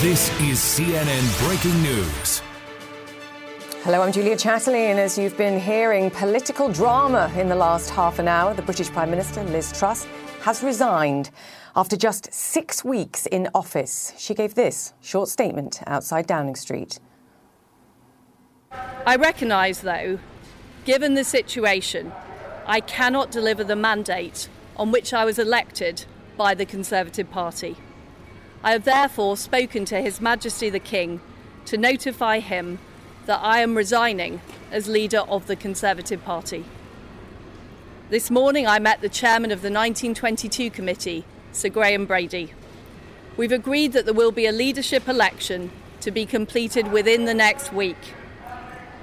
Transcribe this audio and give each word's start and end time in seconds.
This 0.00 0.30
is 0.40 0.58
CNN 0.58 1.46
Breaking 1.46 1.82
News. 1.82 2.40
Hello, 3.82 4.00
I'm 4.00 4.10
Julia 4.10 4.34
Chatterley, 4.34 4.88
and 4.88 4.98
as 4.98 5.18
you've 5.18 5.36
been 5.36 5.60
hearing, 5.60 6.10
political 6.10 6.72
drama 6.72 7.30
in 7.36 7.50
the 7.50 7.54
last 7.54 7.90
half 7.90 8.18
an 8.18 8.26
hour. 8.26 8.54
The 8.54 8.62
British 8.62 8.88
Prime 8.88 9.10
Minister, 9.10 9.44
Liz 9.44 9.78
Truss, 9.78 10.06
has 10.40 10.62
resigned 10.62 11.30
after 11.76 11.98
just 11.98 12.32
six 12.32 12.82
weeks 12.82 13.26
in 13.26 13.50
office. 13.54 14.14
She 14.16 14.32
gave 14.32 14.54
this 14.54 14.94
short 15.02 15.28
statement 15.28 15.82
outside 15.86 16.26
Downing 16.26 16.56
Street. 16.56 16.98
I 19.04 19.16
recognise, 19.16 19.82
though, 19.82 20.18
given 20.86 21.12
the 21.12 21.24
situation, 21.24 22.10
I 22.66 22.80
cannot 22.80 23.30
deliver 23.30 23.64
the 23.64 23.76
mandate 23.76 24.48
on 24.78 24.92
which 24.92 25.12
I 25.12 25.26
was 25.26 25.38
elected 25.38 26.06
by 26.38 26.54
the 26.54 26.64
Conservative 26.64 27.30
Party. 27.30 27.76
I 28.62 28.72
have 28.72 28.84
therefore 28.84 29.38
spoken 29.38 29.86
to 29.86 30.02
His 30.02 30.20
Majesty 30.20 30.68
the 30.68 30.78
King 30.78 31.22
to 31.64 31.78
notify 31.78 32.40
him 32.40 32.78
that 33.24 33.40
I 33.42 33.60
am 33.60 33.74
resigning 33.74 34.42
as 34.70 34.86
leader 34.86 35.20
of 35.20 35.46
the 35.46 35.56
Conservative 35.56 36.22
Party. 36.26 36.66
This 38.10 38.30
morning 38.30 38.66
I 38.66 38.78
met 38.78 39.00
the 39.00 39.08
chairman 39.08 39.50
of 39.50 39.62
the 39.62 39.70
1922 39.70 40.68
committee, 40.68 41.24
Sir 41.52 41.70
Graham 41.70 42.04
Brady. 42.04 42.52
We've 43.38 43.50
agreed 43.50 43.94
that 43.94 44.04
there 44.04 44.12
will 44.12 44.32
be 44.32 44.44
a 44.44 44.52
leadership 44.52 45.08
election 45.08 45.70
to 46.02 46.10
be 46.10 46.26
completed 46.26 46.92
within 46.92 47.24
the 47.24 47.34
next 47.34 47.72
week. 47.72 48.14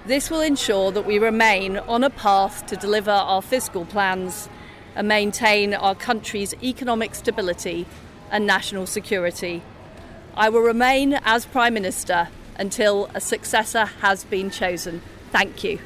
This 0.06 0.30
will 0.30 0.42
ensure 0.42 0.92
that 0.92 1.06
we 1.08 1.18
remain 1.18 1.78
on 1.78 2.04
a 2.04 2.12
path 2.12 2.68
to 2.68 2.76
deliver 2.76 3.10
our 3.10 3.42
fiscal 3.42 3.86
plans 3.86 4.50
and 4.96 5.08
maintain 5.08 5.74
our 5.74 5.96
country's 5.96 6.54
economic 6.62 7.16
stability 7.16 7.88
and 8.32 8.46
national 8.46 8.88
security. 8.88 9.62
I 10.36 10.50
will 10.50 10.62
remain 10.62 11.14
as 11.24 11.46
Prime 11.46 11.74
Minister 11.74 12.30
until 12.58 13.10
a 13.14 13.22
successor 13.22 13.86
has 13.86 14.24
been 14.24 14.50
chosen. 14.50 15.02
Thank 15.32 15.64
you. 15.64 15.80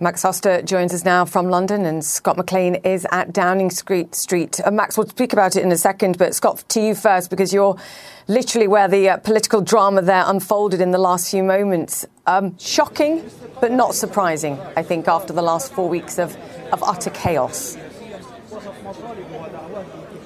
Max 0.00 0.22
Foster 0.22 0.62
joins 0.62 0.94
us 0.94 1.04
now 1.04 1.24
from 1.24 1.50
London, 1.50 1.84
and 1.84 2.04
Scott 2.04 2.36
McLean 2.36 2.76
is 2.76 3.04
at 3.10 3.32
Downing 3.32 3.68
Street. 3.68 4.14
Street. 4.14 4.60
Uh, 4.64 4.70
Max, 4.70 4.96
we'll 4.96 5.08
speak 5.08 5.32
about 5.32 5.56
it 5.56 5.64
in 5.64 5.72
a 5.72 5.76
second, 5.76 6.18
but 6.18 6.36
Scott, 6.36 6.64
to 6.68 6.80
you 6.80 6.94
first, 6.94 7.30
because 7.30 7.52
you're 7.52 7.76
literally 8.28 8.68
where 8.68 8.86
the 8.86 9.08
uh, 9.08 9.16
political 9.16 9.60
drama 9.60 10.00
there 10.00 10.22
unfolded 10.24 10.80
in 10.80 10.92
the 10.92 10.98
last 10.98 11.28
few 11.32 11.42
moments. 11.42 12.06
Um, 12.28 12.56
shocking, 12.58 13.28
but 13.60 13.72
not 13.72 13.96
surprising, 13.96 14.56
I 14.76 14.84
think, 14.84 15.08
after 15.08 15.32
the 15.32 15.42
last 15.42 15.72
four 15.72 15.88
weeks 15.88 16.16
of, 16.20 16.36
of 16.72 16.80
utter 16.84 17.10
chaos. 17.10 17.76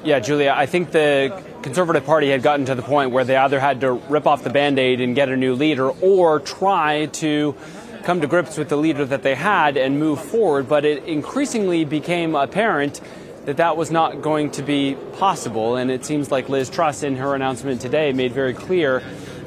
Yeah, 0.05 0.19
Julia, 0.21 0.55
I 0.57 0.67
think 0.67 0.91
the 0.91 1.43
Conservative 1.63 2.05
Party 2.05 2.31
had 2.31 2.43
gotten 2.43 2.67
to 2.67 2.75
the 2.75 2.83
point 2.83 3.13
where 3.13 3.25
they 3.25 3.37
either 3.37 3.61
had 3.61 3.81
to 3.83 3.93
rip 3.93 4.27
off 4.27 4.43
the 4.43 4.51
band 4.51 4.79
aid 4.79 5.01
and 5.01 5.15
get 5.15 5.29
a 5.29 5.37
new 5.37 5.55
leader 5.55 5.89
or 5.89 6.41
try 6.41 7.07
to 7.07 7.55
come 8.03 8.21
to 8.21 8.27
grips 8.27 8.59
with 8.59 8.69
the 8.69 8.77
leader 8.77 9.05
that 9.05 9.23
they 9.23 9.35
had 9.35 9.77
and 9.77 9.99
move 9.99 10.21
forward. 10.21 10.69
But 10.69 10.85
it 10.85 11.05
increasingly 11.05 11.85
became 11.85 12.35
apparent 12.35 13.01
that 13.45 13.57
that 13.57 13.77
was 13.77 13.91
not 13.91 14.23
going 14.23 14.51
to 14.53 14.63
be 14.63 14.97
possible. 15.19 15.77
And 15.77 15.91
it 15.91 16.05
seems 16.05 16.31
like 16.31 16.49
Liz 16.49 16.69
Truss, 16.69 17.03
in 17.03 17.17
her 17.17 17.35
announcement 17.35 17.81
today, 17.81 18.13
made 18.13 18.33
very 18.33 18.55
clear 18.55 19.03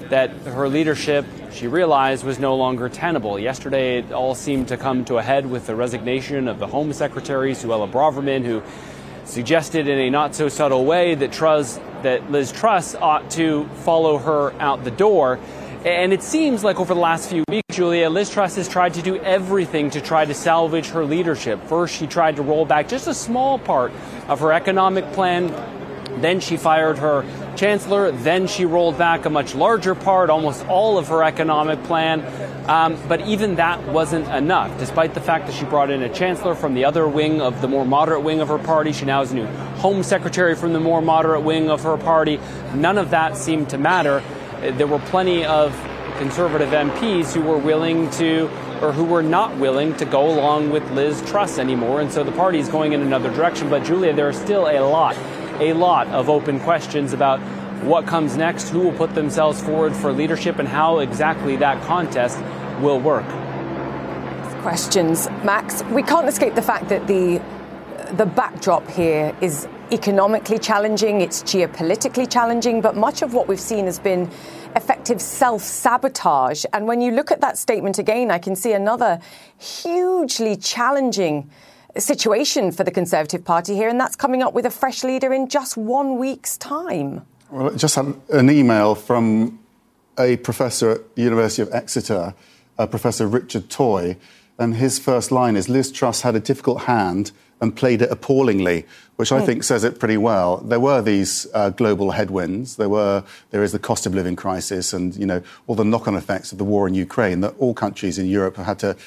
that 0.09 0.31
her 0.31 0.69
leadership, 0.69 1.25
she 1.55 1.67
realized, 1.67 2.25
was 2.25 2.37
no 2.37 2.55
longer 2.55 2.89
tenable. 2.89 3.39
Yesterday, 3.39 3.99
it 3.99 4.11
all 4.11 4.35
seemed 4.35 4.67
to 4.67 4.77
come 4.77 5.05
to 5.05 5.17
a 5.17 5.23
head 5.23 5.49
with 5.49 5.67
the 5.67 5.75
resignation 5.75 6.49
of 6.49 6.59
the 6.59 6.67
Home 6.67 6.91
Secretary, 6.91 7.53
Suella 7.53 7.89
Braverman, 7.89 8.43
who 8.43 8.61
suggested 9.23 9.87
in 9.87 9.97
a 9.97 10.09
not 10.09 10.35
so 10.35 10.49
subtle 10.49 10.83
way 10.83 11.15
that 11.15 11.31
Truss, 11.31 11.79
that 12.03 12.29
Liz 12.29 12.51
Truss 12.51 12.93
ought 12.95 13.31
to 13.31 13.65
follow 13.85 14.17
her 14.17 14.51
out 14.59 14.83
the 14.83 14.91
door. 14.91 15.39
And 15.85 16.11
it 16.11 16.23
seems 16.23 16.61
like 16.61 16.77
over 16.79 16.93
the 16.93 16.99
last 16.99 17.29
few 17.29 17.45
weeks, 17.47 17.73
Julia, 17.73 18.09
Liz 18.09 18.29
Truss 18.29 18.55
has 18.57 18.67
tried 18.67 18.95
to 18.95 19.01
do 19.01 19.15
everything 19.17 19.89
to 19.91 20.01
try 20.01 20.25
to 20.25 20.33
salvage 20.33 20.87
her 20.89 21.05
leadership. 21.05 21.63
First, 21.67 21.95
she 21.95 22.05
tried 22.05 22.35
to 22.35 22.41
roll 22.41 22.65
back 22.65 22.89
just 22.89 23.07
a 23.07 23.13
small 23.13 23.59
part 23.59 23.93
of 24.27 24.41
her 24.41 24.51
economic 24.51 25.09
plan. 25.13 25.47
Then 26.21 26.41
she 26.41 26.57
fired 26.57 26.97
her 26.97 27.23
chancellor. 27.55 28.11
Then 28.11 28.47
she 28.47 28.65
rolled 28.65 28.97
back 28.97 29.25
a 29.25 29.29
much 29.29 29.55
larger 29.55 29.95
part, 29.95 30.29
almost 30.29 30.65
all 30.67 30.97
of 30.97 31.07
her 31.07 31.23
economic 31.23 31.81
plan. 31.83 32.21
Um, 32.69 32.97
but 33.07 33.21
even 33.27 33.55
that 33.55 33.85
wasn't 33.87 34.27
enough. 34.29 34.77
Despite 34.79 35.13
the 35.13 35.21
fact 35.21 35.45
that 35.47 35.53
she 35.53 35.65
brought 35.65 35.91
in 35.91 36.01
a 36.01 36.09
chancellor 36.09 36.55
from 36.55 36.73
the 36.73 36.85
other 36.85 37.07
wing 37.07 37.41
of 37.41 37.61
the 37.61 37.67
more 37.67 37.85
moderate 37.85 38.23
wing 38.23 38.41
of 38.41 38.47
her 38.47 38.57
party, 38.57 38.91
she 38.91 39.05
now 39.05 39.19
has 39.19 39.31
a 39.31 39.35
new 39.35 39.45
home 39.77 40.01
secretary 40.03 40.55
from 40.55 40.73
the 40.73 40.79
more 40.79 41.01
moderate 41.01 41.43
wing 41.43 41.69
of 41.69 41.83
her 41.83 41.97
party. 41.97 42.39
None 42.73 42.97
of 42.97 43.11
that 43.11 43.37
seemed 43.37 43.69
to 43.69 43.77
matter. 43.77 44.23
There 44.61 44.87
were 44.87 44.99
plenty 44.99 45.45
of 45.45 45.71
conservative 46.17 46.69
MPs 46.69 47.33
who 47.33 47.41
were 47.41 47.57
willing 47.57 48.09
to 48.11 48.49
or 48.81 48.91
who 48.91 49.03
were 49.03 49.23
not 49.23 49.57
willing 49.57 49.95
to 49.97 50.05
go 50.05 50.29
along 50.29 50.69
with 50.69 50.89
Liz 50.91 51.21
Truss 51.27 51.57
anymore. 51.57 52.01
And 52.01 52.11
so 52.11 52.23
the 52.23 52.31
party 52.31 52.59
is 52.59 52.67
going 52.67 52.93
in 52.93 53.01
another 53.01 53.33
direction. 53.33 53.69
But 53.69 53.83
Julia, 53.83 54.13
there 54.13 54.27
are 54.27 54.33
still 54.33 54.67
a 54.67 54.79
lot, 54.79 55.15
a 55.59 55.73
lot 55.73 56.07
of 56.07 56.29
open 56.29 56.59
questions 56.59 57.13
about 57.13 57.39
what 57.83 58.07
comes 58.07 58.35
next, 58.37 58.69
who 58.69 58.79
will 58.79 58.93
put 58.93 59.13
themselves 59.15 59.61
forward 59.61 59.95
for 59.95 60.11
leadership, 60.11 60.59
and 60.59 60.67
how 60.67 60.99
exactly 60.99 61.55
that 61.57 61.81
contest 61.83 62.39
will 62.81 62.99
work. 62.99 63.25
Questions, 64.61 65.27
Max. 65.43 65.83
We 65.85 66.01
can't 66.01 66.27
escape 66.27 66.55
the 66.55 66.61
fact 66.61 66.89
that 66.89 67.07
the 67.07 67.41
the 68.13 68.25
backdrop 68.25 68.87
here 68.89 69.35
is 69.41 69.67
economically 69.91 70.59
challenging, 70.59 71.21
it's 71.21 71.43
geopolitically 71.43 72.31
challenging, 72.31 72.81
but 72.81 72.95
much 72.95 73.21
of 73.21 73.33
what 73.33 73.47
we've 73.47 73.59
seen 73.59 73.85
has 73.85 73.99
been 73.99 74.29
effective 74.75 75.21
self 75.21 75.61
sabotage. 75.61 76.65
And 76.73 76.87
when 76.87 77.01
you 77.01 77.11
look 77.11 77.31
at 77.31 77.41
that 77.41 77.57
statement 77.57 77.99
again, 77.99 78.31
I 78.31 78.39
can 78.39 78.55
see 78.55 78.73
another 78.73 79.19
hugely 79.57 80.55
challenging 80.55 81.49
situation 82.01 82.71
for 82.71 82.83
the 82.83 82.91
Conservative 82.91 83.43
Party 83.43 83.75
here, 83.75 83.89
and 83.89 83.99
that's 83.99 84.15
coming 84.15 84.43
up 84.43 84.53
with 84.53 84.65
a 84.65 84.69
fresh 84.69 85.03
leader 85.03 85.33
in 85.33 85.47
just 85.47 85.77
one 85.77 86.17
week's 86.17 86.57
time. 86.57 87.25
Well, 87.49 87.73
I 87.73 87.75
just 87.75 87.95
had 87.95 88.13
an 88.29 88.49
email 88.49 88.95
from 88.95 89.59
a 90.17 90.37
professor 90.37 90.91
at 90.91 91.15
the 91.15 91.21
University 91.21 91.61
of 91.61 91.73
Exeter, 91.73 92.33
uh, 92.77 92.87
Professor 92.87 93.27
Richard 93.27 93.69
Toye, 93.69 94.17
and 94.57 94.75
his 94.75 94.99
first 94.99 95.31
line 95.31 95.55
is 95.55 95.69
Liz 95.69 95.91
Truss 95.91 96.21
had 96.21 96.35
a 96.35 96.39
difficult 96.39 96.81
hand 96.81 97.31
and 97.61 97.75
played 97.75 98.01
it 98.01 98.11
appallingly, 98.11 98.85
which 99.15 99.31
I 99.31 99.39
hmm. 99.39 99.45
think 99.45 99.63
says 99.63 99.83
it 99.83 99.99
pretty 99.99 100.17
well. 100.17 100.57
There 100.57 100.79
were 100.79 101.01
these 101.01 101.47
uh, 101.53 101.69
global 101.69 102.11
headwinds. 102.11 102.75
There 102.75 102.89
were 102.89 103.23
there 103.51 103.63
is 103.63 103.71
the 103.71 103.79
cost 103.79 104.05
of 104.05 104.13
living 104.13 104.35
crisis, 104.35 104.93
and 104.93 105.15
you 105.15 105.25
know 105.25 105.41
all 105.67 105.75
the 105.75 105.85
knock-on 105.85 106.15
effects 106.15 106.51
of 106.51 106.57
the 106.57 106.65
war 106.65 106.87
in 106.87 106.93
Ukraine 106.93 107.41
that 107.41 107.55
all 107.57 107.73
countries 107.73 108.17
in 108.17 108.27
Europe 108.27 108.57
have 108.57 108.65
had 108.65 108.79
to 108.79 108.97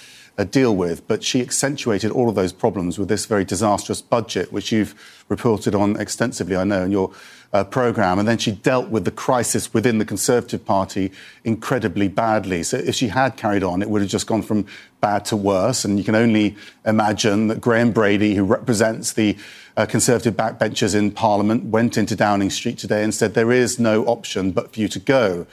deal 0.44 0.74
with. 0.74 1.06
But 1.08 1.22
she 1.24 1.40
accentuated 1.40 2.10
all 2.10 2.28
of 2.28 2.34
those 2.34 2.52
problems 2.52 2.98
with 2.98 3.08
this 3.08 3.26
very 3.26 3.44
disastrous 3.44 4.00
budget, 4.02 4.52
which 4.52 4.72
you've 4.72 4.94
reported 5.28 5.74
on 5.74 6.00
extensively, 6.00 6.56
I 6.56 6.64
know, 6.64 6.84
in 6.84 6.92
your 6.92 7.12
uh, 7.52 7.64
programme. 7.64 8.18
And 8.18 8.28
then 8.28 8.38
she 8.38 8.52
dealt 8.52 8.88
with 8.88 9.04
the 9.04 9.10
crisis 9.10 9.72
within 9.72 9.98
the 9.98 10.04
Conservative 10.04 10.64
Party 10.64 11.12
incredibly 11.44 12.08
badly. 12.08 12.62
So 12.62 12.76
if 12.76 12.94
she 12.94 13.08
had 13.08 13.36
carried 13.36 13.62
on, 13.62 13.82
it 13.82 13.90
would 13.90 14.02
have 14.02 14.10
just 14.10 14.26
gone 14.26 14.42
from 14.42 14.66
bad 15.00 15.24
to 15.26 15.36
worse. 15.36 15.84
And 15.84 15.98
you 15.98 16.04
can 16.04 16.14
only 16.14 16.56
imagine 16.84 17.48
that 17.48 17.60
Graham 17.60 17.92
Brady, 17.92 18.34
who 18.34 18.44
represents 18.44 19.12
the 19.12 19.36
uh, 19.76 19.86
Conservative 19.86 20.34
backbenchers 20.34 20.94
in 20.94 21.10
Parliament, 21.10 21.64
went 21.64 21.96
into 21.96 22.16
Downing 22.16 22.50
Street 22.50 22.78
today 22.78 23.02
and 23.02 23.14
said 23.14 23.34
there 23.34 23.52
is 23.52 23.78
no 23.78 24.04
option 24.04 24.50
but 24.50 24.72
for 24.72 24.80
you 24.80 24.88
to 24.88 24.98
go. 24.98 25.46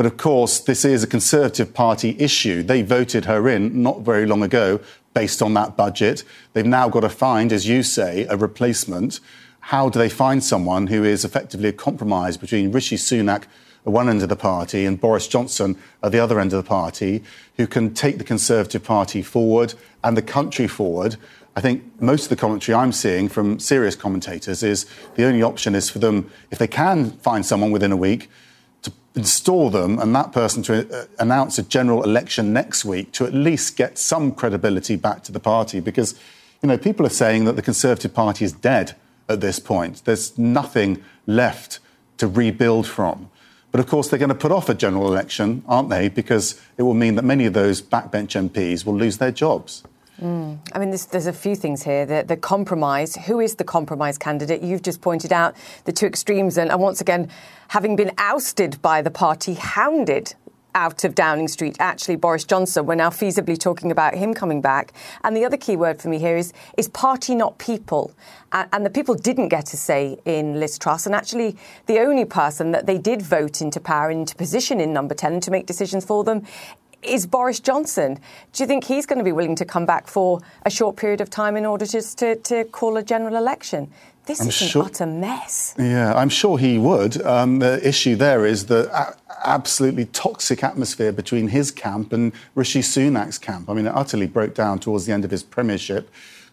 But 0.00 0.06
of 0.06 0.16
course, 0.16 0.60
this 0.60 0.86
is 0.86 1.04
a 1.04 1.06
Conservative 1.06 1.74
Party 1.74 2.16
issue. 2.18 2.62
They 2.62 2.80
voted 2.80 3.26
her 3.26 3.46
in 3.50 3.82
not 3.82 4.00
very 4.00 4.24
long 4.24 4.42
ago 4.42 4.80
based 5.12 5.42
on 5.42 5.52
that 5.52 5.76
budget. 5.76 6.24
They've 6.54 6.64
now 6.64 6.88
got 6.88 7.00
to 7.00 7.10
find, 7.10 7.52
as 7.52 7.68
you 7.68 7.82
say, 7.82 8.24
a 8.30 8.36
replacement 8.38 9.20
how 9.60 9.90
do 9.90 9.98
they 9.98 10.08
find 10.08 10.42
someone 10.42 10.86
who 10.86 11.04
is 11.04 11.22
effectively 11.22 11.68
a 11.68 11.74
compromise 11.74 12.38
between 12.38 12.72
Rishi 12.72 12.96
Sunak 12.96 13.42
at 13.84 13.92
one 13.92 14.08
end 14.08 14.22
of 14.22 14.30
the 14.30 14.36
party 14.36 14.86
and 14.86 14.98
Boris 14.98 15.28
Johnson 15.28 15.76
at 16.02 16.12
the 16.12 16.18
other 16.18 16.40
end 16.40 16.54
of 16.54 16.64
the 16.64 16.66
party, 16.66 17.22
who 17.58 17.66
can 17.66 17.92
take 17.92 18.16
the 18.16 18.24
Conservative 18.24 18.82
Party 18.82 19.20
forward 19.20 19.74
and 20.02 20.16
the 20.16 20.22
country 20.22 20.66
forward? 20.66 21.16
I 21.54 21.60
think 21.60 22.00
most 22.00 22.22
of 22.22 22.28
the 22.30 22.36
commentary 22.36 22.74
I'm 22.74 22.92
seeing 22.92 23.28
from 23.28 23.60
serious 23.60 23.96
commentators 23.96 24.62
is 24.62 24.86
the 25.16 25.26
only 25.26 25.42
option 25.42 25.74
is 25.74 25.90
for 25.90 25.98
them, 25.98 26.30
if 26.50 26.56
they 26.56 26.68
can 26.68 27.10
find 27.18 27.44
someone 27.44 27.70
within 27.70 27.92
a 27.92 27.98
week, 27.98 28.30
install 29.14 29.70
them 29.70 29.98
and 29.98 30.14
that 30.14 30.32
person 30.32 30.62
to 30.62 31.02
uh, 31.02 31.04
announce 31.18 31.58
a 31.58 31.62
general 31.62 32.02
election 32.04 32.52
next 32.52 32.84
week 32.84 33.12
to 33.12 33.24
at 33.24 33.34
least 33.34 33.76
get 33.76 33.98
some 33.98 34.32
credibility 34.32 34.96
back 34.96 35.22
to 35.24 35.32
the 35.32 35.40
party 35.40 35.80
because, 35.80 36.14
you 36.62 36.68
know, 36.68 36.78
people 36.78 37.04
are 37.04 37.10
saying 37.10 37.44
that 37.44 37.56
the 37.56 37.62
Conservative 37.62 38.14
Party 38.14 38.44
is 38.44 38.52
dead 38.52 38.94
at 39.28 39.40
this 39.40 39.58
point. 39.58 40.04
There's 40.04 40.38
nothing 40.38 41.02
left 41.26 41.80
to 42.18 42.28
rebuild 42.28 42.86
from. 42.86 43.30
But 43.72 43.80
of 43.80 43.86
course, 43.86 44.08
they're 44.08 44.18
going 44.18 44.30
to 44.30 44.34
put 44.34 44.52
off 44.52 44.68
a 44.68 44.74
general 44.74 45.06
election, 45.06 45.62
aren't 45.66 45.90
they? 45.90 46.08
Because 46.08 46.60
it 46.76 46.82
will 46.82 46.94
mean 46.94 47.14
that 47.14 47.24
many 47.24 47.46
of 47.46 47.52
those 47.52 47.80
backbench 47.80 48.50
MPs 48.50 48.84
will 48.84 48.96
lose 48.96 49.18
their 49.18 49.30
jobs. 49.30 49.84
Mm. 50.20 50.58
I 50.74 50.78
mean, 50.78 50.90
there's, 50.90 51.06
there's, 51.06 51.26
a 51.26 51.32
few 51.32 51.56
things 51.56 51.82
here. 51.82 52.04
The, 52.04 52.24
the, 52.26 52.36
compromise. 52.36 53.16
Who 53.16 53.40
is 53.40 53.54
the 53.54 53.64
compromise 53.64 54.18
candidate? 54.18 54.62
You've 54.62 54.82
just 54.82 55.00
pointed 55.00 55.32
out 55.32 55.56
the 55.84 55.92
two 55.92 56.06
extremes, 56.06 56.58
and, 56.58 56.70
and 56.70 56.80
once 56.80 57.00
again, 57.00 57.30
having 57.68 57.96
been 57.96 58.12
ousted 58.18 58.82
by 58.82 59.00
the 59.00 59.10
party, 59.10 59.54
hounded 59.54 60.34
out 60.74 61.04
of 61.04 61.14
Downing 61.14 61.48
Street, 61.48 61.76
actually 61.80 62.16
Boris 62.16 62.44
Johnson. 62.44 62.86
We're 62.86 62.94
now 62.94 63.10
feasibly 63.10 63.58
talking 63.58 63.90
about 63.90 64.14
him 64.14 64.34
coming 64.34 64.60
back. 64.60 64.92
And 65.24 65.36
the 65.36 65.44
other 65.44 65.56
key 65.56 65.76
word 65.76 66.00
for 66.00 66.08
me 66.08 66.18
here 66.18 66.36
is 66.36 66.52
is 66.76 66.88
party, 66.88 67.34
not 67.34 67.58
people. 67.58 68.12
And, 68.52 68.68
and 68.72 68.86
the 68.86 68.90
people 68.90 69.14
didn't 69.14 69.48
get 69.48 69.72
a 69.72 69.76
say 69.76 70.18
in 70.24 70.60
Liz 70.60 70.78
Truss. 70.78 71.06
And 71.06 71.14
actually, 71.14 71.56
the 71.86 71.98
only 71.98 72.24
person 72.24 72.70
that 72.72 72.86
they 72.86 72.98
did 72.98 73.22
vote 73.22 73.60
into 73.60 73.80
power, 73.80 74.10
into 74.10 74.34
position 74.36 74.80
in 74.80 74.92
number 74.92 75.14
10 75.14 75.40
to 75.40 75.50
make 75.50 75.66
decisions 75.66 76.04
for 76.04 76.24
them 76.24 76.44
is 77.02 77.26
Boris 77.26 77.60
Johnson. 77.60 78.18
Do 78.52 78.62
you 78.62 78.66
think 78.66 78.84
he's 78.84 79.06
going 79.06 79.18
to 79.18 79.24
be 79.24 79.32
willing 79.32 79.56
to 79.56 79.64
come 79.64 79.86
back 79.86 80.06
for 80.06 80.40
a 80.64 80.70
short 80.70 80.96
period 80.96 81.20
of 81.20 81.30
time 81.30 81.56
in 81.56 81.66
order 81.66 81.86
just 81.86 82.18
to, 82.18 82.36
to 82.36 82.64
call 82.64 82.96
a 82.96 83.02
general 83.02 83.36
election? 83.36 83.90
This 84.26 84.40
I'm 84.40 84.48
is 84.48 84.54
sure, 84.54 84.82
an 84.82 84.88
utter 84.88 85.06
mess. 85.06 85.74
Yeah, 85.78 86.14
I'm 86.14 86.28
sure 86.28 86.58
he 86.58 86.78
would. 86.78 87.20
Um, 87.22 87.58
the 87.58 87.86
issue 87.86 88.16
there 88.16 88.44
is 88.44 88.66
the 88.66 88.90
a- 88.94 89.16
absolutely 89.44 90.04
toxic 90.06 90.62
atmosphere 90.62 91.10
between 91.10 91.48
his 91.48 91.70
camp 91.70 92.12
and 92.12 92.32
Rishi 92.54 92.80
Sunak's 92.80 93.38
camp. 93.38 93.70
I 93.70 93.74
mean, 93.74 93.86
it 93.86 93.94
utterly 93.94 94.26
broke 94.26 94.54
down 94.54 94.78
towards 94.78 95.06
the 95.06 95.12
end 95.12 95.24
of 95.24 95.30
his 95.30 95.42
premiership 95.42 96.10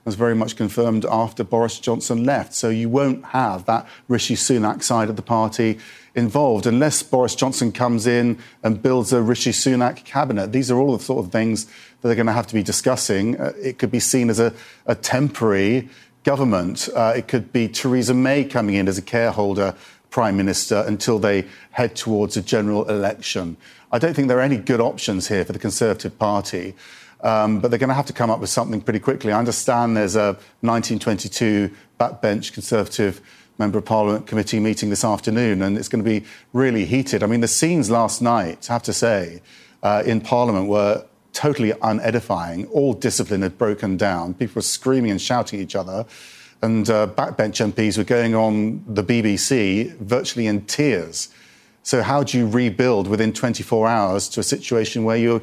was 0.08 0.16
very 0.16 0.34
much 0.34 0.56
confirmed 0.56 1.06
after 1.06 1.44
Boris 1.44 1.82
Johnson 1.82 2.24
left. 2.24 2.54
So 2.54 2.70
you 2.70 2.88
won't 2.88 3.26
have 3.26 3.66
that 3.66 3.86
Rishi 4.08 4.36
Sunak 4.36 4.82
side 4.82 5.10
of 5.10 5.18
the 5.18 5.22
party 5.22 5.80
involved 6.18 6.66
unless 6.66 7.04
Boris 7.04 7.36
Johnson 7.36 7.72
comes 7.72 8.08
in 8.08 8.40
and 8.64 8.82
builds 8.82 9.14
a 9.14 9.22
Rishi 9.22 9.52
Sunak 9.52 10.04
cabinet. 10.04 10.52
These 10.52 10.72
are 10.72 10.80
all 10.80 10.98
the 10.98 11.04
sort 11.04 11.24
of 11.24 11.32
things 11.32 11.66
that 11.66 12.10
they're 12.10 12.16
going 12.16 12.26
to 12.26 12.34
have 12.34 12.48
to 12.48 12.56
be 12.56 12.64
discussing. 12.64 13.40
Uh, 13.40 13.54
it 13.62 13.78
could 13.78 13.92
be 13.92 14.00
seen 14.00 14.30
as 14.30 14.40
a, 14.40 14.54
a 14.88 14.96
temporary 14.96 15.88
government. 16.24 16.90
Uh, 16.94 17.14
it 17.16 17.28
could 17.28 17.54
be 17.54 17.68
Theresa 17.68 18.16
May 18.16 18.44
coming 18.44 18.76
in 18.76 18.88
as 18.88 18.98
a 18.98 19.02
careholder 19.02 19.76
prime 20.10 20.36
minister 20.36 20.84
until 20.88 21.20
they 21.20 21.46
head 21.72 21.96
towards 21.96 22.36
a 22.36 22.42
general 22.42 22.90
election. 22.90 23.56
I 23.92 24.00
don't 24.00 24.16
think 24.16 24.28
there 24.28 24.40
are 24.40 24.42
any 24.42 24.58
good 24.58 24.82
options 24.82 25.28
here 25.28 25.46
for 25.46 25.54
the 25.54 25.60
Conservative 25.60 26.18
Party. 26.18 26.74
Um, 27.22 27.60
but 27.60 27.70
they're 27.70 27.80
going 27.80 27.90
to 27.90 27.96
have 27.96 28.06
to 28.08 28.14
come 28.14 28.30
up 28.30 28.40
with 28.40 28.50
something 28.50 28.80
pretty 28.80 29.00
quickly. 29.00 29.32
I 29.32 29.40
understand 29.40 29.98
there's 29.98 30.16
a 30.16 30.38
1922 30.62 31.72
backbench 32.00 32.54
Conservative 32.54 33.22
Member 33.58 33.80
of 33.80 33.86
Parliament 33.86 34.28
committee 34.28 34.60
meeting 34.60 34.90
this 34.90 35.04
afternoon, 35.04 35.62
and 35.62 35.78
it's 35.78 35.88
going 35.88 36.04
to 36.04 36.10
be 36.10 36.26
really 36.54 36.86
heated. 36.86 37.24
I 37.24 37.28
mean, 37.28 37.42
the 37.42 37.48
scenes 37.48 37.90
last 37.90 38.22
night, 38.22 38.70
I 38.70 38.74
have 38.74 38.84
to 38.84 38.94
say, 38.94 39.42
uh, 39.84 40.04
in 40.06 40.22
Parliament 40.22 40.68
were 40.68 41.06
totally 41.34 41.72
unedifying. 41.74 42.68
All 42.72 42.94
discipline 42.94 43.42
had 43.42 43.58
broken 43.58 43.98
down. 43.98 44.34
People 44.34 44.56
were 44.56 44.62
screaming 44.62 45.12
and 45.12 45.22
shouting 45.22 45.60
at 45.60 45.64
each 45.64 45.76
other. 45.76 46.06
And 46.62 46.90
uh, 46.90 47.08
backbench 47.08 47.72
MPs 47.72 47.98
were 47.98 48.04
going 48.04 48.34
on 48.34 48.84
the 48.88 49.04
BBC 49.04 49.96
virtually 49.98 50.48
in 50.48 50.66
tears. 50.66 51.30
So, 51.84 52.02
how 52.02 52.24
do 52.24 52.38
you 52.38 52.48
rebuild 52.48 53.08
within 53.08 53.32
24 53.32 53.88
hours 53.88 54.28
to 54.30 54.40
a 54.40 54.44
situation 54.44 55.04
where 55.04 55.18
you're 55.18 55.42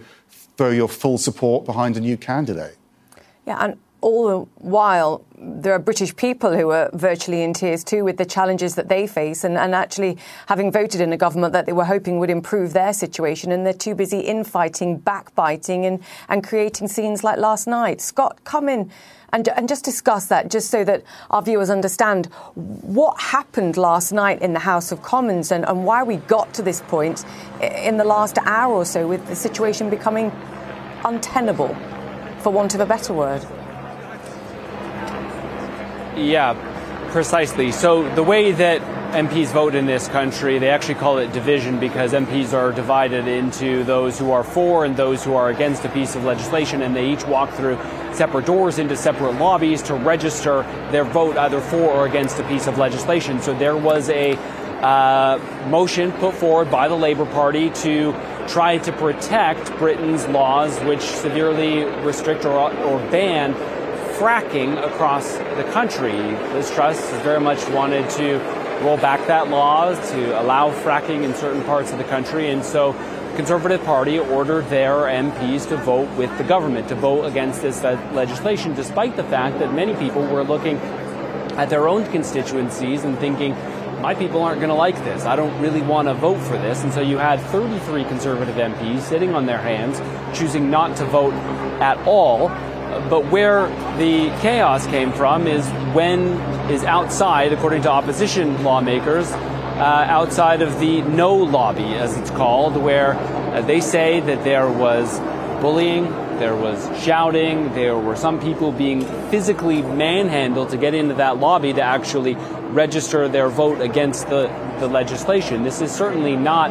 throw 0.57 0.71
your 0.71 0.89
full 0.89 1.19
support 1.19 1.65
behind 1.65 1.97
a 1.97 2.01
new 2.01 2.17
candidate. 2.17 2.77
Yeah, 3.47 3.59
and 3.63 3.79
all 4.05 4.29
the 4.29 4.39
while, 4.57 5.25
there 5.39 5.73
are 5.73 5.79
British 5.79 6.15
people 6.15 6.55
who 6.55 6.69
are 6.69 6.91
virtually 6.93 7.43
in 7.43 7.55
tears 7.55 7.83
too 7.83 8.05
with 8.05 8.19
the 8.19 8.27
challenges 8.27 8.75
that 8.75 8.91
they 8.91 9.07
face 9.07 9.45
and, 9.45 9.57
and, 9.57 9.75
actually 9.75 10.19
having 10.47 10.71
voted 10.71 11.01
in 11.01 11.11
a 11.11 11.17
government 11.17 11.55
that 11.55 11.65
they 11.65 11.73
were 11.73 11.87
hoping 11.87 12.19
would 12.19 12.29
improve 12.29 12.75
their 12.75 12.93
situation 12.93 13.51
and 13.51 13.65
they're 13.65 13.73
too 13.73 13.95
busy 13.95 14.21
infighting, 14.21 14.99
backbiting 14.99 15.87
and, 15.87 16.03
and 16.29 16.45
creating 16.45 16.87
scenes 16.87 17.25
like 17.25 17.39
last 17.39 17.67
night. 17.67 18.03
Scott, 18.03 18.45
come 18.45 18.69
in 18.69 18.91
and, 19.33 19.49
and 19.49 19.71
just 19.71 19.87
discuss 19.87 20.27
that, 20.27 20.51
just 20.51 20.71
so 20.71 20.85
that 20.85 21.03
our 21.31 21.41
viewers 21.41 21.71
understand 21.71 22.27
what 22.55 23.19
happened 23.19 23.79
last 23.79 24.13
night 24.13 24.43
in 24.43 24.53
the 24.53 24.61
House 24.61 24.93
of 24.93 25.01
Commons 25.01 25.51
and, 25.51 25.65
and 25.67 25.87
why 25.87 26.03
we 26.03 26.17
got 26.17 26.53
to 26.53 26.63
this 26.63 26.83
point 26.83 27.25
in 27.63 27.97
the 27.97 28.05
last 28.05 28.37
hour 28.45 28.75
or 28.75 28.85
so 28.85 29.09
with 29.09 29.27
the 29.29 29.35
situation 29.35 29.89
becoming 29.89 30.31
untenable, 31.07 31.75
for 32.41 32.51
want 32.51 32.75
of 32.75 32.81
a 32.81 32.87
better 32.87 33.15
word. 33.15 33.43
Yeah, 36.17 36.55
precisely. 37.11 37.73
So 37.73 38.09
the 38.15 38.23
way 38.23 38.53
that 38.53 38.81
MPs 39.15 39.53
vote 39.53 39.75
in 39.75 39.87
this 39.87 40.07
country, 40.09 40.59
they 40.61 40.71
actually 40.71 40.95
call 40.95 41.19
it 41.19 41.33
division 41.33 41.81
because 41.81 42.13
MPs 42.13 42.53
are 42.53 42.73
divided 42.73 43.27
into 43.27 43.83
those 43.83 44.19
who 44.19 44.31
are 44.31 44.45
for 44.45 44.85
and 44.85 44.97
those 44.97 45.25
who 45.25 45.35
are 45.35 45.51
against 45.51 45.85
a 45.85 45.89
piece 45.89 46.15
of 46.15 46.25
legislation, 46.25 46.83
and 46.83 46.95
they 46.95 47.11
each 47.11 47.25
walk 47.27 47.53
through 47.55 47.79
separate 48.13 48.47
doors 48.47 48.79
into 48.79 48.97
separate 48.97 49.35
lobbies 49.41 49.83
to 49.83 49.95
register 49.95 50.63
their 50.93 51.05
vote 51.05 51.37
either 51.37 51.61
for 51.61 51.91
or 51.91 52.07
against 52.07 52.39
a 52.39 52.45
piece 52.45 52.69
of 52.69 52.79
legislation. 52.79 53.41
So 53.41 53.55
there 53.55 53.77
was 53.77 54.09
a 54.11 54.37
uh, 54.81 55.39
motion 55.69 56.13
put 56.13 56.35
forward 56.35 56.71
by 56.71 56.87
the 56.87 56.95
Labour 56.95 57.27
Party 57.27 57.71
to 57.71 58.13
try 58.47 58.79
to 58.79 58.93
protect 58.93 59.77
Britain's 59.79 60.29
laws, 60.29 60.79
which 60.81 61.01
severely 61.01 61.85
restrict 62.05 62.45
or, 62.45 62.73
or 62.73 62.99
ban 63.11 63.55
fracking 64.19 64.83
across 64.85 65.33
the 65.33 65.69
country. 65.73 66.13
Liz 66.13 66.71
Truss 66.71 67.11
very 67.23 67.41
much 67.41 67.69
wanted 67.71 68.09
to 68.11 68.39
roll 68.83 68.97
back 68.97 69.27
that 69.27 69.49
law 69.49 69.95
to 69.95 70.41
allow 70.41 70.71
fracking 70.83 71.23
in 71.23 71.35
certain 71.35 71.63
parts 71.65 71.91
of 71.93 71.99
the 71.99 72.05
country. 72.05 72.51
And 72.51 72.65
so 72.65 72.93
the 72.93 73.37
Conservative 73.37 73.83
Party 73.85 74.19
ordered 74.19 74.69
their 74.69 74.95
MPs 75.03 75.69
to 75.69 75.77
vote 75.77 76.09
with 76.17 76.37
the 76.39 76.45
government, 76.45 76.89
to 76.89 76.95
vote 76.95 77.25
against 77.25 77.63
this 77.63 77.83
legislation, 77.83 78.75
despite 78.75 79.17
the 79.17 79.25
fact 79.25 79.59
that 79.59 79.75
many 79.75 79.95
people 79.97 80.23
were 80.23 80.45
looking 80.45 80.77
at 81.57 81.69
their 81.71 81.89
own 81.89 82.05
constituencies 82.13 83.05
and 83.05 83.19
thinking, 83.19 83.53
my 84.01 84.15
people 84.15 84.43
aren't 84.43 84.61
going 84.61 84.69
to 84.69 84.75
like 84.75 84.97
this. 85.05 85.25
I 85.25 85.35
don't 85.35 85.59
really 85.63 85.81
want 85.81 86.09
to 86.09 86.15
vote 86.15 86.39
for 86.41 86.59
this. 86.59 86.83
And 86.85 86.93
so 86.93 87.01
you 87.01 87.17
had 87.17 87.41
33 87.41 88.05
Conservative 88.05 88.55
MPs 88.55 89.01
sitting 89.01 89.35
on 89.35 89.47
their 89.47 89.59
hands, 89.59 89.99
choosing 90.39 90.71
not 90.71 90.97
to 90.99 91.05
vote 91.07 91.33
at 91.81 91.97
all 92.07 92.51
but 93.09 93.31
where 93.31 93.69
the 93.99 94.29
chaos 94.41 94.87
came 94.87 95.13
from 95.13 95.47
is 95.47 95.67
when 95.95 96.41
is 96.71 96.85
outside, 96.85 97.53
according 97.53 97.83
to 97.83 97.91
opposition 97.91 98.63
lawmakers, 98.65 99.31
uh, 99.31 100.07
outside 100.09 100.63
of 100.63 100.79
the 100.79 101.03
no 101.03 101.35
lobby, 101.35 101.95
as 101.95 102.17
it's 102.17 102.31
called, 102.31 102.77
where 102.77 103.15
uh, 103.15 103.61
they 103.63 103.81
say 103.81 104.21
that 104.21 104.45
there 104.45 104.71
was 104.71 105.19
bullying, 105.61 106.05
there 106.39 106.55
was 106.55 106.89
shouting, 107.03 107.73
there 107.75 107.97
were 107.97 108.17
some 108.17 108.41
people 108.41 108.73
being 108.73 109.03
physically 109.31 109.83
manhandled 109.83 110.71
to 110.71 110.77
get 110.77 110.95
into 110.95 111.15
that 111.15 111.39
lobby 111.39 111.73
to 111.73 111.83
actually 111.83 112.35
register 112.71 113.29
their 113.29 113.49
vote 113.49 113.81
against 113.81 114.29
the, 114.29 114.47
the 114.81 114.89
legislation. 114.89 115.63
This 115.63 115.81
is 115.81 115.93
certainly 115.93 116.37
not 116.37 116.71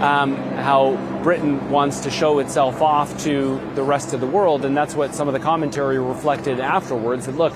um, 0.00 0.36
how 0.36 0.96
Britain 1.22 1.70
wants 1.70 2.00
to 2.00 2.10
show 2.10 2.38
itself 2.38 2.80
off 2.80 3.18
to 3.24 3.60
the 3.74 3.82
rest 3.82 4.14
of 4.14 4.20
the 4.20 4.26
world, 4.26 4.64
and 4.64 4.76
that's 4.76 4.94
what 4.94 5.14
some 5.14 5.28
of 5.28 5.34
the 5.34 5.40
commentary 5.40 5.98
reflected 5.98 6.60
afterwards. 6.60 7.26
That 7.26 7.36
look, 7.36 7.52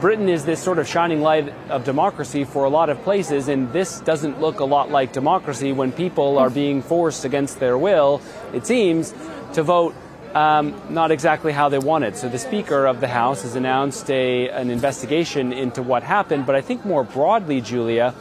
Britain 0.00 0.28
is 0.28 0.44
this 0.44 0.62
sort 0.62 0.78
of 0.78 0.88
shining 0.88 1.20
light 1.20 1.52
of 1.68 1.84
democracy 1.84 2.44
for 2.44 2.64
a 2.64 2.70
lot 2.70 2.88
of 2.90 3.02
places, 3.02 3.48
and 3.48 3.72
this 3.72 4.00
doesn't 4.00 4.40
look 4.40 4.60
a 4.60 4.64
lot 4.64 4.90
like 4.90 5.12
democracy 5.12 5.72
when 5.72 5.92
people 5.92 6.38
are 6.38 6.48
being 6.48 6.80
forced 6.80 7.24
against 7.24 7.60
their 7.60 7.76
will, 7.76 8.22
it 8.54 8.66
seems, 8.66 9.12
to 9.52 9.62
vote 9.62 9.94
um, 10.34 10.80
not 10.88 11.10
exactly 11.10 11.52
how 11.52 11.68
they 11.68 11.78
wanted. 11.78 12.16
So 12.16 12.28
the 12.28 12.38
Speaker 12.38 12.86
of 12.86 13.00
the 13.00 13.08
House 13.08 13.42
has 13.42 13.56
announced 13.56 14.08
a, 14.10 14.48
an 14.50 14.70
investigation 14.70 15.52
into 15.52 15.82
what 15.82 16.02
happened, 16.02 16.46
but 16.46 16.54
I 16.54 16.60
think 16.60 16.84
more 16.84 17.04
broadly, 17.04 17.60
Julia, 17.60 18.14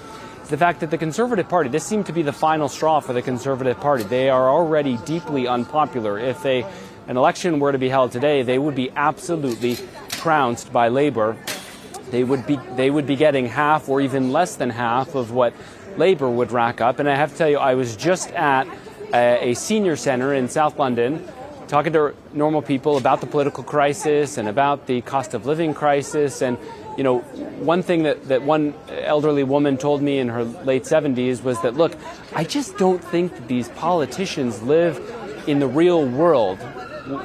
the 0.50 0.58
fact 0.58 0.79
that 0.79 0.89
the 0.89 0.98
Conservative 0.98 1.48
Party, 1.48 1.70
this 1.70 1.86
seemed 1.86 2.08
to 2.08 2.12
be 2.12 2.24
the 2.24 2.34
final 2.34 2.68
straw 2.68 3.00
for 3.00 3.13
the 3.13 3.22
Conservative 3.22 3.79
Party. 3.79 4.03
They 4.03 4.29
are 4.29 4.50
already 4.50 4.98
deeply 5.06 5.48
unpopular. 5.48 6.18
If 6.18 6.44
an 6.44 6.65
election 7.08 7.60
were 7.60 7.72
to 7.72 7.77
be 7.77 7.88
held 7.88 8.12
today, 8.12 8.41
they 8.41 8.58
would 8.58 8.74
be 8.74 8.89
absolutely 8.96 9.77
trounced 10.10 10.74
by 10.74 10.88
Labour. 10.88 11.38
They 12.10 12.24
would 12.24 12.48
be 12.48 12.60
they 12.75 12.89
would 12.89 13.06
be 13.06 13.15
getting 13.15 13.46
half 13.46 13.88
or 13.88 14.01
even 14.01 14.32
less 14.32 14.56
than 14.56 14.72
half 14.72 15.13
of 15.13 15.32
what 15.32 15.53
Labour 15.98 16.27
would 16.27 16.51
rack 16.51 16.82
up. 16.82 16.98
And 16.98 17.08
I 17.08 17.15
have 17.15 17.32
to 17.32 17.38
tell 17.38 17.50
you, 17.50 17.60
I 17.60 17.75
was 17.75 17.96
just 17.96 18.32
at 18.32 18.68
a, 19.13 19.51
a 19.51 19.53
senior 19.53 19.96
centre 19.96 20.34
in 20.34 20.50
South 20.50 20.79
London 20.79 21.27
talking 21.68 21.94
to 21.94 22.15
normal 22.34 22.63
people 22.63 22.98
about 22.98 23.22
the 23.22 23.27
political 23.27 23.63
crisis 23.63 24.39
and 24.39 24.48
about 24.48 24.88
the 24.88 25.01
cost 25.01 25.36
of 25.36 25.46
living 25.46 25.75
crisis 25.75 26.41
and 26.41 26.58
you 26.98 27.03
know, 27.03 27.19
one 27.60 27.81
thing 27.81 28.03
that, 28.03 28.27
that 28.27 28.41
one 28.43 28.74
elderly 28.89 29.43
woman 29.43 29.77
told 29.77 30.01
me 30.01 30.17
in 30.17 30.27
her 30.29 30.43
late 30.43 30.84
70s 30.84 31.43
was 31.43 31.62
that, 31.62 31.75
look, 31.75 31.96
I 32.36 32.43
just 32.43 32.77
don't 32.77 33.03
think 33.03 33.34
that 33.36 33.48
these 33.48 33.69
politicians 33.69 34.62
live 34.62 35.00
in 35.48 35.60
the 35.60 35.67
real 35.67 36.05
world 36.05 36.60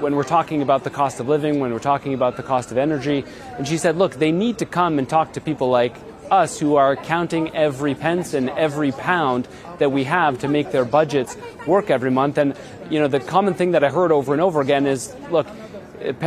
when 0.00 0.16
we're 0.16 0.22
talking 0.22 0.62
about 0.62 0.84
the 0.84 0.90
cost 0.90 1.20
of 1.20 1.28
living, 1.28 1.60
when 1.60 1.72
we're 1.72 1.78
talking 1.78 2.14
about 2.14 2.36
the 2.36 2.42
cost 2.42 2.70
of 2.70 2.78
energy. 2.78 3.24
And 3.58 3.68
she 3.68 3.76
said, 3.76 3.96
look, 3.96 4.14
they 4.14 4.32
need 4.32 4.58
to 4.58 4.66
come 4.66 4.98
and 4.98 5.08
talk 5.08 5.34
to 5.34 5.40
people 5.40 5.68
like 5.68 5.94
us 6.30 6.58
who 6.58 6.76
are 6.76 6.96
counting 6.96 7.54
every 7.54 7.94
pence 7.94 8.32
and 8.34 8.48
every 8.50 8.92
pound 8.92 9.46
that 9.78 9.92
we 9.92 10.04
have 10.04 10.38
to 10.38 10.48
make 10.48 10.70
their 10.70 10.84
budgets 10.84 11.36
work 11.66 11.90
every 11.90 12.10
month. 12.10 12.38
And, 12.38 12.56
you 12.90 12.98
know, 12.98 13.08
the 13.08 13.20
common 13.20 13.54
thing 13.54 13.72
that 13.72 13.84
I 13.84 13.90
heard 13.90 14.12
over 14.12 14.32
and 14.32 14.40
over 14.40 14.60
again 14.60 14.86
is, 14.86 15.14
look, 15.30 15.46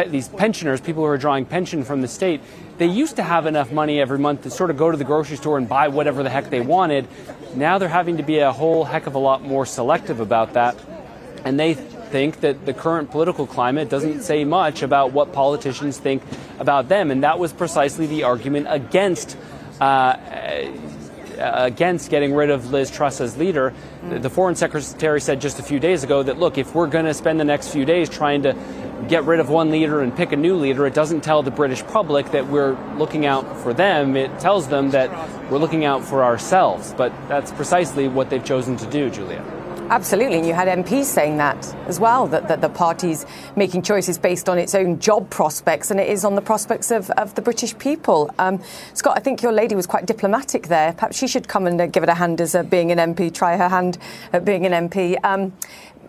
these 0.08 0.28
pensioners, 0.30 0.82
people 0.82 1.04
who 1.04 1.10
are 1.10 1.18
drawing 1.18 1.46
pension 1.46 1.84
from 1.84 2.02
the 2.02 2.08
state, 2.08 2.42
they 2.78 2.86
used 2.86 3.16
to 3.16 3.24
have 3.24 3.46
enough 3.46 3.72
money 3.72 4.00
every 4.00 4.20
month 4.20 4.44
to 4.44 4.50
sort 4.50 4.70
of 4.70 4.78
go 4.78 4.92
to 4.92 4.98
the 4.98 5.04
grocery 5.04 5.38
store 5.38 5.58
and 5.58 5.68
buy 5.68 5.88
whatever 5.88 6.24
the 6.24 6.30
heck 6.30 6.50
they 6.50 6.62
wanted. 6.62 7.08
Now 7.56 7.78
they're 7.78 7.90
having 7.90 8.18
to 8.18 8.24
be 8.24 8.40
a 8.40 8.52
whole 8.52 8.84
heck 8.84 9.08
of 9.08 9.16
a 9.16 9.20
lot 9.20 9.42
more 9.42 9.66
selective 9.66 10.20
about 10.20 10.54
that. 10.54 10.76
And 11.44 11.60
they 11.60 11.74
think 11.74 12.42
that 12.42 12.66
the 12.66 12.74
current 12.74 13.12
political 13.12 13.48
climate 13.48 13.90
doesn't 13.90 14.22
say 14.22 14.44
much 14.44 14.82
about 14.82 15.12
what 15.12 15.34
politicians 15.34 15.98
think 15.98 16.24
about 16.60 16.90
them. 16.90 17.12
And 17.12 17.24
that 17.24 17.40
was 17.40 17.54
precisely 17.54 18.08
the 18.08 18.24
argument 18.24 18.68
against. 18.70 19.38
Uh, 19.80 20.18
against 21.40 22.10
getting 22.10 22.34
rid 22.34 22.50
of 22.50 22.72
Liz 22.72 22.90
Truss 22.90 23.22
as 23.22 23.38
leader. 23.38 23.72
The 24.10 24.30
foreign 24.30 24.56
secretary 24.56 25.22
said 25.22 25.40
just 25.40 25.60
a 25.60 25.64
few 25.64 25.80
days 25.80 26.04
ago 26.04 26.24
that, 26.24 26.40
look, 26.40 26.58
if 26.58 26.74
we're 26.74 26.88
going 26.88 27.06
to 27.06 27.14
spend 27.14 27.40
the 27.40 27.46
next 27.46 27.68
few 27.70 27.86
days 27.86 28.10
trying 28.10 28.42
to 28.42 28.56
get 29.08 29.26
rid 29.26 29.40
of 29.40 29.50
one 29.50 29.72
leader 29.72 30.02
and 30.02 30.16
pick 30.16 30.32
a 30.32 30.36
new 30.36 30.56
leader, 30.56 30.86
it 30.86 30.94
doesn't 30.94 31.22
tell 31.22 31.44
the 31.44 31.52
British 31.52 31.84
public 31.84 32.32
that 32.32 32.48
we're 32.48 32.78
looking 32.96 33.26
out 33.26 33.58
for 33.60 33.74
them. 33.74 34.16
It 34.16 34.40
tells 34.40 34.68
them 34.68 34.92
that 34.92 35.10
we're 35.52 35.60
looking 35.60 35.86
out 35.86 36.04
for 36.04 36.24
ourselves. 36.24 36.94
But 36.98 37.12
that's 37.28 37.52
precisely 37.52 38.08
what 38.08 38.30
they've 38.30 38.44
chosen 38.44 38.78
to 38.78 38.90
do, 38.90 39.10
Julia. 39.10 39.44
Absolutely, 39.90 40.40
and 40.40 40.46
you 40.46 40.54
had 40.54 40.68
MPs 40.68 41.06
saying 41.06 41.38
that 41.38 41.74
as 41.88 41.98
well, 41.98 42.28
that, 42.28 42.50
that 42.50 42.60
the 42.60 42.68
party's 42.68 43.26
making 43.56 43.84
choices 43.84 44.18
based 44.18 44.50
on 44.50 44.58
its 44.58 44.76
own 44.76 45.00
job 45.00 45.30
prospects 45.30 45.92
and 45.92 45.98
it 45.98 46.10
is 46.10 46.26
on 46.26 46.36
the 46.36 46.42
prospects 46.42 46.92
of, 46.92 47.10
of 47.12 47.36
the 47.36 47.42
British 47.42 47.78
people. 47.78 48.30
Um, 48.38 48.62
Scott, 48.94 49.18
I 49.18 49.22
think 49.22 49.42
your 49.42 49.54
lady 49.54 49.76
was 49.76 49.88
quite 49.88 50.06
diplomatic 50.06 50.68
there. 50.68 50.92
Perhaps 50.92 51.18
she 51.18 51.26
should 51.26 51.48
come 51.48 51.68
and 51.68 51.80
uh, 51.80 51.86
give 51.86 52.04
it 52.04 52.10
a 52.10 52.16
hand 52.16 52.42
as 52.42 52.54
uh, 52.54 52.64
being 52.64 52.92
an 52.92 52.98
MP, 52.98 53.34
try 53.34 53.56
her 53.56 53.70
hand 53.70 53.98
at 54.34 54.44
being 54.44 54.66
an 54.66 54.90
MP. 54.90 55.16
Um, 55.24 55.54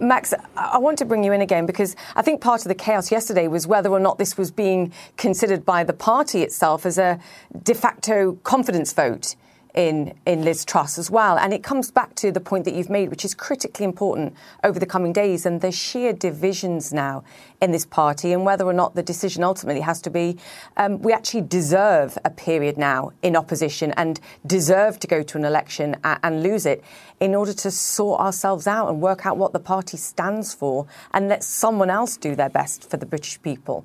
Max, 0.00 0.33
I 0.57 0.78
want 0.78 0.99
to 0.99 1.05
bring 1.05 1.25
you 1.25 1.33
in 1.33 1.40
again 1.40 1.67
because 1.67 1.97
I 2.14 2.23
think 2.23 2.40
part 2.40 2.62
of 2.62 2.69
the 2.69 2.75
chaos 2.75 3.11
yesterday 3.11 3.49
was 3.49 3.67
whether 3.67 3.90
or 3.90 4.00
not 4.00 4.19
this 4.19 4.37
was 4.37 4.50
being 4.50 4.93
considered 5.17 5.64
by 5.64 5.85
the 5.85 5.93
party 5.93 6.43
itself 6.43 6.87
as 6.87 6.99
a 6.99 7.19
de 7.62 7.75
facto 7.75 8.38
confidence 8.45 8.93
vote 8.93 9.35
in, 9.78 10.12
in 10.26 10.42
Liz 10.42 10.64
Truss 10.64 10.99
as 10.99 11.08
well. 11.08 11.38
And 11.38 11.54
it 11.54 11.62
comes 11.62 11.92
back 11.92 12.16
to 12.16 12.32
the 12.32 12.40
point 12.40 12.64
that 12.64 12.75
you've 12.75 12.90
made, 12.90 13.11
which 13.11 13.25
is 13.25 13.32
critically 13.32 13.85
important 13.85 14.35
over 14.64 14.80
the 14.80 14.87
coming 14.87 15.12
days, 15.12 15.47
and 15.47 15.61
the 15.61 15.70
sheer 15.70 16.12
divisions 16.12 16.92
now 16.92 17.23
in 17.62 17.70
this 17.70 17.87
party, 17.87 18.32
and 18.32 18.44
whether 18.44 18.64
or 18.64 18.73
not 18.73 18.97
the 18.97 19.04
decision 19.04 19.44
ultimately 19.44 19.80
has 19.80 20.02
to 20.02 20.11
be 20.11 20.37
um, 20.76 21.00
we 21.00 21.12
actually 21.12 21.42
deserve 21.42 22.18
a 22.25 22.30
period 22.30 22.76
now 22.76 23.12
in 23.23 23.37
opposition 23.37 23.92
and 23.92 24.18
deserve 24.44 24.99
to 24.99 25.06
go 25.06 25.23
to 25.23 25.38
an 25.38 25.44
election 25.44 25.97
and, 26.02 26.18
and 26.25 26.42
lose 26.42 26.66
it 26.66 26.82
in 27.20 27.37
order 27.37 27.52
to 27.52 27.70
sort 27.70 28.20
ourselves 28.20 28.66
out 28.66 28.88
and 28.88 29.00
work 29.00 29.26
out 29.26 29.37
what 29.37 29.52
the 29.52 29.61
party 29.61 29.97
stands 29.97 30.52
for 30.52 30.88
and 31.12 31.28
let 31.28 31.44
someone 31.44 31.88
else 31.88 32.16
do 32.16 32.35
their 32.35 32.50
best 32.50 32.90
for 32.90 32.97
the 32.97 33.06
British 33.06 33.40
people. 33.42 33.85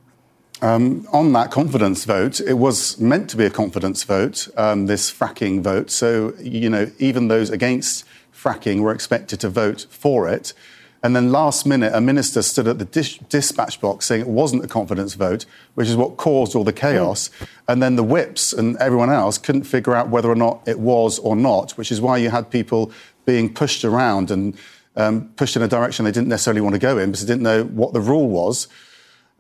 Um, 0.64 1.06
on 1.12 1.34
that 1.34 1.52
confidence 1.52 2.06
vote, 2.06 2.40
it 2.40 2.54
was 2.54 2.98
meant 2.98 3.30
to 3.32 3.38
be 3.38 3.44
a 3.44 3.50
confidence 3.50 4.06
vote, 4.06 4.48
um, 4.56 4.86
this 4.86 5.12
fracking 5.12 5.62
vote. 5.62 5.92
So, 5.92 6.34
you 6.40 6.70
know, 6.70 6.90
even 7.00 7.28
those 7.28 7.50
against 7.50 8.06
fracking 8.34 8.80
were 8.80 8.94
expected 8.94 9.42
to 9.42 9.50
vote 9.50 9.88
for 9.90 10.30
it. 10.30 10.54
And 11.04 11.18
then 11.18 11.34
last 11.34 11.66
minute, 11.66 11.92
a 11.94 12.00
minister 12.00 12.42
stood 12.42 12.66
at 12.70 12.80
the 12.80 12.86
dis- 12.86 13.18
dispatch 13.28 13.82
box 13.82 14.06
saying 14.06 14.22
it 14.22 14.28
wasn't 14.28 14.64
a 14.64 14.70
confidence 14.70 15.16
vote, 15.16 15.46
which 15.74 15.90
is 15.90 15.98
what 15.98 16.16
caused 16.16 16.56
all 16.56 16.64
the 16.64 16.72
chaos. 16.72 17.28
Mm. 17.28 17.48
And 17.68 17.84
then 17.84 17.98
the 17.98 18.04
whips 18.04 18.54
and 18.54 18.78
everyone 18.78 19.10
else 19.10 19.38
couldn't 19.38 19.64
figure 19.64 19.94
out 19.94 20.08
whether 20.08 20.30
or 20.30 20.36
not 20.36 20.62
it 20.66 20.80
was 20.80 21.20
or 21.20 21.36
not, 21.36 21.72
which 21.72 21.92
is 21.92 22.00
why 22.00 22.16
you 22.16 22.30
had 22.30 22.50
people 22.50 22.90
being 23.26 23.54
pushed 23.54 23.84
around 23.84 24.32
and 24.32 24.58
um, 24.96 25.28
pushed 25.36 25.58
in 25.58 25.62
a 25.62 25.68
direction 25.68 26.06
they 26.06 26.12
didn't 26.12 26.30
necessarily 26.30 26.62
want 26.62 26.74
to 26.74 26.80
go 26.80 26.98
in 26.98 27.12
because 27.12 27.26
they 27.26 27.34
didn't 27.34 27.44
know 27.44 27.66
what 27.66 27.92
the 27.92 28.00
rule 28.00 28.30
was. 28.30 28.70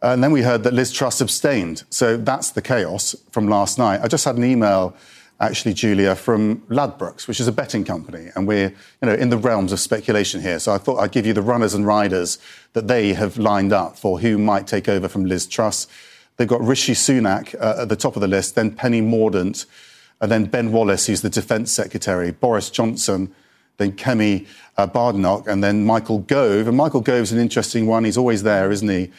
And 0.04 0.22
then 0.22 0.32
we 0.34 0.42
heard 0.42 0.64
that 0.64 0.74
Liz 0.74 0.92
Truss 0.92 1.22
abstained. 1.22 1.84
So 1.90 2.18
that's 2.18 2.52
the 2.52 2.62
chaos 2.62 3.16
from 3.32 3.48
last 3.48 3.80
night. 3.80 4.02
I 4.04 4.10
just 4.10 4.26
had 4.26 4.36
an 4.36 4.44
email, 4.44 4.94
actually, 5.40 5.74
Julia, 5.74 6.14
from 6.14 6.58
Ladbrokes, 6.68 7.26
which 7.26 7.40
is 7.40 7.48
a 7.48 7.54
betting 7.54 7.86
company. 7.86 8.28
And 8.36 8.46
we're 8.46 8.68
you 8.68 9.08
know, 9.08 9.14
in 9.14 9.30
the 9.30 9.38
realms 9.38 9.72
of 9.72 9.80
speculation 9.80 10.42
here. 10.42 10.60
So 10.60 10.74
I 10.74 10.78
thought 10.78 10.98
I'd 10.98 11.14
give 11.14 11.26
you 11.26 11.32
the 11.32 11.42
runners 11.42 11.74
and 11.74 11.88
riders 11.88 12.38
that 12.74 12.90
they 12.90 13.14
have 13.14 13.38
lined 13.38 13.72
up 13.72 13.98
for 13.98 14.20
who 14.20 14.38
might 14.38 14.68
take 14.68 14.90
over 14.90 15.08
from 15.08 15.24
Liz 15.24 15.48
Truss. 15.48 15.88
They've 16.36 16.50
got 16.50 16.60
Rishi 16.60 16.94
Sunak 16.94 17.56
uh, 17.62 17.84
at 17.84 17.90
the 17.90 17.96
top 17.96 18.18
of 18.18 18.22
the 18.22 18.28
list, 18.28 18.56
then 18.56 18.76
Penny 18.76 19.02
Mordaunt, 19.02 19.66
and 20.20 20.30
then 20.30 20.46
Ben 20.46 20.74
Wallace, 20.74 21.08
who's 21.08 21.22
the 21.22 21.30
Defence 21.30 21.72
Secretary, 21.72 22.32
Boris 22.32 22.70
Johnson, 22.70 23.34
then 23.78 23.94
Kemi 23.94 24.48
uh, 24.76 24.86
Badenoch, 24.86 25.48
and 25.48 25.64
then 25.64 25.86
Michael 25.86 26.20
Gove. 26.20 26.68
And 26.68 26.76
Michael 26.76 27.02
Gove's 27.02 27.32
an 27.32 27.40
interesting 27.40 27.88
one. 27.88 28.04
He's 28.04 28.18
always 28.18 28.44
there, 28.44 28.70
isn't 28.70 28.90
he? 28.90 29.10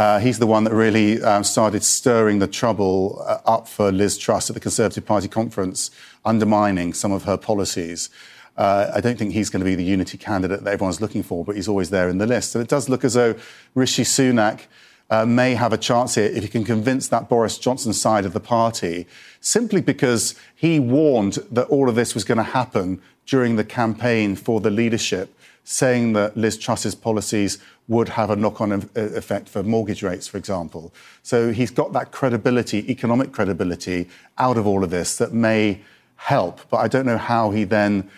Uh, 0.00 0.18
he's 0.18 0.38
the 0.38 0.46
one 0.46 0.64
that 0.64 0.72
really 0.72 1.22
um, 1.22 1.44
started 1.44 1.84
stirring 1.84 2.38
the 2.38 2.46
trouble 2.46 3.22
uh, 3.28 3.36
up 3.44 3.68
for 3.68 3.92
Liz 3.92 4.16
Truss 4.16 4.48
at 4.48 4.54
the 4.54 4.60
Conservative 4.60 5.04
Party 5.04 5.28
conference, 5.28 5.90
undermining 6.24 6.94
some 6.94 7.12
of 7.12 7.24
her 7.24 7.36
policies. 7.36 8.08
Uh, 8.56 8.90
I 8.94 9.02
don't 9.02 9.18
think 9.18 9.34
he's 9.34 9.50
going 9.50 9.60
to 9.60 9.66
be 9.66 9.74
the 9.74 9.84
unity 9.84 10.16
candidate 10.16 10.64
that 10.64 10.72
everyone's 10.72 11.02
looking 11.02 11.22
for, 11.22 11.44
but 11.44 11.54
he's 11.54 11.68
always 11.68 11.90
there 11.90 12.08
in 12.08 12.16
the 12.16 12.24
list. 12.26 12.54
And 12.54 12.64
it 12.64 12.70
does 12.70 12.88
look 12.88 13.04
as 13.04 13.12
though 13.12 13.34
Rishi 13.74 14.04
Sunak 14.04 14.62
uh, 15.10 15.26
may 15.26 15.54
have 15.54 15.74
a 15.74 15.76
chance 15.76 16.14
here 16.14 16.24
if 16.24 16.44
he 16.44 16.48
can 16.48 16.64
convince 16.64 17.06
that 17.08 17.28
Boris 17.28 17.58
Johnson 17.58 17.92
side 17.92 18.24
of 18.24 18.32
the 18.32 18.40
party, 18.40 19.06
simply 19.42 19.82
because 19.82 20.34
he 20.56 20.80
warned 20.80 21.40
that 21.50 21.66
all 21.66 21.90
of 21.90 21.94
this 21.94 22.14
was 22.14 22.24
going 22.24 22.38
to 22.38 22.42
happen 22.42 23.02
during 23.26 23.56
the 23.56 23.64
campaign 23.64 24.34
for 24.34 24.62
the 24.62 24.70
leadership, 24.70 25.28
saying 25.64 26.14
that 26.14 26.36
Liz 26.36 26.56
Truss's 26.58 26.94
policies 26.94 27.58
would 27.88 28.10
have 28.10 28.30
a 28.30 28.36
knock 28.36 28.60
on 28.60 28.72
effect 28.94 29.48
for 29.48 29.62
mortgage 29.62 30.02
rates, 30.02 30.28
for 30.28 30.38
example. 30.38 30.92
So 31.22 31.52
he's 31.52 31.70
got 31.70 31.92
that 31.92 32.12
credibility, 32.12 32.88
economic 32.90 33.32
credibility, 33.32 34.08
out 34.38 34.56
of 34.56 34.66
all 34.66 34.84
of 34.84 34.90
this 34.90 35.16
that 35.18 35.32
may 35.32 35.80
help. 36.16 36.60
But 36.70 36.78
I 36.78 36.88
don't 36.88 37.06
know 37.06 37.18
how 37.18 37.50
he 37.50 37.64
then 37.64 38.08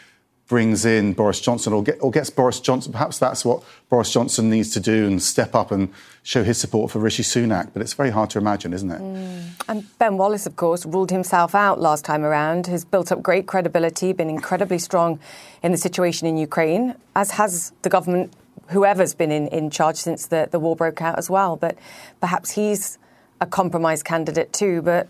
brings 0.53 0.85
in 0.85 1.15
Boris 1.15 1.41
Johnson 1.41 1.73
or, 1.73 1.83
get, 1.83 1.97
or 2.03 2.11
gets 2.11 2.29
Boris 2.29 2.61
Johnson. 2.61 2.93
Perhaps 2.93 3.19
that's 3.19 3.43
what 3.43 3.63
Boris 3.89 4.13
Johnson 4.13 4.51
needs 4.51 4.71
to 4.75 4.81
do 4.81 5.07
and 5.07 5.23
step 5.23 5.55
up 5.55 5.71
and 5.71 5.89
show 6.23 6.45
his 6.45 6.59
support 6.59 6.91
for 6.91 6.99
Rishi 6.99 7.23
Sunak. 7.23 7.71
But 7.73 7.81
it's 7.81 7.95
very 7.95 8.11
hard 8.11 8.29
to 8.31 8.39
imagine, 8.39 8.75
isn't 8.75 8.91
it? 8.91 9.01
Mm. 9.01 9.65
And 9.67 9.99
Ben 9.99 10.19
Wallace, 10.19 10.45
of 10.45 10.57
course, 10.57 10.85
ruled 10.85 11.11
himself 11.11 11.55
out 11.55 11.81
last 11.81 12.05
time 12.05 12.23
around, 12.23 12.67
has 12.67 12.85
built 12.85 13.11
up 13.11 13.23
great 13.23 13.47
credibility, 13.47 14.13
been 14.13 14.29
incredibly 14.29 14.79
strong 14.79 15.19
in 15.63 15.73
the 15.73 15.79
situation 15.79 16.29
in 16.29 16.37
Ukraine, 16.37 16.97
as 17.17 17.31
has 17.31 17.73
the 17.81 17.89
government 17.89 18.35
whoever's 18.67 19.15
been 19.15 19.33
in, 19.33 19.49
in 19.49 19.71
charge 19.71 19.97
since 19.97 20.27
the, 20.27 20.49
the 20.51 20.61
war 20.61 20.77
broke 20.77 21.01
out 21.01 21.17
as 21.17 21.31
well. 21.31 21.57
But 21.57 21.79
perhaps 22.21 22.51
he's 22.51 22.99
a 23.41 23.47
compromise 23.47 24.03
candidate 24.03 24.53
too. 24.53 24.83
But 24.83 25.09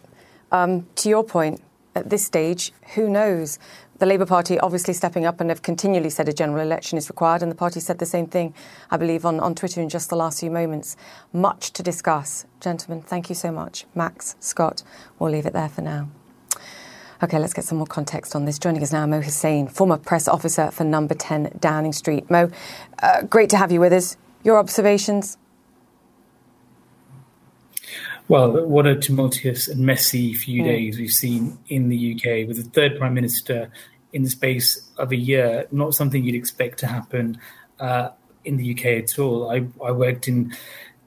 um, 0.53 0.87
to 0.95 1.09
your 1.09 1.25
point, 1.25 1.61
at 1.95 2.11
this 2.11 2.25
stage, 2.25 2.73
who 2.95 3.09
knows? 3.09 3.59
The 4.03 4.07
Labour 4.07 4.27
Party 4.27 4.59
obviously 4.59 4.95
stepping 4.95 5.27
up 5.27 5.41
and 5.41 5.49
have 5.49 5.63
continually 5.63 6.11
said 6.11 6.29
a 6.29 6.33
general 6.33 6.61
election 6.61 6.99
is 6.99 7.09
required, 7.09 7.41
and 7.41 7.53
the 7.53 7.55
party 7.55 7.79
said 7.79 8.01
the 8.01 8.05
same 8.05 8.27
thing, 8.27 8.53
I 8.91 8.97
believe, 8.97 9.25
on, 9.25 9.39
on 9.39 9.55
Twitter 9.55 9.81
in 9.81 9.89
just 9.89 10.11
the 10.11 10.17
last 10.17 10.41
few 10.41 10.51
moments. 10.51 10.97
Much 11.33 11.73
to 11.75 11.85
discuss. 11.85 12.45
Gentlemen, 12.59 13.03
thank 13.03 13.29
you 13.29 13.37
so 13.37 13.53
much. 13.53 13.87
Max, 13.95 14.35
Scott, 14.41 14.83
we'll 15.21 15.31
leave 15.31 15.47
it 15.47 15.53
there 15.53 15.69
for 15.69 15.83
now. 15.83 16.09
Okay, 17.23 17.39
let's 17.39 17.53
get 17.53 17.65
some 17.65 17.79
more 17.79 17.87
context 17.87 18.35
on 18.35 18.45
this. 18.45 18.59
Joining 18.59 18.83
us 18.83 18.91
now, 18.91 19.07
Mo 19.07 19.21
Hussein, 19.21 19.69
former 19.69 19.99
press 19.99 20.27
officer 20.27 20.73
for 20.73 20.83
Number 20.83 21.15
10 21.15 21.59
Downing 21.61 21.93
Street. 21.93 22.29
Mo, 22.29 22.51
uh, 23.05 23.23
great 23.23 23.51
to 23.51 23.57
have 23.57 23.71
you 23.71 23.79
with 23.79 23.93
us. 23.93 24.17
Your 24.43 24.59
observations? 24.59 25.39
Well, 28.27 28.67
what 28.67 28.87
a 28.87 28.97
tumultuous 28.97 29.69
and 29.69 29.81
messy 29.81 30.33
few 30.33 30.63
mm. 30.63 30.67
days 30.67 30.99
we've 30.99 31.11
seen 31.11 31.59
in 31.69 31.89
the 31.89 32.15
UK 32.15 32.49
with 32.49 32.57
the 32.57 32.69
third 32.71 32.99
Prime 32.99 33.15
Minister 33.15 33.71
in 34.13 34.23
the 34.23 34.31
space 34.31 34.81
of 34.99 35.13
a 35.13 35.17
year. 35.17 35.67
Not 35.71 35.95
something 35.95 36.25
you'd 36.25 36.35
expect 36.35 36.79
to 36.81 36.87
happen 36.87 37.39
uh, 37.81 38.11
in 38.45 38.57
the 38.57 38.73
UK 38.73 38.87
at 39.05 39.19
all. 39.19 39.51
I, 39.51 39.67
I 39.85 39.91
worked 39.93 40.29
in 40.29 40.55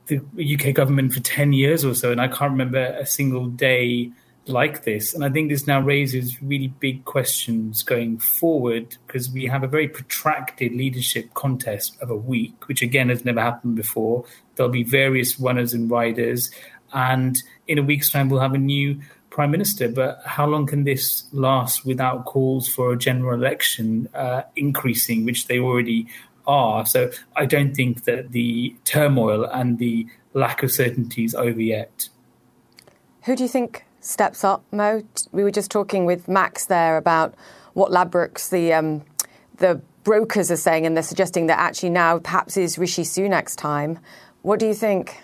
the 0.07 0.21
UK 0.37 0.73
government 0.73 1.13
for 1.13 1.19
10 1.19 1.53
years 1.53 1.83
or 1.83 1.93
so, 1.95 2.11
and 2.11 2.21
I 2.21 2.27
can't 2.27 2.51
remember 2.51 2.79
a 2.79 3.05
single 3.05 3.47
day 3.47 4.11
like 4.47 4.83
this. 4.83 5.13
And 5.13 5.25
I 5.25 5.29
think 5.29 5.49
this 5.49 5.65
now 5.65 5.79
raises 5.79 6.41
really 6.41 6.67
big 6.67 7.05
questions 7.05 7.83
going 7.83 8.19
forward 8.19 8.95
because 9.07 9.29
we 9.29 9.45
have 9.47 9.63
a 9.63 9.67
very 9.67 9.87
protracted 9.87 10.73
leadership 10.73 11.33
contest 11.33 11.97
of 12.01 12.09
a 12.09 12.15
week, 12.15 12.67
which 12.67 12.81
again 12.81 13.09
has 13.09 13.25
never 13.25 13.41
happened 13.41 13.75
before. 13.75 14.25
There'll 14.55 14.71
be 14.71 14.83
various 14.83 15.39
runners 15.39 15.73
and 15.73 15.89
riders. 15.89 16.51
And 16.93 17.41
in 17.67 17.79
a 17.79 17.83
week's 17.83 18.11
time, 18.11 18.29
we'll 18.29 18.41
have 18.41 18.53
a 18.53 18.59
new 18.59 19.01
prime 19.35 19.51
minister. 19.51 19.89
But 19.89 20.21
how 20.25 20.47
long 20.47 20.65
can 20.65 20.85
this 20.85 21.25
last 21.31 21.85
without 21.85 22.25
calls 22.25 22.67
for 22.67 22.93
a 22.93 22.97
general 22.97 23.33
election 23.33 24.07
uh, 24.13 24.43
increasing, 24.55 25.25
which 25.25 25.47
they 25.47 25.59
already 25.59 26.07
are? 26.47 26.85
So 26.85 27.11
I 27.35 27.45
don't 27.45 27.75
think 27.75 28.05
that 28.05 28.31
the 28.31 28.75
turmoil 28.85 29.43
and 29.43 29.77
the 29.77 30.07
lack 30.33 30.63
of 30.63 30.71
certainty 30.71 31.25
is 31.25 31.35
over 31.35 31.61
yet. 31.61 32.09
Who 33.23 33.35
do 33.35 33.43
you 33.43 33.49
think 33.49 33.85
steps 34.05 34.43
up, 34.43 34.63
Mo. 34.71 35.03
We 35.31 35.43
were 35.43 35.51
just 35.51 35.71
talking 35.71 36.05
with 36.05 36.27
Max 36.27 36.67
there 36.67 36.97
about 36.97 37.33
what 37.73 37.91
Ladbrokes, 37.91 38.49
the 38.49 38.73
um, 38.73 39.03
the 39.57 39.81
brokers, 40.03 40.51
are 40.51 40.57
saying, 40.57 40.85
and 40.85 40.95
they're 40.95 41.03
suggesting 41.03 41.47
that 41.47 41.59
actually 41.59 41.89
now 41.89 42.19
perhaps 42.19 42.55
is 42.55 42.77
Rishi 42.77 43.03
Sunak's 43.03 43.55
time. 43.55 43.99
What 44.43 44.59
do 44.59 44.67
you 44.67 44.73
think? 44.73 45.17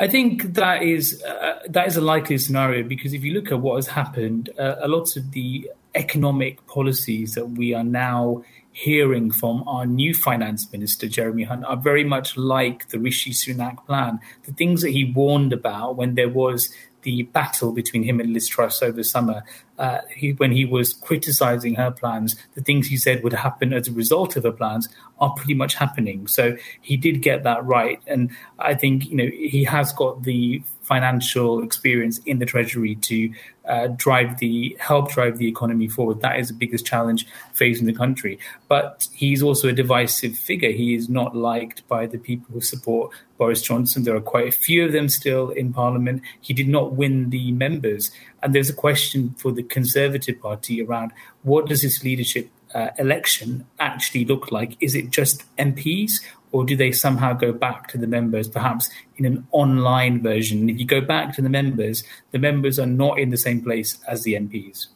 I 0.00 0.08
think 0.08 0.54
that 0.54 0.82
is 0.82 1.22
uh, 1.22 1.58
that 1.68 1.86
is 1.86 1.98
a 1.98 2.00
likely 2.00 2.38
scenario 2.38 2.82
because 2.82 3.12
if 3.12 3.22
you 3.22 3.34
look 3.34 3.52
at 3.52 3.60
what 3.60 3.76
has 3.76 3.88
happened, 3.88 4.48
uh, 4.58 4.76
a 4.80 4.88
lot 4.88 5.14
of 5.14 5.32
the 5.32 5.70
economic 5.94 6.66
policies 6.66 7.34
that 7.34 7.50
we 7.50 7.74
are 7.74 7.84
now 7.84 8.42
hearing 8.72 9.30
from 9.30 9.62
our 9.68 9.84
new 9.84 10.14
finance 10.14 10.72
minister, 10.72 11.06
Jeremy 11.06 11.42
Hunt, 11.42 11.66
are 11.66 11.76
very 11.76 12.04
much 12.04 12.38
like 12.38 12.88
the 12.88 12.98
Rishi 12.98 13.32
Sunak 13.32 13.84
plan. 13.84 14.20
The 14.44 14.52
things 14.54 14.80
that 14.80 14.90
he 14.90 15.12
warned 15.14 15.52
about 15.52 15.96
when 15.96 16.14
there 16.14 16.30
was 16.30 16.72
the 17.02 17.22
battle 17.22 17.72
between 17.72 18.02
him 18.02 18.20
and 18.20 18.32
Liz 18.32 18.48
Truss 18.48 18.82
over 18.82 19.02
summer, 19.02 19.42
uh, 19.78 20.00
he, 20.14 20.32
when 20.32 20.52
he 20.52 20.64
was 20.64 20.92
criticizing 20.92 21.74
her 21.74 21.90
plans, 21.90 22.36
the 22.54 22.60
things 22.60 22.88
he 22.88 22.96
said 22.96 23.22
would 23.22 23.32
happen 23.32 23.72
as 23.72 23.88
a 23.88 23.92
result 23.92 24.36
of 24.36 24.44
her 24.44 24.52
plans 24.52 24.88
are 25.18 25.32
pretty 25.34 25.54
much 25.54 25.74
happening. 25.74 26.26
So 26.26 26.56
he 26.80 26.96
did 26.96 27.22
get 27.22 27.44
that 27.44 27.64
right, 27.64 28.00
and 28.06 28.30
I 28.58 28.74
think 28.74 29.06
you 29.06 29.16
know 29.16 29.30
he 29.32 29.64
has 29.64 29.92
got 29.92 30.24
the 30.24 30.62
financial 30.90 31.62
experience 31.62 32.18
in 32.26 32.40
the 32.40 32.44
treasury 32.44 32.96
to 32.96 33.32
uh, 33.66 33.86
drive 33.96 34.38
the 34.38 34.76
help 34.80 35.12
drive 35.12 35.38
the 35.38 35.46
economy 35.46 35.86
forward. 35.86 36.20
That 36.20 36.40
is 36.40 36.48
the 36.48 36.54
biggest 36.54 36.84
challenge 36.84 37.28
facing 37.52 37.86
the 37.86 37.92
country. 37.92 38.40
But 38.66 39.06
he's 39.12 39.40
also 39.40 39.68
a 39.68 39.72
divisive 39.72 40.36
figure. 40.36 40.72
He 40.72 40.96
is 40.96 41.08
not 41.08 41.36
liked 41.36 41.86
by 41.86 42.06
the 42.06 42.18
people 42.18 42.48
who 42.52 42.60
support 42.60 43.12
Boris 43.38 43.62
Johnson. 43.62 44.02
There 44.02 44.16
are 44.16 44.20
quite 44.20 44.48
a 44.48 44.58
few 44.66 44.84
of 44.84 44.90
them 44.90 45.08
still 45.08 45.50
in 45.50 45.72
Parliament. 45.72 46.22
He 46.40 46.52
did 46.52 46.66
not 46.66 46.94
win 46.94 47.30
the 47.30 47.52
members, 47.52 48.10
and 48.42 48.52
there's 48.52 48.68
a 48.68 48.80
question 48.86 49.36
for 49.38 49.52
the 49.52 49.62
Conservative 49.62 50.42
Party 50.42 50.82
around 50.82 51.12
what 51.44 51.66
does 51.66 51.82
this 51.82 52.02
leadership 52.02 52.50
uh, 52.74 52.88
election 52.98 53.64
actually 53.78 54.24
look 54.24 54.50
like? 54.50 54.76
Is 54.80 54.96
it 54.96 55.10
just 55.10 55.44
MPs, 55.56 56.14
or 56.52 56.64
do 56.64 56.76
they 56.76 56.92
somehow 56.92 57.32
go 57.32 57.52
back 57.52 57.88
to 57.88 57.98
the 57.98 58.06
members, 58.06 58.48
perhaps 58.48 58.90
in 59.16 59.24
an 59.24 59.46
online 59.52 60.22
version? 60.22 60.68
If 60.68 60.78
you 60.78 60.86
go 60.86 61.00
back 61.00 61.34
to 61.36 61.42
the 61.42 61.48
members, 61.48 62.04
the 62.32 62.38
members 62.38 62.78
are 62.78 62.86
not 62.86 63.18
in 63.18 63.30
the 63.30 63.36
same 63.36 63.62
place 63.62 63.98
as 64.08 64.24
the 64.24 64.34
MPs. 64.34 64.88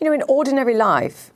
You 0.00 0.06
know, 0.08 0.12
in 0.12 0.22
ordinary 0.28 0.74
life, 0.74 1.32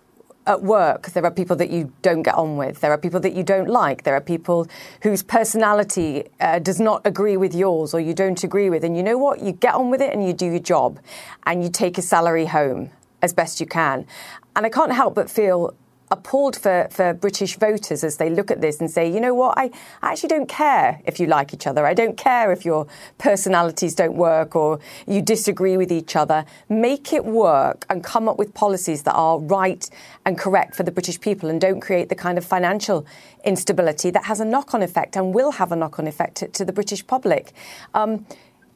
at 0.47 0.63
work, 0.63 1.09
there 1.09 1.25
are 1.25 1.31
people 1.31 1.57
that 1.57 1.71
you 1.71 1.93
don't 2.03 2.23
get 2.23 2.35
on 2.35 2.57
with. 2.57 2.81
There 2.81 2.93
are 2.93 2.99
people 2.99 3.21
that 3.21 3.35
you 3.35 3.43
don't 3.43 3.69
like. 3.69 4.05
There 4.05 4.15
are 4.15 4.21
people 4.21 4.69
whose 5.03 5.23
personality 5.23 6.25
uh, 6.41 6.61
does 6.61 6.81
not 6.81 7.03
agree 7.05 7.37
with 7.37 7.55
yours 7.55 7.93
or 7.93 8.01
you 8.01 8.15
don't 8.15 8.43
agree 8.45 8.71
with. 8.71 8.85
And 8.85 8.97
you 8.97 9.03
know 9.03 9.19
what? 9.19 9.41
You 9.41 9.53
get 9.53 9.75
on 9.75 9.91
with 9.91 10.01
it 10.01 10.13
and 10.13 10.25
you 10.25 10.33
do 10.33 10.47
your 10.47 10.61
job 10.61 11.01
and 11.45 11.65
you 11.65 11.71
take 11.71 11.99
a 11.99 12.03
salary 12.03 12.47
home 12.47 12.91
as 13.23 13.33
best 13.33 13.61
you 13.61 13.67
can. 13.67 14.07
And 14.55 14.65
I 14.65 14.69
can't 14.69 14.93
help 14.93 15.15
but 15.17 15.29
feel 15.29 15.75
appalled 16.11 16.57
for, 16.57 16.89
for 16.91 17.13
British 17.15 17.57
voters 17.57 18.05
as 18.05 18.17
they 18.17 18.31
look 18.31 18.51
at 18.51 18.61
this 18.61 18.81
and 18.81 18.91
say, 18.91 19.11
you 19.11 19.21
know 19.21 19.35
what, 19.35 19.59
I, 19.59 19.71
I 20.03 20.13
actually 20.13 20.29
don't 20.29 20.49
care 20.49 21.01
if 21.05 21.19
you 21.19 21.27
like 21.27 21.53
each 21.53 21.67
other. 21.67 21.87
I 21.87 21.95
don't 21.95 22.17
care 22.17 22.53
if 22.53 22.65
your 22.65 22.87
personalities 23.19 23.95
don't 23.95 24.17
work 24.17 24.55
or 24.55 24.79
you 25.07 25.21
disagree 25.21 25.77
with 25.77 25.91
each 25.91 26.15
other. 26.15 26.45
Make 26.69 27.13
it 27.13 27.25
work 27.25 27.85
and 27.91 28.05
come 28.05 28.29
up 28.29 28.39
with 28.39 28.55
policies 28.55 29.03
that 29.03 29.15
are 29.15 29.39
right 29.39 29.89
and 30.25 30.39
correct 30.39 30.77
for 30.77 30.83
the 30.83 30.93
British 30.93 31.21
people 31.21 31.49
and 31.49 31.61
don't 31.61 31.81
create 31.81 32.09
the 32.09 32.15
kind 32.15 32.39
of 32.39 32.45
financial 32.45 33.07
instability 33.45 34.11
that 34.11 34.25
has 34.25 34.41
a 34.41 34.45
knock 34.45 34.75
on 34.75 34.83
effect 34.83 35.17
and 35.17 35.35
will 35.35 35.53
have 35.53 35.73
a 35.73 35.77
knock 35.77 35.99
on 35.99 36.07
effect 36.07 36.37
to, 36.37 36.49
to 36.49 36.65
the 36.65 36.73
British 36.73 37.07
public. 37.07 37.53
Um, 37.95 38.27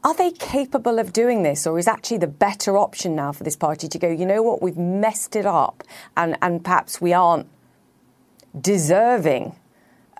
are 0.02 0.14
they 0.14 0.30
capable 0.30 0.98
of 0.98 1.12
doing 1.12 1.42
this, 1.42 1.66
or 1.66 1.78
is 1.78 1.86
actually 1.86 2.18
the 2.18 2.26
better 2.26 2.78
option 2.78 3.14
now 3.14 3.32
for 3.32 3.44
this 3.44 3.56
party 3.56 3.88
to 3.88 3.98
go, 3.98 4.08
you 4.08 4.24
know 4.24 4.42
what, 4.42 4.62
we've 4.62 4.78
messed 4.78 5.36
it 5.36 5.46
up, 5.46 5.84
and, 6.16 6.36
and 6.40 6.64
perhaps 6.64 7.00
we 7.00 7.12
aren't 7.12 7.46
deserving 8.58 9.54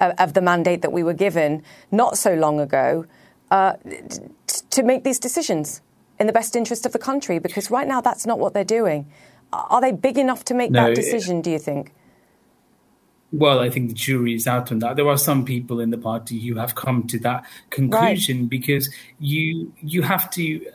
of, 0.00 0.12
of 0.18 0.34
the 0.34 0.40
mandate 0.40 0.82
that 0.82 0.92
we 0.92 1.02
were 1.02 1.14
given 1.14 1.62
not 1.90 2.18
so 2.18 2.34
long 2.34 2.60
ago 2.60 3.06
uh, 3.50 3.74
to 4.70 4.82
make 4.82 5.02
these 5.04 5.18
decisions 5.18 5.80
in 6.18 6.26
the 6.26 6.32
best 6.32 6.54
interest 6.54 6.84
of 6.86 6.92
the 6.92 6.98
country? 6.98 7.38
Because 7.38 7.70
right 7.70 7.88
now, 7.88 8.00
that's 8.00 8.26
not 8.26 8.38
what 8.38 8.52
they're 8.52 8.64
doing. 8.64 9.10
Are 9.52 9.80
they 9.80 9.92
big 9.92 10.18
enough 10.18 10.44
to 10.44 10.54
make 10.54 10.70
no, 10.70 10.86
that 10.86 10.94
decision, 10.94 11.40
do 11.40 11.50
you 11.50 11.58
think? 11.58 11.92
Well, 13.32 13.60
I 13.60 13.70
think 13.70 13.88
the 13.88 13.94
jury 13.94 14.34
is 14.34 14.46
out 14.46 14.72
on 14.72 14.80
that. 14.80 14.96
There 14.96 15.08
are 15.08 15.18
some 15.18 15.44
people 15.44 15.80
in 15.80 15.90
the 15.90 15.98
party 15.98 16.38
who 16.40 16.56
have 16.56 16.74
come 16.74 17.06
to 17.08 17.18
that 17.20 17.44
conclusion 17.70 18.40
right. 18.40 18.50
because 18.50 18.92
you 19.18 19.72
you 19.80 20.02
have 20.02 20.30
to 20.32 20.66
uh, 20.66 20.70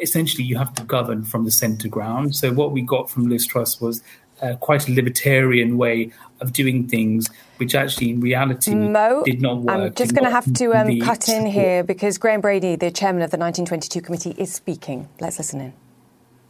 essentially 0.00 0.44
you 0.44 0.56
have 0.56 0.74
to 0.74 0.84
govern 0.84 1.24
from 1.24 1.44
the 1.44 1.50
centre 1.50 1.88
ground. 1.88 2.36
So 2.36 2.52
what 2.52 2.72
we 2.72 2.82
got 2.82 3.10
from 3.10 3.28
Liz 3.28 3.46
Truss 3.46 3.80
was 3.80 4.02
uh, 4.40 4.54
quite 4.56 4.88
a 4.88 4.92
libertarian 4.92 5.78
way 5.78 6.12
of 6.40 6.52
doing 6.52 6.86
things, 6.86 7.28
which 7.56 7.74
actually 7.74 8.10
in 8.10 8.20
reality 8.20 8.74
Mo, 8.74 9.22
did 9.24 9.40
not 9.40 9.58
work. 9.58 9.76
I'm 9.76 9.94
just 9.94 10.14
going 10.14 10.24
to 10.24 10.30
have 10.30 10.52
to 10.52 10.74
um, 10.74 11.00
cut 11.00 11.28
in 11.28 11.46
here 11.46 11.82
because 11.82 12.18
Graham 12.18 12.40
Brady, 12.40 12.76
the 12.76 12.90
chairman 12.90 13.22
of 13.22 13.30
the 13.30 13.38
1922 13.38 14.00
committee, 14.00 14.34
is 14.38 14.52
speaking. 14.52 15.08
Let's 15.20 15.38
listen 15.38 15.60
in. 15.60 15.85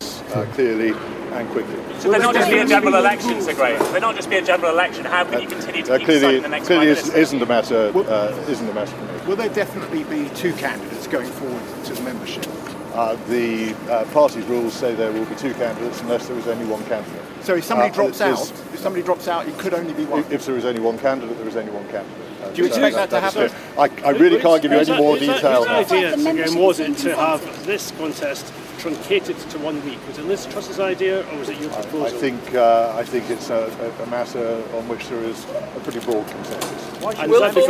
Uh, 0.00 0.44
clearly 0.52 0.90
and 0.90 1.48
quickly. 1.50 1.76
So 1.98 2.10
they're 2.10 2.20
not 2.20 2.34
just 2.34 2.50
be 2.50 2.58
a 2.58 2.66
general 2.66 2.96
election, 2.96 3.40
Sir 3.40 3.54
Graham. 3.54 3.80
They're 3.92 4.00
not 4.00 4.16
just 4.16 4.28
be 4.28 4.36
a 4.36 4.44
general 4.44 4.70
election. 4.72 5.04
How 5.04 5.24
can 5.24 5.40
you 5.40 5.48
continue 5.48 5.82
to 5.84 5.94
uh, 5.94 5.98
keep 5.98 6.06
clearly, 6.06 6.40
the 6.40 6.48
next 6.48 6.66
clearly 6.66 6.88
is, 6.88 7.08
isn't 7.14 7.40
a 7.40 7.46
matter. 7.46 7.92
Uh, 7.94 8.44
isn't 8.48 8.68
a 8.68 8.74
matter 8.74 8.90
for 8.90 9.04
me. 9.04 9.26
Will 9.26 9.36
there 9.36 9.48
definitely 9.48 10.04
be 10.04 10.28
two 10.34 10.52
candidates 10.54 11.06
going 11.06 11.28
forward 11.28 11.62
to 11.84 11.94
the 11.94 12.02
membership? 12.02 12.46
Uh, 12.92 13.14
the 13.28 13.74
uh, 13.90 14.04
party's 14.12 14.44
rules 14.46 14.74
say 14.74 14.94
there 14.94 15.12
will 15.12 15.24
be 15.26 15.34
two 15.36 15.54
candidates 15.54 16.00
unless 16.00 16.26
there 16.28 16.36
is 16.38 16.46
only 16.48 16.66
one 16.66 16.84
candidate. 16.84 17.22
So 17.42 17.54
if 17.54 17.64
somebody 17.64 17.90
uh, 17.90 17.94
drops 17.94 18.20
out, 18.20 18.50
if 18.72 18.78
somebody 18.80 19.04
drops 19.04 19.28
out, 19.28 19.46
it 19.46 19.56
could 19.58 19.74
only 19.74 19.94
be 19.94 20.04
one. 20.04 20.20
If, 20.20 20.32
if 20.32 20.46
there 20.46 20.56
is 20.56 20.64
only 20.64 20.80
one 20.80 20.98
candidate, 20.98 21.36
there 21.38 21.48
is 21.48 21.56
only 21.56 21.72
one 21.72 21.86
candidate. 21.88 22.42
Uh, 22.42 22.50
Do 22.50 22.62
you 22.62 22.68
expect 22.68 22.96
that, 22.96 23.10
that 23.10 23.32
to 23.32 23.48
happen? 23.48 23.56
I, 23.78 24.08
I, 24.08 24.10
really 24.10 24.40
can't 24.40 24.60
give 24.60 24.72
you 24.72 24.78
any 24.78 24.96
more 24.96 25.18
detail. 25.18 25.64
The 25.64 25.70
idea 25.70 26.14
again 26.14 26.54
was 26.54 26.80
it 26.80 26.96
to 26.98 27.16
have 27.16 27.66
this 27.66 27.90
contest 27.92 28.52
truncated 28.78 29.36
to 29.38 29.58
one 29.58 29.84
week. 29.84 29.98
Was 30.06 30.18
it 30.18 30.24
Liz 30.24 30.46
Truss's 30.46 30.80
idea 30.80 31.28
or 31.30 31.38
was 31.38 31.48
it 31.48 31.60
your 31.60 31.70
proposal? 31.70 32.04
I, 32.04 32.06
I 32.06 32.10
think 32.10 32.54
uh, 32.54 32.94
I 32.96 33.04
think 33.04 33.30
it's 33.30 33.50
a, 33.50 33.70
a, 34.02 34.06
matter 34.06 34.62
on 34.74 34.88
which 34.88 35.08
there 35.08 35.22
is 35.22 35.44
a 35.44 35.80
pretty 35.80 36.00
broad 36.00 36.26
consensus. 36.28 37.18
And 37.18 37.30
will 37.30 37.40
the 37.40 37.60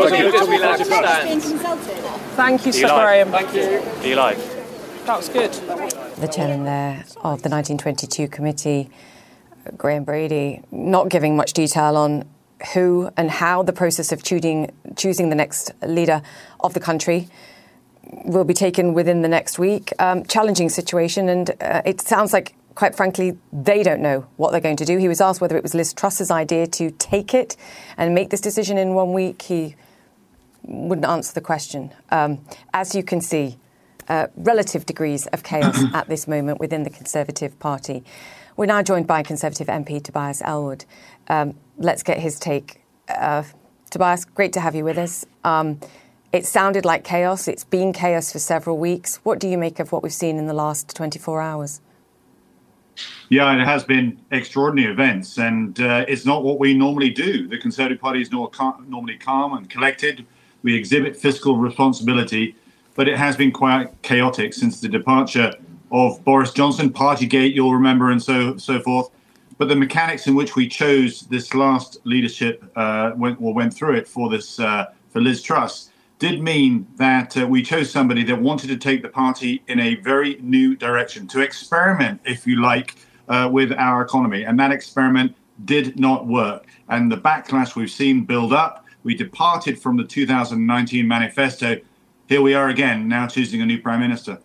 Thank 2.36 2.66
you, 2.66 2.72
Sir 2.72 2.88
Graham. 2.88 3.30
Thank 3.30 3.54
you. 3.54 3.78
Are 4.02 4.06
you 4.06 4.16
live? 4.16 4.38
That 5.06 5.18
was 5.18 5.28
good. 5.28 5.52
The 5.52 6.28
chairman 6.28 6.64
there 6.64 7.04
of 7.18 7.42
the 7.42 7.48
1922 7.48 8.28
committee, 8.28 8.90
Graham 9.76 10.04
Brady, 10.04 10.62
not 10.70 11.08
giving 11.08 11.36
much 11.36 11.52
detail 11.52 11.96
on 11.96 12.24
who 12.72 13.10
and 13.16 13.30
how 13.30 13.62
the 13.62 13.72
process 13.72 14.12
of 14.12 14.22
choosing, 14.22 14.72
choosing 14.96 15.28
the 15.28 15.36
next 15.36 15.70
leader 15.82 16.22
of 16.60 16.74
the 16.74 16.80
country 16.80 17.28
will 18.24 18.44
be 18.44 18.54
taken 18.54 18.94
within 18.94 19.22
the 19.22 19.28
next 19.28 19.58
week. 19.58 19.92
Um, 19.98 20.24
challenging 20.24 20.68
situation, 20.68 21.28
and 21.28 21.50
uh, 21.60 21.82
it 21.84 22.00
sounds 22.00 22.32
like, 22.32 22.54
quite 22.74 22.94
frankly, 22.94 23.38
they 23.52 23.82
don't 23.82 24.00
know 24.00 24.26
what 24.36 24.52
they're 24.52 24.60
going 24.60 24.76
to 24.76 24.84
do. 24.84 24.98
He 24.98 25.08
was 25.08 25.20
asked 25.20 25.40
whether 25.40 25.56
it 25.56 25.62
was 25.62 25.74
Liz 25.74 25.92
Truss's 25.92 26.30
idea 26.30 26.66
to 26.68 26.90
take 26.92 27.34
it 27.34 27.56
and 27.96 28.14
make 28.14 28.30
this 28.30 28.40
decision 28.40 28.78
in 28.78 28.94
one 28.94 29.12
week. 29.12 29.42
He 29.42 29.76
wouldn't 30.62 31.06
answer 31.06 31.32
the 31.32 31.40
question. 31.40 31.92
Um, 32.10 32.44
as 32.74 32.94
you 32.94 33.02
can 33.02 33.20
see, 33.20 33.58
uh, 34.08 34.28
relative 34.36 34.86
degrees 34.86 35.26
of 35.28 35.42
chaos 35.42 35.82
at 35.94 36.08
this 36.08 36.28
moment 36.28 36.60
within 36.60 36.82
the 36.82 36.90
Conservative 36.90 37.58
Party. 37.58 38.04
We're 38.56 38.66
now 38.66 38.82
joined 38.82 39.06
by 39.06 39.22
Conservative 39.22 39.66
MP 39.66 40.02
Tobias 40.02 40.40
Ellwood. 40.42 40.84
Um, 41.28 41.54
let's 41.76 42.02
get 42.02 42.18
his 42.18 42.38
take. 42.38 42.80
Uh, 43.08 43.42
Tobias, 43.90 44.24
great 44.24 44.52
to 44.54 44.60
have 44.60 44.74
you 44.74 44.84
with 44.84 44.98
us. 44.98 45.26
Um, 45.44 45.80
it 46.36 46.46
sounded 46.46 46.84
like 46.84 47.02
chaos. 47.02 47.48
It's 47.48 47.64
been 47.64 47.94
chaos 47.94 48.30
for 48.30 48.38
several 48.38 48.76
weeks. 48.76 49.16
What 49.24 49.38
do 49.38 49.48
you 49.48 49.56
make 49.56 49.80
of 49.80 49.90
what 49.90 50.02
we've 50.02 50.12
seen 50.12 50.36
in 50.36 50.46
the 50.46 50.52
last 50.52 50.94
24 50.94 51.40
hours? 51.40 51.80
Yeah, 53.30 53.58
it 53.58 53.64
has 53.64 53.84
been 53.84 54.20
extraordinary 54.30 54.92
events, 54.92 55.38
and 55.38 55.80
uh, 55.80 56.04
it's 56.06 56.24
not 56.26 56.44
what 56.44 56.58
we 56.58 56.74
normally 56.74 57.10
do. 57.10 57.48
The 57.48 57.58
Conservative 57.58 58.00
Party 58.00 58.20
is 58.20 58.30
normally 58.30 59.16
calm 59.16 59.54
and 59.54 59.68
collected. 59.68 60.26
We 60.62 60.74
exhibit 60.74 61.16
fiscal 61.16 61.56
responsibility, 61.56 62.54
but 62.94 63.08
it 63.08 63.16
has 63.16 63.36
been 63.36 63.50
quite 63.50 63.90
chaotic 64.02 64.52
since 64.52 64.80
the 64.80 64.88
departure 64.88 65.52
of 65.90 66.22
Boris 66.24 66.52
Johnson, 66.52 66.90
Partygate, 66.90 67.54
you'll 67.54 67.74
remember, 67.74 68.10
and 68.10 68.22
so 68.22 68.56
so 68.58 68.80
forth. 68.80 69.10
But 69.58 69.68
the 69.68 69.76
mechanics 69.76 70.26
in 70.26 70.34
which 70.34 70.54
we 70.54 70.68
chose 70.68 71.22
this 71.22 71.54
last 71.54 71.98
leadership 72.04 72.62
uh, 72.76 73.12
went 73.16 73.40
or 73.40 73.54
went 73.54 73.72
through 73.72 73.94
it 73.94 74.06
for 74.06 74.28
this 74.28 74.60
uh, 74.60 74.86
for 75.08 75.20
Liz 75.20 75.42
Truss 75.42 75.90
did 76.18 76.42
mean 76.42 76.86
that 76.96 77.36
uh, 77.36 77.46
we 77.46 77.62
chose 77.62 77.90
somebody 77.90 78.24
that 78.24 78.40
wanted 78.40 78.68
to 78.68 78.76
take 78.76 79.02
the 79.02 79.08
party 79.08 79.62
in 79.68 79.78
a 79.78 79.96
very 79.96 80.38
new 80.40 80.74
direction, 80.74 81.26
to 81.28 81.40
experiment, 81.40 82.20
if 82.24 82.46
you 82.46 82.60
like, 82.60 82.94
uh, 83.28 83.48
with 83.52 83.72
our 83.72 84.02
economy. 84.02 84.44
And 84.44 84.58
that 84.58 84.72
experiment 84.72 85.36
did 85.64 85.98
not 85.98 86.26
work. 86.26 86.66
And 86.88 87.10
the 87.10 87.16
backlash 87.16 87.74
we've 87.76 87.90
seen 87.90 88.24
build 88.24 88.52
up. 88.52 88.84
We 89.02 89.14
departed 89.14 89.78
from 89.78 89.96
the 89.96 90.04
2019 90.04 91.06
manifesto. 91.06 91.80
Here 92.28 92.42
we 92.42 92.54
are 92.54 92.68
again, 92.68 93.08
now 93.08 93.26
choosing 93.26 93.60
a 93.60 93.66
new 93.66 93.80
prime 93.80 94.00
minister. 94.00 94.38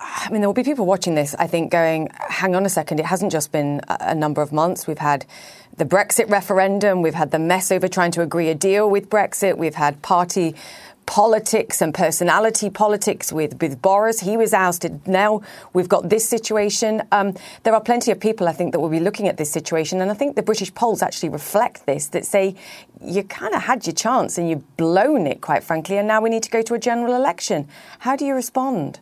I 0.00 0.28
mean, 0.30 0.40
there 0.40 0.48
will 0.48 0.54
be 0.54 0.64
people 0.64 0.84
watching 0.84 1.14
this, 1.14 1.34
I 1.36 1.46
think, 1.46 1.70
going, 1.70 2.08
hang 2.28 2.54
on 2.54 2.66
a 2.66 2.68
second, 2.68 3.00
it 3.00 3.06
hasn't 3.06 3.32
just 3.32 3.52
been 3.52 3.80
a 3.88 4.14
number 4.14 4.42
of 4.42 4.52
months. 4.52 4.86
We've 4.86 4.98
had 4.98 5.24
the 5.76 5.84
Brexit 5.84 6.28
referendum, 6.28 7.02
we've 7.02 7.14
had 7.14 7.30
the 7.30 7.38
mess 7.38 7.72
over 7.72 7.88
trying 7.88 8.10
to 8.12 8.22
agree 8.22 8.48
a 8.48 8.54
deal 8.54 8.88
with 8.90 9.08
Brexit, 9.08 9.56
we've 9.56 9.74
had 9.74 10.02
party 10.02 10.54
politics 11.06 11.82
and 11.82 11.92
personality 11.92 12.70
politics 12.70 13.32
with, 13.32 13.60
with 13.60 13.82
Boris. 13.82 14.20
He 14.20 14.36
was 14.36 14.54
ousted. 14.54 15.06
Now 15.06 15.42
we've 15.72 15.88
got 15.88 16.08
this 16.08 16.28
situation. 16.28 17.02
Um, 17.10 17.34
there 17.64 17.74
are 17.74 17.80
plenty 17.80 18.10
of 18.12 18.20
people, 18.20 18.48
I 18.48 18.52
think, 18.52 18.72
that 18.72 18.80
will 18.80 18.88
be 18.88 19.00
looking 19.00 19.28
at 19.28 19.36
this 19.36 19.50
situation. 19.50 20.00
And 20.00 20.10
I 20.10 20.14
think 20.14 20.36
the 20.36 20.42
British 20.42 20.72
polls 20.74 21.02
actually 21.02 21.30
reflect 21.30 21.86
this 21.86 22.06
that 22.08 22.24
say 22.24 22.54
you 23.00 23.24
kind 23.24 23.54
of 23.54 23.62
had 23.62 23.86
your 23.86 23.94
chance 23.94 24.38
and 24.38 24.48
you've 24.48 24.76
blown 24.76 25.26
it, 25.26 25.40
quite 25.40 25.64
frankly. 25.64 25.98
And 25.98 26.06
now 26.06 26.20
we 26.20 26.30
need 26.30 26.44
to 26.44 26.50
go 26.50 26.62
to 26.62 26.74
a 26.74 26.78
general 26.78 27.14
election. 27.14 27.68
How 28.00 28.16
do 28.16 28.24
you 28.24 28.34
respond? 28.34 29.00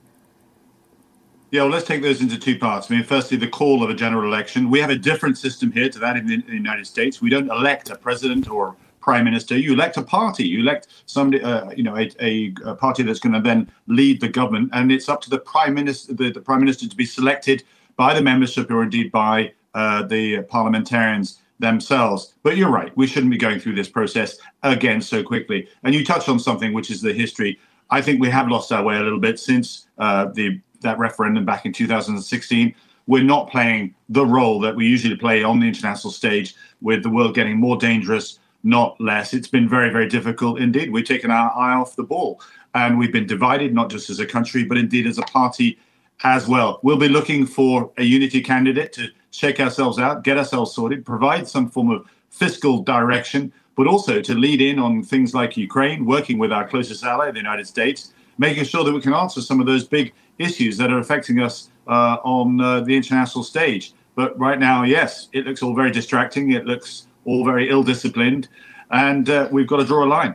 Yeah, 1.52 1.62
well, 1.62 1.72
let's 1.72 1.86
take 1.86 2.00
those 2.00 2.20
into 2.20 2.38
two 2.38 2.56
parts. 2.56 2.88
I 2.88 2.94
mean, 2.94 3.02
firstly, 3.02 3.36
the 3.36 3.48
call 3.48 3.82
of 3.82 3.90
a 3.90 3.94
general 3.94 4.32
election. 4.32 4.70
We 4.70 4.78
have 4.78 4.90
a 4.90 4.96
different 4.96 5.36
system 5.36 5.72
here 5.72 5.88
to 5.88 5.98
that 5.98 6.16
in 6.16 6.28
the, 6.28 6.34
in 6.34 6.46
the 6.46 6.52
United 6.52 6.86
States. 6.86 7.20
We 7.20 7.28
don't 7.28 7.50
elect 7.50 7.90
a 7.90 7.96
president 7.96 8.48
or 8.48 8.76
prime 9.00 9.24
minister. 9.24 9.58
You 9.58 9.72
elect 9.72 9.96
a 9.96 10.02
party. 10.02 10.46
You 10.46 10.60
elect 10.60 10.86
somebody, 11.06 11.42
uh, 11.42 11.70
you 11.70 11.82
know, 11.82 11.96
a, 11.96 12.08
a, 12.20 12.54
a 12.64 12.76
party 12.76 13.02
that's 13.02 13.18
going 13.18 13.32
to 13.32 13.40
then 13.40 13.68
lead 13.88 14.20
the 14.20 14.28
government, 14.28 14.70
and 14.72 14.92
it's 14.92 15.08
up 15.08 15.20
to 15.22 15.30
the 15.30 15.40
prime 15.40 15.74
minister, 15.74 16.14
the, 16.14 16.30
the 16.30 16.40
prime 16.40 16.60
minister, 16.60 16.88
to 16.88 16.96
be 16.96 17.04
selected 17.04 17.64
by 17.96 18.14
the 18.14 18.22
membership 18.22 18.70
or 18.70 18.84
indeed 18.84 19.10
by 19.10 19.52
uh, 19.74 20.04
the 20.04 20.42
parliamentarians 20.42 21.40
themselves. 21.58 22.34
But 22.44 22.58
you're 22.58 22.70
right. 22.70 22.96
We 22.96 23.08
shouldn't 23.08 23.32
be 23.32 23.38
going 23.38 23.58
through 23.58 23.74
this 23.74 23.88
process 23.88 24.38
again 24.62 25.02
so 25.02 25.24
quickly. 25.24 25.68
And 25.82 25.96
you 25.96 26.04
touched 26.04 26.28
on 26.28 26.38
something, 26.38 26.72
which 26.72 26.92
is 26.92 27.02
the 27.02 27.12
history. 27.12 27.58
I 27.90 28.00
think 28.02 28.20
we 28.20 28.30
have 28.30 28.48
lost 28.48 28.70
our 28.70 28.84
way 28.84 28.96
a 28.96 29.00
little 29.00 29.18
bit 29.18 29.40
since 29.40 29.88
uh, 29.98 30.26
the 30.26 30.60
that 30.80 30.98
referendum 30.98 31.44
back 31.44 31.66
in 31.66 31.72
2016. 31.72 32.74
We're 33.06 33.24
not 33.24 33.50
playing 33.50 33.94
the 34.08 34.26
role 34.26 34.60
that 34.60 34.76
we 34.76 34.86
usually 34.86 35.16
play 35.16 35.42
on 35.42 35.60
the 35.60 35.66
international 35.66 36.12
stage, 36.12 36.54
with 36.80 37.02
the 37.02 37.10
world 37.10 37.34
getting 37.34 37.58
more 37.58 37.76
dangerous, 37.76 38.38
not 38.62 39.00
less. 39.00 39.34
It's 39.34 39.48
been 39.48 39.68
very, 39.68 39.90
very 39.90 40.08
difficult 40.08 40.60
indeed. 40.60 40.92
We've 40.92 41.04
taken 41.04 41.30
our 41.30 41.50
eye 41.56 41.74
off 41.74 41.96
the 41.96 42.02
ball 42.02 42.40
and 42.74 42.98
we've 42.98 43.12
been 43.12 43.26
divided, 43.26 43.74
not 43.74 43.90
just 43.90 44.10
as 44.10 44.20
a 44.20 44.26
country, 44.26 44.64
but 44.64 44.78
indeed 44.78 45.06
as 45.06 45.18
a 45.18 45.22
party 45.22 45.78
as 46.22 46.46
well. 46.46 46.78
We'll 46.82 46.98
be 46.98 47.08
looking 47.08 47.46
for 47.46 47.90
a 47.96 48.04
unity 48.04 48.42
candidate 48.42 48.92
to 48.94 49.08
shake 49.30 49.60
ourselves 49.60 49.98
out, 49.98 50.24
get 50.24 50.38
ourselves 50.38 50.72
sorted, 50.72 51.04
provide 51.04 51.48
some 51.48 51.70
form 51.70 51.90
of 51.90 52.06
fiscal 52.30 52.82
direction, 52.82 53.52
but 53.76 53.86
also 53.86 54.20
to 54.20 54.34
lead 54.34 54.60
in 54.60 54.78
on 54.78 55.02
things 55.02 55.34
like 55.34 55.56
Ukraine, 55.56 56.04
working 56.04 56.38
with 56.38 56.52
our 56.52 56.68
closest 56.68 57.04
ally, 57.04 57.30
the 57.30 57.38
United 57.38 57.66
States, 57.66 58.12
making 58.38 58.64
sure 58.64 58.84
that 58.84 58.92
we 58.92 59.00
can 59.00 59.14
answer 59.14 59.40
some 59.40 59.60
of 59.60 59.66
those 59.66 59.84
big 59.84 60.12
issues 60.40 60.76
that 60.78 60.90
are 60.90 60.98
affecting 60.98 61.40
us 61.40 61.70
uh, 61.86 62.16
on 62.24 62.60
uh, 62.60 62.80
the 62.80 62.96
international 62.96 63.44
stage. 63.44 63.92
But 64.14 64.38
right 64.38 64.58
now, 64.58 64.82
yes, 64.82 65.28
it 65.32 65.46
looks 65.46 65.62
all 65.62 65.74
very 65.74 65.90
distracting. 65.90 66.52
It 66.52 66.66
looks 66.66 67.06
all 67.24 67.44
very 67.44 67.70
ill 67.70 67.82
disciplined, 67.82 68.48
and 68.90 69.28
uh, 69.28 69.48
we've 69.52 69.66
got 69.66 69.76
to 69.76 69.84
draw 69.84 70.04
a 70.04 70.08
line. 70.08 70.34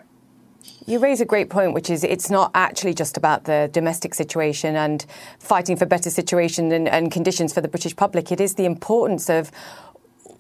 You 0.88 1.00
raise 1.00 1.20
a 1.20 1.26
great 1.26 1.50
point, 1.50 1.74
which 1.74 1.90
is 1.90 2.04
it's 2.04 2.30
not 2.30 2.52
actually 2.54 2.94
just 2.94 3.18
about 3.18 3.46
the 3.46 3.70
domestic 3.72 4.14
situation 4.14 4.76
and 4.76 5.04
fighting 5.40 5.76
for 5.76 5.88
better 5.88 6.12
situation 6.12 6.72
and, 6.72 6.88
and 6.88 7.12
conditions 7.12 7.54
for 7.54 7.62
the 7.62 7.68
British 7.68 7.96
public. 7.96 8.32
It 8.32 8.40
is 8.40 8.54
the 8.54 8.66
importance 8.66 9.28
of 9.28 9.52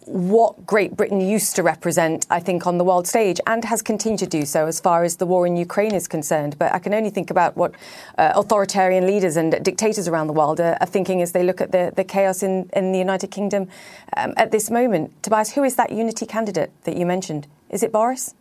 what 0.05 0.65
Great 0.65 0.95
Britain 0.95 1.19
used 1.19 1.55
to 1.55 1.63
represent, 1.63 2.25
I 2.29 2.39
think, 2.39 2.67
on 2.67 2.77
the 2.77 2.83
world 2.83 3.07
stage 3.07 3.39
and 3.47 3.63
has 3.65 3.81
continued 3.81 4.19
to 4.19 4.27
do 4.27 4.45
so 4.45 4.67
as 4.67 4.79
far 4.79 5.03
as 5.03 5.17
the 5.17 5.25
war 5.25 5.47
in 5.47 5.55
Ukraine 5.57 5.93
is 5.93 6.07
concerned. 6.07 6.57
But 6.59 6.73
I 6.73 6.79
can 6.79 6.93
only 6.93 7.09
think 7.09 7.31
about 7.31 7.57
what 7.57 7.73
uh, 8.17 8.33
authoritarian 8.35 9.07
leaders 9.07 9.35
and 9.35 9.63
dictators 9.63 10.07
around 10.07 10.27
the 10.27 10.33
world 10.33 10.59
are, 10.59 10.77
are, 10.79 10.87
thinking 10.87 11.21
as 11.21 11.31
they 11.31 11.43
look 11.43 11.59
at 11.59 11.71
the, 11.71 11.91
the 11.95 12.03
chaos 12.03 12.43
in, 12.43 12.69
in 12.73 12.91
the 12.91 12.99
United 12.99 13.31
Kingdom 13.31 13.67
um, 14.15 14.33
at 14.37 14.51
this 14.51 14.69
moment. 14.69 15.11
Tobias, 15.23 15.53
who 15.53 15.63
is 15.63 15.75
that 15.75 15.91
unity 15.91 16.25
candidate 16.25 16.71
that 16.83 16.95
you 16.95 17.05
mentioned? 17.05 17.47
Is 17.69 17.81
it 17.81 17.91
Boris? 17.91 18.35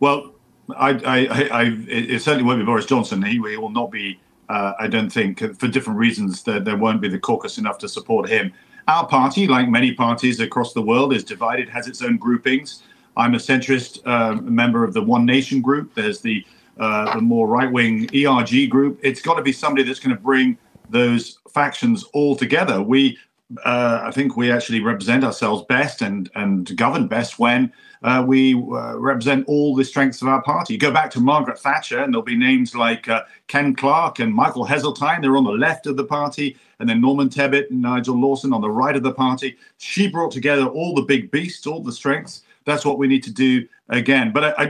Well, 0.00 0.32
I, 0.76 0.90
I, 0.90 1.48
I, 1.50 1.62
it 1.88 2.22
certainly 2.22 2.44
won't 2.44 2.60
be 2.60 2.64
Boris 2.64 2.86
Johnson. 2.86 3.22
He, 3.22 3.32
he 3.32 3.56
will 3.56 3.70
not 3.70 3.90
be, 3.90 4.20
uh, 4.48 4.72
I 4.78 4.86
don't 4.86 5.10
think, 5.10 5.40
for 5.58 5.68
different 5.68 5.98
reasons, 5.98 6.42
there, 6.44 6.60
there 6.60 6.76
won't 6.76 7.00
be 7.00 7.08
the 7.08 7.18
caucus 7.18 7.58
enough 7.58 7.78
to 7.78 7.88
support 7.88 8.28
him. 8.28 8.52
Our 8.88 9.06
party, 9.06 9.46
like 9.46 9.68
many 9.68 9.92
parties 9.92 10.40
across 10.40 10.72
the 10.72 10.80
world, 10.80 11.12
is 11.12 11.22
divided, 11.22 11.68
has 11.68 11.88
its 11.88 12.00
own 12.00 12.16
groupings. 12.16 12.82
I'm 13.18 13.34
a 13.34 13.38
centrist 13.38 14.00
uh, 14.06 14.40
member 14.40 14.82
of 14.82 14.94
the 14.94 15.02
One 15.02 15.26
Nation 15.26 15.60
group. 15.60 15.94
There's 15.94 16.22
the 16.22 16.42
uh, 16.78 17.14
the 17.16 17.20
more 17.20 17.46
right 17.46 17.70
wing 17.70 18.08
ERG 18.16 18.70
group. 18.70 18.98
It's 19.02 19.20
got 19.20 19.34
to 19.34 19.42
be 19.42 19.52
somebody 19.52 19.82
that's 19.82 20.00
going 20.00 20.16
to 20.16 20.22
bring 20.22 20.56
those 20.88 21.38
factions 21.52 22.04
all 22.14 22.34
together. 22.34 22.80
We, 22.80 23.18
uh, 23.62 24.00
I 24.04 24.10
think, 24.10 24.38
we 24.38 24.50
actually 24.50 24.80
represent 24.80 25.22
ourselves 25.22 25.64
best 25.68 26.00
and 26.00 26.30
and 26.34 26.74
govern 26.74 27.08
best 27.08 27.38
when 27.38 27.70
uh, 28.02 28.24
we 28.26 28.54
uh, 28.54 28.96
represent 28.98 29.46
all 29.48 29.74
the 29.74 29.84
strengths 29.84 30.22
of 30.22 30.28
our 30.28 30.42
party. 30.42 30.74
You 30.74 30.78
go 30.78 30.90
back 30.90 31.10
to 31.12 31.20
Margaret 31.20 31.58
Thatcher, 31.58 31.98
and 31.98 32.12
there'll 32.12 32.22
be 32.22 32.36
names 32.36 32.74
like 32.74 33.08
uh, 33.08 33.24
Ken 33.46 33.74
Clarke 33.74 34.20
and 34.20 34.32
Michael 34.32 34.66
Heseltine. 34.66 35.20
They're 35.20 35.36
on 35.36 35.44
the 35.44 35.50
left 35.50 35.86
of 35.86 35.96
the 35.96 36.04
party, 36.04 36.56
and 36.78 36.88
then 36.88 37.00
Norman 37.00 37.28
Tebbit 37.28 37.70
and 37.70 37.82
Nigel 37.82 38.16
Lawson 38.16 38.52
on 38.52 38.60
the 38.60 38.70
right 38.70 38.96
of 38.96 39.02
the 39.02 39.12
party. 39.12 39.56
She 39.78 40.08
brought 40.08 40.32
together 40.32 40.66
all 40.66 40.94
the 40.94 41.02
big 41.02 41.30
beasts, 41.30 41.66
all 41.66 41.82
the 41.82 41.92
strengths. 41.92 42.42
That's 42.64 42.84
what 42.84 42.98
we 42.98 43.08
need 43.08 43.22
to 43.24 43.32
do 43.32 43.66
again. 43.88 44.30
But 44.30 44.58
I, 44.58 44.64
I 44.64 44.66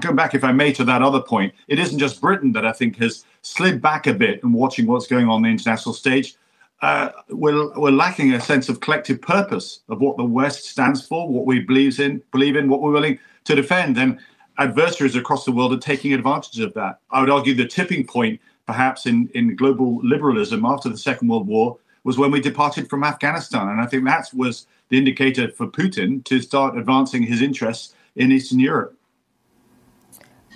go 0.00 0.12
back, 0.12 0.34
if 0.34 0.44
I 0.44 0.52
may, 0.52 0.72
to 0.74 0.84
that 0.84 1.02
other 1.02 1.22
point. 1.22 1.54
It 1.68 1.78
isn't 1.78 1.98
just 1.98 2.20
Britain 2.20 2.52
that 2.52 2.66
I 2.66 2.72
think 2.72 2.96
has 2.98 3.24
slid 3.42 3.80
back 3.80 4.06
a 4.06 4.14
bit 4.14 4.42
in 4.42 4.52
watching 4.52 4.86
what's 4.86 5.06
going 5.06 5.28
on 5.28 5.42
the 5.42 5.48
international 5.48 5.94
stage 5.94 6.36
uh, 6.82 7.10
we're, 7.28 7.78
we're 7.78 7.90
lacking 7.90 8.32
a 8.32 8.40
sense 8.40 8.68
of 8.68 8.80
collective 8.80 9.20
purpose 9.20 9.80
of 9.88 10.00
what 10.00 10.16
the 10.16 10.24
West 10.24 10.64
stands 10.64 11.06
for, 11.06 11.28
what 11.28 11.46
we 11.46 11.60
believes 11.60 12.00
in, 12.00 12.22
believe 12.32 12.56
in, 12.56 12.68
what 12.68 12.80
we're 12.80 12.92
willing 12.92 13.18
to 13.44 13.54
defend. 13.54 13.98
And 13.98 14.18
adversaries 14.58 15.16
across 15.16 15.44
the 15.44 15.52
world 15.52 15.72
are 15.72 15.78
taking 15.78 16.12
advantage 16.12 16.58
of 16.60 16.72
that. 16.74 17.00
I 17.10 17.20
would 17.20 17.30
argue 17.30 17.54
the 17.54 17.66
tipping 17.66 18.06
point, 18.06 18.40
perhaps, 18.66 19.06
in, 19.06 19.28
in 19.34 19.56
global 19.56 20.00
liberalism 20.02 20.64
after 20.64 20.88
the 20.88 20.98
Second 20.98 21.28
World 21.28 21.46
War 21.46 21.78
was 22.02 22.16
when 22.16 22.30
we 22.30 22.40
departed 22.40 22.88
from 22.88 23.04
Afghanistan. 23.04 23.68
And 23.68 23.80
I 23.80 23.86
think 23.86 24.04
that 24.06 24.30
was 24.34 24.66
the 24.88 24.96
indicator 24.96 25.50
for 25.50 25.66
Putin 25.66 26.24
to 26.24 26.40
start 26.40 26.78
advancing 26.78 27.22
his 27.22 27.42
interests 27.42 27.94
in 28.16 28.32
Eastern 28.32 28.58
Europe. 28.58 28.96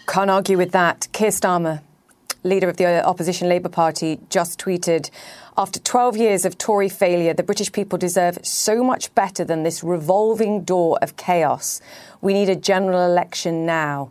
Can't 0.07 0.31
argue 0.31 0.57
with 0.57 0.73
that. 0.73 1.09
Keir 1.13 1.31
Starmer, 1.31 1.83
leader 2.45 2.69
of 2.69 2.77
the 2.77 3.05
opposition 3.05 3.49
Labour 3.49 3.71
Party, 3.71 4.21
just 4.31 4.61
tweeted 4.61 5.11
after 5.57 5.79
12 5.79 6.17
years 6.17 6.45
of 6.45 6.59
Tory 6.59 6.89
failure, 6.89 7.33
the 7.33 7.43
British 7.43 7.71
people 7.71 7.97
deserve 7.97 8.39
so 8.43 8.83
much 8.83 9.15
better 9.15 9.45
than 9.45 9.63
this 9.63 9.85
revolving 9.85 10.65
door 10.65 10.99
of 11.01 11.17
chaos. 11.17 11.81
We 12.21 12.35
need 12.35 12.49
a 12.49 12.57
general 12.57 13.05
election 13.05 13.65
now. 13.65 14.11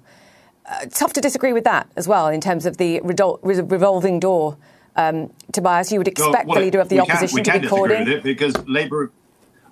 Uh, 0.65 0.85
tough 0.85 1.11
to 1.13 1.21
disagree 1.21 1.51
with 1.51 1.65
that 1.65 1.89
as 1.97 2.07
well 2.07 2.27
in 2.29 2.39
terms 2.39 2.65
of 2.65 2.77
the 2.77 3.01
revolving 3.01 4.19
door. 4.19 4.57
Um, 4.95 5.31
Tobias, 5.51 5.91
you 5.91 5.99
would 5.99 6.07
expect 6.07 6.47
well, 6.47 6.59
the 6.59 6.65
leader 6.65 6.79
of 6.79 6.87
the 6.87 7.01
opposition 7.01 7.43
can, 7.43 7.55
to 7.55 7.59
be 7.61 7.67
called 7.67 7.91
in 7.91 8.07
it 8.07 8.23
because 8.23 8.55
Labour, 8.67 9.11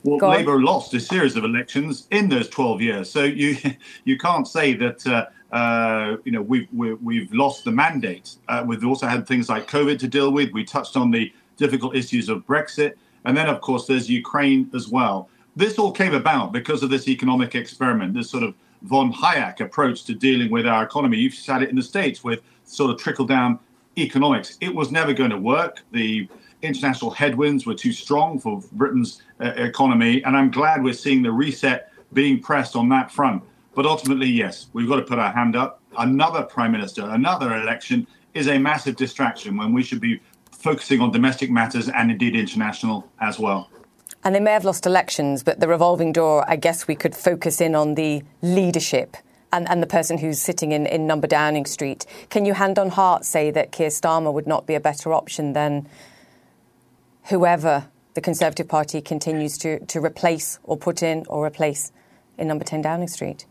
well, 0.04 0.30
Labour 0.30 0.62
lost 0.62 0.94
a 0.94 1.00
series 1.00 1.38
of 1.38 1.46
elections 1.46 2.08
in 2.12 2.28
those 2.28 2.50
12 2.50 2.82
years. 2.82 3.10
So 3.10 3.24
you 3.24 3.56
you 4.04 4.18
can't 4.18 4.48
say 4.48 4.74
that. 4.74 5.08
Uh, 5.08 5.28
uh, 5.52 6.18
you 6.24 6.32
know, 6.32 6.42
we've 6.42 6.68
we 6.72 7.20
have 7.20 7.34
lost 7.34 7.66
the 7.66 7.72
mandate. 7.72 8.36
Uh, 8.48 8.64
we've 8.66 8.86
also 8.86 9.08
had 9.08 9.28
things 9.28 9.50
like 9.50 9.70
COVID 9.70 10.00
to 10.00 10.08
deal 10.08 10.32
with. 10.32 10.52
We 10.52 10.64
touched 10.64 10.96
on 10.96 11.12
the 11.12 11.32
difficult 11.58 11.96
issues 11.96 12.30
of 12.30 12.46
Brexit. 12.46 12.94
And 13.26 13.38
then, 13.38 13.48
of 13.48 13.62
course, 13.62 13.86
there's 13.86 14.10
Ukraine 14.10 14.70
as 14.74 14.88
well. 14.88 15.30
This 15.56 15.78
all 15.78 15.92
came 15.92 16.14
about 16.14 16.52
because 16.52 16.82
of 16.82 16.90
this 16.90 17.08
economic 17.08 17.56
experiment, 17.56 18.14
this 18.14 18.30
sort 18.30 18.44
of 18.44 18.56
von 18.84 19.14
Hayek 19.14 19.60
approach 19.60 20.06
to 20.06 20.16
dealing 20.16 20.50
with 20.50 20.66
our 20.66 20.84
economy. 20.84 21.18
You've 21.18 21.38
had 21.46 21.62
it 21.62 21.70
in 21.70 21.76
the 21.76 21.84
States 21.84 22.24
with 22.24 22.42
sort 22.64 22.90
of 22.90 22.98
trickle 22.98 23.26
down 23.26 23.60
economics. 23.98 24.58
It 24.62 24.74
was 24.74 24.92
never 24.92 25.14
going 25.14 25.30
to 25.30 25.38
work. 25.38 25.84
The 25.92 26.28
international 26.62 27.12
headwinds 27.12 27.66
were 27.66 27.76
too 27.76 27.92
strong 27.92 28.40
for 28.40 28.62
Britain's 28.72 29.22
uh, 29.40 29.52
economy. 29.58 30.24
And 30.24 30.36
I'm 30.38 30.50
glad 30.50 30.84
we're 30.84 30.94
seeing 30.94 31.22
the 31.22 31.32
reset 31.32 31.92
being 32.14 32.42
pressed 32.42 32.76
on 32.76 32.90
that 32.90 33.12
front. 33.12 33.44
But 33.74 33.86
ultimately, 33.86 34.28
yes, 34.28 34.68
we've 34.74 34.88
got 34.88 34.98
to 34.98 35.04
put 35.04 35.20
our 35.20 35.32
hand 35.32 35.56
up. 35.56 35.82
Another 35.98 36.44
prime 36.44 36.72
minister, 36.72 37.08
another 37.10 37.56
election 37.56 38.06
is 38.34 38.48
a 38.48 38.58
massive 38.58 38.96
distraction 38.96 39.58
when 39.58 39.74
we 39.74 39.84
should 39.84 40.02
be 40.02 40.20
focusing 40.52 41.02
on 41.02 41.12
domestic 41.12 41.50
matters 41.50 41.90
and 41.90 42.12
indeed 42.12 42.36
international 42.36 43.10
as 43.20 43.40
well. 43.40 43.70
And 44.24 44.36
they 44.36 44.40
may 44.40 44.52
have 44.52 44.66
lost 44.66 44.86
elections, 44.86 45.42
but 45.42 45.60
the 45.60 45.68
revolving 45.68 46.12
door, 46.12 46.46
I 46.48 46.56
guess 46.56 46.88
we 46.88 46.96
could 46.96 47.16
focus 47.16 47.60
in 47.60 47.74
on 47.74 47.96
the 47.96 48.24
leadership 48.42 49.18
and, 49.52 49.68
and 49.70 49.82
the 49.82 49.88
person 49.88 50.18
who's 50.18 50.40
sitting 50.40 50.72
in, 50.72 50.86
in 50.86 51.08
Number 51.08 51.28
Downing 51.28 51.66
Street. 51.66 52.06
Can 52.30 52.46
you 52.46 52.54
hand 52.54 52.78
on 52.78 52.90
heart 52.90 53.26
say 53.26 53.52
that 53.52 53.72
Keir 53.72 53.90
Starmer 53.90 54.32
would 54.32 54.48
not 54.48 54.68
be 54.68 54.76
a 54.76 54.80
better 54.80 55.14
option 55.14 55.54
than 55.54 55.88
whoever 57.26 57.88
the 58.14 58.22
Conservative 58.22 58.68
Party 58.68 59.02
continues 59.02 59.58
to, 59.60 59.84
to 59.86 60.00
replace 60.00 60.60
or 60.64 60.78
put 60.78 61.02
in 61.02 61.26
or 61.28 61.46
replace 61.46 61.92
in 62.38 62.48
Number 62.48 62.64
10 62.64 62.82
Downing 62.82 63.08
Street? 63.08 63.46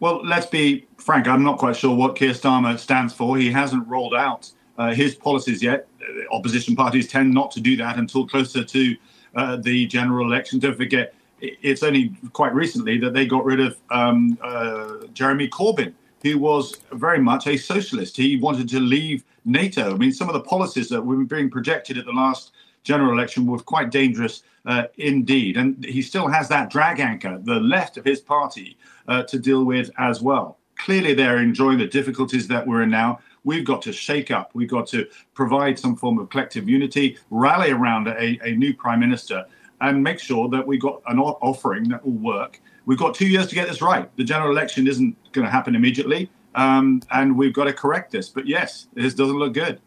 Well, 0.00 0.24
let's 0.24 0.46
be 0.46 0.86
frank. 0.96 1.26
I'm 1.26 1.42
not 1.42 1.58
quite 1.58 1.76
sure 1.76 1.94
what 1.94 2.14
Keir 2.14 2.30
Starmer 2.30 2.78
stands 2.78 3.12
for. 3.12 3.36
He 3.36 3.50
hasn't 3.50 3.86
rolled 3.88 4.14
out 4.14 4.50
uh, 4.76 4.94
his 4.94 5.14
policies 5.14 5.62
yet. 5.62 5.88
Opposition 6.30 6.76
parties 6.76 7.08
tend 7.08 7.34
not 7.34 7.50
to 7.52 7.60
do 7.60 7.76
that 7.78 7.98
until 7.98 8.26
closer 8.26 8.62
to 8.62 8.96
uh, 9.34 9.56
the 9.56 9.86
general 9.86 10.26
election. 10.26 10.60
Don't 10.60 10.76
forget, 10.76 11.14
it's 11.40 11.82
only 11.82 12.12
quite 12.32 12.54
recently 12.54 12.98
that 12.98 13.12
they 13.12 13.26
got 13.26 13.44
rid 13.44 13.58
of 13.58 13.76
um, 13.90 14.38
uh, 14.40 15.06
Jeremy 15.14 15.48
Corbyn, 15.48 15.92
who 16.22 16.38
was 16.38 16.76
very 16.92 17.18
much 17.18 17.48
a 17.48 17.56
socialist. 17.56 18.16
He 18.16 18.36
wanted 18.36 18.68
to 18.70 18.80
leave 18.80 19.24
NATO. 19.44 19.94
I 19.94 19.96
mean, 19.96 20.12
some 20.12 20.28
of 20.28 20.34
the 20.34 20.40
policies 20.40 20.88
that 20.90 21.02
were 21.02 21.24
being 21.24 21.50
projected 21.50 21.98
at 21.98 22.04
the 22.04 22.12
last 22.12 22.52
general 22.88 23.12
election 23.12 23.46
was 23.46 23.60
quite 23.60 23.90
dangerous 23.90 24.42
uh, 24.64 24.84
indeed. 24.96 25.58
And 25.58 25.84
he 25.84 26.00
still 26.00 26.26
has 26.26 26.48
that 26.48 26.70
drag 26.70 27.00
anchor, 27.00 27.38
the 27.44 27.60
left 27.60 27.98
of 27.98 28.04
his 28.04 28.20
party, 28.20 28.78
uh, 29.06 29.22
to 29.24 29.38
deal 29.38 29.64
with 29.64 29.90
as 29.98 30.22
well. 30.22 30.58
Clearly, 30.76 31.12
they're 31.12 31.38
enjoying 31.38 31.78
the 31.78 31.86
difficulties 31.86 32.48
that 32.48 32.66
we're 32.66 32.82
in 32.82 32.90
now. 32.90 33.18
We've 33.44 33.64
got 33.64 33.82
to 33.82 33.92
shake 33.92 34.30
up. 34.30 34.46
We've 34.54 34.70
got 34.70 34.86
to 34.88 35.06
provide 35.34 35.78
some 35.78 35.96
form 35.96 36.18
of 36.18 36.30
collective 36.30 36.68
unity, 36.68 37.18
rally 37.30 37.70
around 37.70 38.08
a, 38.08 38.38
a 38.48 38.52
new 38.54 38.72
prime 38.72 39.00
minister, 39.00 39.44
and 39.80 40.02
make 40.02 40.18
sure 40.18 40.48
that 40.48 40.66
we've 40.66 40.80
got 40.80 41.02
an 41.08 41.18
offering 41.18 41.88
that 41.90 42.04
will 42.04 42.12
work. 42.34 42.60
We've 42.86 42.98
got 42.98 43.14
two 43.14 43.28
years 43.28 43.48
to 43.48 43.54
get 43.54 43.68
this 43.68 43.82
right. 43.82 44.08
The 44.16 44.24
general 44.24 44.50
election 44.50 44.88
isn't 44.88 45.14
going 45.32 45.44
to 45.44 45.50
happen 45.50 45.74
immediately, 45.74 46.30
um, 46.54 47.02
and 47.10 47.36
we've 47.36 47.52
got 47.52 47.64
to 47.64 47.74
correct 47.74 48.12
this. 48.12 48.30
But 48.30 48.46
yes, 48.46 48.88
this 48.94 49.14
doesn't 49.14 49.36
look 49.36 49.52
good. 49.52 49.80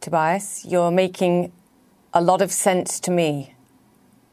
Tobias, 0.00 0.64
you're 0.64 0.90
making 0.90 1.52
a 2.14 2.20
lot 2.20 2.42
of 2.42 2.52
sense 2.52 3.00
to 3.00 3.10
me. 3.10 3.54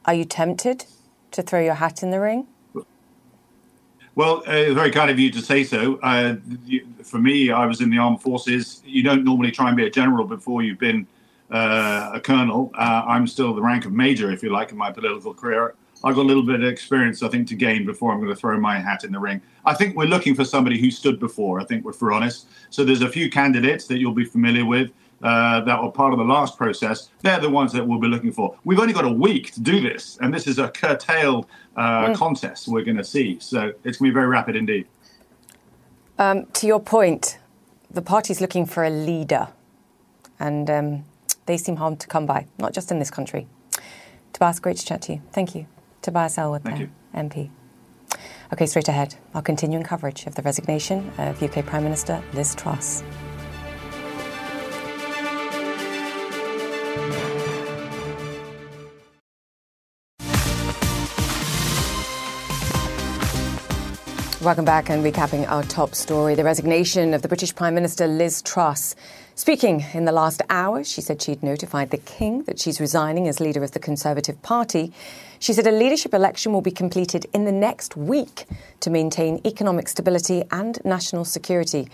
Are 0.06 0.14
you 0.14 0.26
tempted 0.26 0.86
to 1.32 1.42
throw 1.42 1.60
your 1.60 1.76
hat 1.76 2.04
in 2.04 2.12
the 2.12 2.20
ring? 2.20 2.48
Well, 4.16 4.44
uh, 4.48 4.74
very 4.74 4.92
kind 4.92 5.10
of 5.10 5.18
you 5.18 5.32
to 5.32 5.42
say 5.42 5.64
so. 5.64 5.98
Uh, 6.04 6.36
for 7.04 7.20
me, 7.20 7.52
I 7.52 7.66
was 7.66 7.80
in 7.80 7.90
the 7.90 8.00
armed 8.00 8.22
forces. 8.22 8.82
You 8.86 9.02
don't 9.02 9.24
normally 9.24 9.52
try 9.52 9.68
and 9.70 9.78
be 9.78 9.86
a 9.86 9.90
general 9.90 10.26
before 10.26 10.62
you've 10.62 10.80
been 10.80 11.08
uh, 11.52 12.12
a 12.16 12.20
colonel. 12.20 12.72
Uh, 12.76 13.04
I'm 13.08 13.28
still 13.28 13.54
the 13.54 13.62
rank 13.62 13.86
of 13.86 13.94
major, 13.94 14.32
if 14.32 14.44
you 14.44 14.50
like, 14.50 14.72
in 14.72 14.78
my 14.78 14.92
political 14.92 15.34
career. 15.34 15.76
I've 16.04 16.16
got 16.16 16.22
a 16.22 16.28
little 16.28 16.44
bit 16.44 16.56
of 16.56 16.64
experience, 16.64 17.24
I 17.24 17.30
think, 17.30 17.48
to 17.50 17.56
gain 17.56 17.86
before 17.86 18.12
I'm 18.12 18.20
going 18.20 18.30
to 18.30 18.36
throw 18.36 18.60
my 18.60 18.80
hat 18.80 19.04
in 19.04 19.12
the 19.12 19.20
ring. 19.20 19.42
I 19.66 19.74
think 19.74 19.96
we're 19.96 20.06
looking 20.06 20.34
for 20.36 20.46
somebody 20.46 20.80
who 20.80 20.92
stood 20.92 21.20
before. 21.20 21.60
I 21.60 21.66
think 21.66 21.86
we're 21.86 21.94
for 21.94 22.12
honest. 22.12 22.48
So 22.70 22.84
there's 22.84 23.02
a 23.02 23.10
few 23.10 23.30
candidates 23.30 23.86
that 23.88 24.00
you'll 24.00 24.14
be 24.14 24.26
familiar 24.26 24.66
with 24.66 24.92
uh, 25.22 25.62
that 25.62 25.82
were 25.82 25.92
part 25.92 26.14
of 26.14 26.20
the 26.20 26.26
last 26.26 26.58
process, 26.58 27.10
they're 27.22 27.40
the 27.40 27.50
ones 27.50 27.74
that 27.74 27.86
we'll 27.86 28.00
be 28.00 28.08
looking 28.08 28.32
for. 28.32 28.58
We've 28.64 28.80
only 28.80 28.94
got 28.94 29.06
a 29.06 29.12
week 29.12 29.52
to 29.54 29.62
do 29.62 29.82
this, 29.82 30.18
and 30.22 30.34
this 30.34 30.48
is 30.48 30.60
a 30.60 30.70
curtailed 30.70 31.46
uh, 31.76 32.08
mm. 32.08 32.16
contest 32.16 32.68
we're 32.68 32.84
going 32.84 32.98
to 32.98 33.04
see. 33.04 33.38
So 33.40 33.74
it's 33.84 33.98
going 33.98 34.10
to 34.10 34.12
be 34.12 34.12
very 34.12 34.28
rapid 34.28 34.56
indeed. 34.56 34.88
Um, 36.18 36.46
to 36.54 36.68
your 36.68 36.82
point, 36.82 37.40
the 37.90 38.02
party's 38.02 38.42
looking 38.42 38.66
for 38.66 38.84
a 38.84 38.90
leader, 38.90 39.50
and 40.40 40.70
um, 40.70 41.06
they 41.46 41.58
seem 41.58 41.78
hard 41.78 42.00
to 42.00 42.08
come 42.08 42.26
by, 42.26 42.46
not 42.58 42.74
just 42.74 42.92
in 42.92 43.00
this 43.00 43.10
country. 43.10 43.48
Tobias, 44.34 44.60
great 44.60 44.78
to 44.78 44.86
chat 44.86 45.02
to 45.04 45.14
you. 45.14 45.22
Thank 45.32 45.56
you. 45.56 45.68
Tobias 46.02 46.38
Ellwood, 46.38 46.64
Thank 46.64 46.78
there, 46.78 46.90
MP. 47.14 47.50
Okay, 48.52 48.66
straight 48.66 48.88
ahead. 48.88 49.16
I'll 49.34 49.42
continue 49.42 49.78
in 49.78 49.84
coverage 49.84 50.26
of 50.26 50.36
the 50.36 50.42
resignation 50.42 51.12
of 51.18 51.42
UK 51.42 51.66
Prime 51.66 51.84
Minister 51.84 52.22
Liz 52.34 52.56
Truss. 52.56 53.04
Welcome 64.42 64.64
back 64.64 64.90
and 64.90 65.04
recapping 65.04 65.46
our 65.52 65.64
top 65.64 65.94
story 65.94 66.34
the 66.34 66.46
resignation 66.46 67.14
of 67.14 67.22
the 67.22 67.28
British 67.28 67.54
Prime 67.54 67.76
Minister 67.76 68.08
Liz 68.08 68.42
Truss. 68.42 68.96
Speaking 69.40 69.86
in 69.94 70.04
the 70.04 70.12
last 70.12 70.42
hour, 70.50 70.84
she 70.84 71.00
said 71.00 71.22
she'd 71.22 71.42
notified 71.42 71.92
the 71.92 71.98
King 71.98 72.44
that 72.44 72.60
she's 72.60 72.82
resigning 72.82 73.26
as 73.26 73.40
leader 73.40 73.64
of 73.64 73.72
the 73.72 73.80
Conservative 73.80 74.42
Party. 74.42 74.92
She 75.40 75.54
said 75.54 75.66
a 75.66 75.72
leadership 75.72 76.14
election 76.14 76.52
will 76.52 76.60
be 76.60 76.72
completed 76.72 77.26
in 77.34 77.46
the 77.46 77.52
next 77.54 77.96
week 77.96 78.44
to 78.82 78.90
maintain 78.90 79.40
economic 79.46 79.88
stability 79.88 80.44
and 80.52 80.78
national 80.84 81.24
security. 81.24 81.88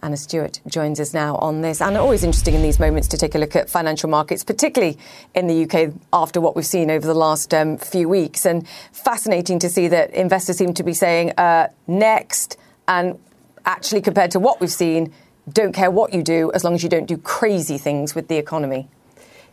Anna 0.00 0.16
Stewart 0.16 0.60
joins 0.68 1.00
us 1.00 1.12
now 1.12 1.34
on 1.38 1.60
this. 1.60 1.80
And 1.80 1.96
always 1.96 2.22
interesting 2.22 2.54
in 2.54 2.62
these 2.62 2.78
moments 2.78 3.08
to 3.08 3.16
take 3.16 3.34
a 3.34 3.38
look 3.38 3.56
at 3.56 3.68
financial 3.68 4.08
markets, 4.08 4.44
particularly 4.44 4.96
in 5.34 5.48
the 5.48 5.64
UK 5.64 5.92
after 6.12 6.40
what 6.40 6.54
we've 6.54 6.64
seen 6.64 6.88
over 6.88 7.04
the 7.04 7.14
last 7.14 7.52
um, 7.52 7.78
few 7.78 8.08
weeks. 8.08 8.46
And 8.46 8.64
fascinating 8.92 9.58
to 9.58 9.68
see 9.68 9.88
that 9.88 10.14
investors 10.14 10.56
seem 10.56 10.72
to 10.74 10.84
be 10.84 10.94
saying 10.94 11.32
uh, 11.32 11.66
next, 11.88 12.56
and 12.86 13.18
actually 13.64 14.02
compared 14.02 14.30
to 14.30 14.38
what 14.38 14.60
we've 14.60 14.70
seen, 14.70 15.12
don't 15.50 15.72
care 15.72 15.90
what 15.90 16.12
you 16.12 16.22
do 16.22 16.50
as 16.52 16.64
long 16.64 16.74
as 16.74 16.82
you 16.82 16.88
don't 16.88 17.06
do 17.06 17.16
crazy 17.16 17.78
things 17.78 18.14
with 18.14 18.28
the 18.28 18.36
economy. 18.36 18.88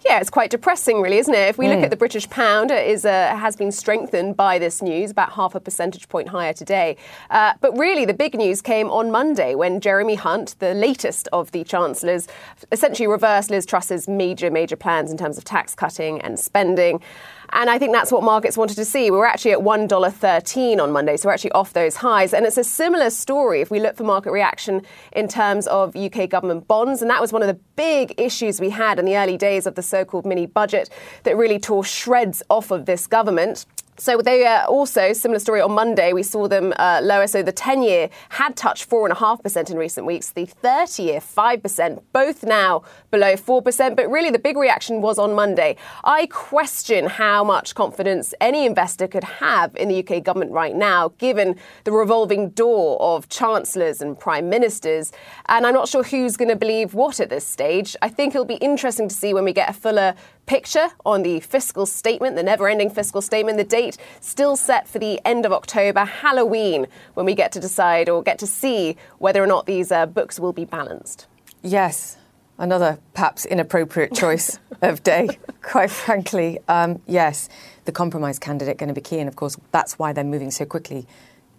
Yeah, 0.05 0.21
it's 0.21 0.29
quite 0.29 0.49
depressing, 0.49 1.01
really, 1.01 1.17
isn't 1.17 1.33
it? 1.33 1.49
If 1.49 1.57
we 1.57 1.65
mm. 1.65 1.75
look 1.75 1.83
at 1.83 1.89
the 1.89 1.97
British 1.97 2.29
pound, 2.29 2.71
it 2.71 2.87
is 2.87 3.03
uh, 3.03 3.35
has 3.35 3.57
been 3.57 3.71
strengthened 3.71 4.37
by 4.37 4.57
this 4.57 4.81
news, 4.81 5.11
about 5.11 5.33
half 5.33 5.55
a 5.55 5.59
percentage 5.59 6.07
point 6.07 6.29
higher 6.29 6.53
today. 6.53 6.95
Uh, 7.29 7.53
but 7.59 7.77
really, 7.77 8.05
the 8.05 8.13
big 8.13 8.33
news 8.33 8.61
came 8.61 8.89
on 8.89 9.11
Monday 9.11 9.55
when 9.55 9.81
Jeremy 9.81 10.15
Hunt, 10.15 10.55
the 10.59 10.73
latest 10.73 11.27
of 11.33 11.51
the 11.51 11.65
chancellors, 11.65 12.29
essentially 12.71 13.07
reversed 13.07 13.51
Liz 13.51 13.65
Truss's 13.65 14.07
major, 14.07 14.49
major 14.49 14.77
plans 14.77 15.11
in 15.11 15.17
terms 15.17 15.37
of 15.37 15.43
tax 15.43 15.75
cutting 15.75 16.21
and 16.21 16.39
spending. 16.39 17.01
And 17.51 17.69
I 17.69 17.79
think 17.79 17.93
that's 17.93 18.11
what 18.11 18.23
markets 18.23 18.57
wanted 18.57 18.75
to 18.75 18.85
see. 18.85 19.09
We 19.09 19.17
were 19.17 19.25
actually 19.25 19.53
at 19.53 19.59
$1.13 19.59 20.79
on 20.79 20.91
Monday, 20.91 21.17
so 21.17 21.29
we're 21.29 21.33
actually 21.33 21.51
off 21.51 21.73
those 21.73 21.97
highs. 21.97 22.33
And 22.33 22.45
it's 22.45 22.57
a 22.57 22.63
similar 22.63 23.09
story 23.09 23.61
if 23.61 23.71
we 23.71 23.79
look 23.79 23.95
for 23.95 24.03
market 24.03 24.31
reaction 24.31 24.83
in 25.11 25.27
terms 25.27 25.67
of 25.67 25.95
UK 25.95 26.29
government 26.29 26.67
bonds. 26.67 27.01
And 27.01 27.09
that 27.09 27.21
was 27.21 27.33
one 27.33 27.41
of 27.41 27.47
the 27.47 27.59
big 27.75 28.13
issues 28.19 28.61
we 28.61 28.69
had 28.69 28.99
in 28.99 29.05
the 29.05 29.17
early 29.17 29.37
days 29.37 29.65
of 29.65 29.75
the 29.75 29.81
so 29.81 30.05
called 30.05 30.25
mini 30.25 30.45
budget 30.45 30.89
that 31.23 31.35
really 31.35 31.59
tore 31.59 31.83
shreds 31.83 32.43
off 32.49 32.71
of 32.71 32.85
this 32.85 33.07
government. 33.07 33.65
So 33.99 34.21
they 34.21 34.47
uh, 34.47 34.65
also, 34.65 35.11
similar 35.11 35.39
story 35.39 35.59
on 35.59 35.73
Monday, 35.73 36.13
we 36.13 36.23
saw 36.23 36.47
them 36.47 36.73
uh, 36.79 37.01
lower. 37.03 37.27
So 37.27 37.43
the 37.43 37.51
10 37.51 37.83
year 37.83 38.09
had 38.29 38.55
touched 38.55 38.89
4.5% 38.89 39.69
in 39.69 39.77
recent 39.77 40.07
weeks, 40.07 40.29
the 40.29 40.45
30 40.45 41.03
year 41.03 41.19
5%, 41.19 42.01
both 42.13 42.43
now 42.45 42.83
below 43.11 43.33
4%. 43.33 43.97
But 43.97 44.09
really, 44.09 44.29
the 44.29 44.39
big 44.39 44.55
reaction 44.55 45.01
was 45.01 45.19
on 45.19 45.35
Monday. 45.35 45.75
I 46.05 46.27
question 46.27 47.07
how 47.07 47.43
much 47.43 47.75
confidence 47.75 48.33
any 48.39 48.65
investor 48.65 49.05
could 49.05 49.25
have 49.25 49.75
in 49.75 49.89
the 49.89 49.99
UK 49.99 50.23
government 50.23 50.53
right 50.53 50.75
now, 50.75 51.09
given 51.17 51.57
the 51.83 51.91
revolving 51.91 52.51
door 52.51 53.01
of 53.01 53.27
chancellors 53.27 54.01
and 54.01 54.17
prime 54.17 54.47
ministers. 54.47 55.11
And 55.49 55.67
I'm 55.67 55.73
not 55.73 55.89
sure 55.89 56.03
who's 56.03 56.37
going 56.37 56.49
to 56.49 56.55
believe 56.55 56.93
what 56.93 57.19
at 57.19 57.29
this 57.29 57.45
stage. 57.45 57.97
I 58.01 58.07
think 58.07 58.33
it'll 58.33 58.45
be 58.45 58.55
interesting 58.55 59.09
to 59.09 59.15
see 59.15 59.33
when 59.33 59.43
we 59.43 59.51
get 59.51 59.69
a 59.69 59.73
fuller 59.73 60.15
picture 60.49 60.89
on 61.05 61.21
the 61.21 61.39
fiscal 61.39 61.85
statement, 61.85 62.35
the 62.35 62.41
never 62.41 62.67
ending 62.67 62.89
fiscal 62.89 63.21
statement. 63.21 63.59
The 63.59 63.63
date 63.63 63.97
still 64.19 64.55
set 64.55 64.87
for 64.87 64.97
the 64.97 65.21
end 65.23 65.45
of 65.45 65.53
October, 65.53 66.03
Halloween, 66.05 66.87
when 67.13 67.27
we 67.27 67.35
get 67.35 67.51
to 67.51 67.59
decide 67.59 68.09
or 68.09 68.23
get 68.23 68.39
to 68.39 68.47
see 68.47 68.97
whether 69.19 69.43
or 69.43 69.45
not 69.45 69.67
these 69.67 69.91
uh, 69.91 70.07
books 70.07 70.39
will 70.39 70.51
be 70.51 70.65
balanced. 70.65 71.27
Yes, 71.61 72.17
another 72.57 72.97
perhaps 73.13 73.45
inappropriate 73.45 74.15
choice 74.15 74.57
of 74.81 75.03
day, 75.03 75.29
quite 75.61 75.91
frankly. 75.91 76.57
Um, 76.67 76.99
yes, 77.05 77.47
the 77.85 77.91
compromise 77.91 78.39
candidate 78.39 78.79
going 78.79 78.87
to 78.87 78.95
be 78.95 79.01
key, 79.01 79.19
and 79.19 79.29
of 79.29 79.35
course, 79.35 79.55
that's 79.71 79.99
why 79.99 80.13
they're 80.13 80.23
moving 80.23 80.49
so 80.49 80.65
quickly 80.65 81.05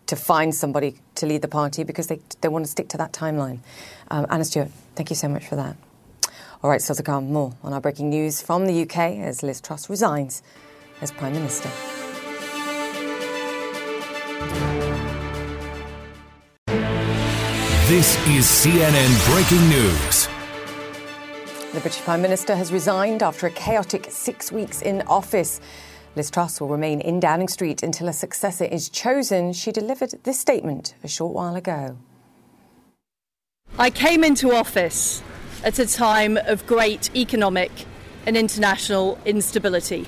to 0.07 0.17
find 0.17 0.53
somebody 0.53 0.97
to 1.15 1.27
lead 1.27 1.43
the 1.43 1.49
party 1.49 1.85
because 1.85 2.09
they, 2.09 2.19
they 2.41 2.49
want 2.49 2.65
to 2.65 2.71
stick 2.71 2.89
to 2.89 2.97
that 2.97 3.13
timeline. 3.13 3.61
Um, 4.11 4.27
Anna 4.29 4.45
Stewart, 4.45 4.73
thank 4.97 5.11
you 5.11 5.17
so 5.17 5.29
much 5.29 5.47
for 5.47 5.55
that. 5.55 5.77
All 6.63 6.69
right, 6.69 6.83
still 6.83 6.97
to 6.97 7.03
come 7.03 7.33
more 7.33 7.55
on 7.63 7.73
our 7.73 7.81
breaking 7.81 8.11
news 8.11 8.43
from 8.43 8.67
the 8.67 8.83
UK 8.83 9.17
as 9.17 9.43
Liz 9.43 9.63
Truss 9.63 9.89
resigns 9.89 10.43
as 11.01 11.11
Prime 11.11 11.33
Minister. 11.33 11.71
This 17.89 18.15
is 18.29 18.45
CNN 18.45 19.33
Breaking 19.33 19.69
News. 19.71 20.29
The 21.73 21.81
British 21.81 22.03
Prime 22.03 22.21
Minister 22.21 22.55
has 22.55 22.71
resigned 22.75 23.23
after 23.23 23.47
a 23.47 23.51
chaotic 23.51 24.09
six 24.11 24.53
weeks 24.53 24.83
in 24.83 25.01
office. 25.07 25.63
Liz 26.15 26.31
Truss 26.31 26.61
will 26.61 26.69
remain 26.69 27.01
in 27.01 27.21
Downing 27.21 27.49
Street 27.49 27.83
until 27.83 28.07
a 28.07 28.13
successor 28.13 28.67
is 28.67 28.91
chosen. 28.91 29.55
She 29.55 29.73
delivered 29.73 30.13
this 30.25 30.39
statement 30.39 30.95
a 31.03 31.09
short 31.09 31.35
while 31.35 31.57
ago. 31.57 31.97
I 33.79 33.89
came 33.89 34.23
into 34.23 34.53
office 34.53 35.23
at 35.63 35.79
a 35.79 35.87
time 35.87 36.37
of 36.39 36.67
great 36.67 37.15
economic 37.15 37.71
and 38.27 38.37
international 38.37 39.19
instability. 39.25 40.07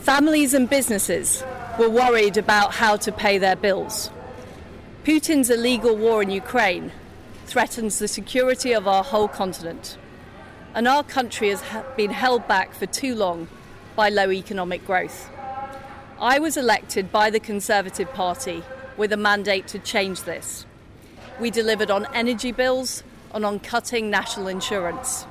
Families 0.00 0.54
and 0.54 0.70
businesses 0.70 1.42
were 1.78 1.90
worried 1.90 2.36
about 2.36 2.74
how 2.74 2.96
to 2.96 3.12
pay 3.12 3.38
their 3.38 3.56
bills. 3.56 4.10
Putin's 5.04 5.50
illegal 5.50 5.96
war 5.96 6.22
in 6.22 6.30
Ukraine 6.30 6.92
threatens 7.46 7.98
the 7.98 8.08
security 8.08 8.72
of 8.72 8.88
our 8.88 9.04
whole 9.04 9.28
continent, 9.28 9.96
and 10.74 10.88
our 10.88 11.02
country 11.02 11.48
has 11.48 11.62
been 11.96 12.10
held 12.10 12.46
back 12.48 12.74
for 12.74 12.86
too 12.86 13.14
long 13.14 13.48
by 13.96 14.08
low 14.08 14.30
economic 14.30 14.84
growth. 14.86 15.30
I 16.20 16.38
was 16.38 16.56
elected 16.56 17.12
by 17.12 17.30
the 17.30 17.40
Conservative 17.40 18.12
Party 18.12 18.62
with 18.96 19.12
a 19.12 19.16
mandate 19.16 19.68
to 19.68 19.78
change 19.78 20.22
this. 20.22 20.66
We 21.38 21.50
delivered 21.50 21.90
on 21.90 22.06
energy 22.12 22.50
bills, 22.50 23.04
and 23.34 23.44
on 23.44 23.60
cutting 23.60 24.10
national 24.10 24.48
insurance. 24.48 25.26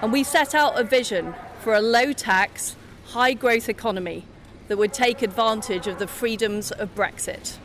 And 0.00 0.12
we 0.12 0.24
set 0.24 0.54
out 0.54 0.78
a 0.78 0.84
vision 0.84 1.34
for 1.60 1.74
a 1.74 1.80
low 1.80 2.12
tax, 2.12 2.76
high 3.06 3.34
growth 3.34 3.68
economy 3.68 4.24
that 4.68 4.76
would 4.76 4.92
take 4.92 5.22
advantage 5.22 5.86
of 5.86 5.98
the 5.98 6.06
freedoms 6.06 6.70
of 6.72 6.94
Brexit. 6.94 7.56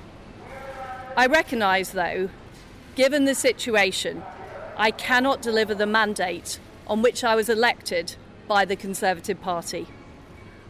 I 1.16 1.26
recognise, 1.26 1.92
though, 1.92 2.30
given 2.96 3.26
the 3.26 3.34
situation, 3.34 4.24
I 4.76 4.92
cannot 4.92 5.42
deliver 5.42 5.74
the 5.74 5.88
mandate 5.88 6.60
on 6.86 7.02
which 7.02 7.24
I 7.24 7.36
was 7.36 7.50
elected 7.50 8.16
by 8.48 8.66
the 8.66 8.76
Conservative 8.76 9.42
Party. 9.42 9.88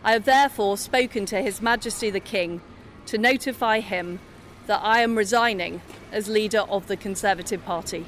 I 0.04 0.14
have 0.14 0.26
therefore 0.26 0.78
spoken 0.78 1.26
to 1.28 1.42
His 1.42 1.62
Majesty 1.62 2.10
the 2.10 2.20
King 2.20 2.62
to 3.08 3.18
notify 3.18 3.80
him 3.80 4.20
that 4.68 4.82
I 4.84 5.00
am 5.00 5.18
resigning 5.18 5.82
as 6.12 6.28
leader 6.28 6.60
of 6.60 6.88
the 6.88 6.98
Conservative 6.98 7.64
Party. 7.64 8.06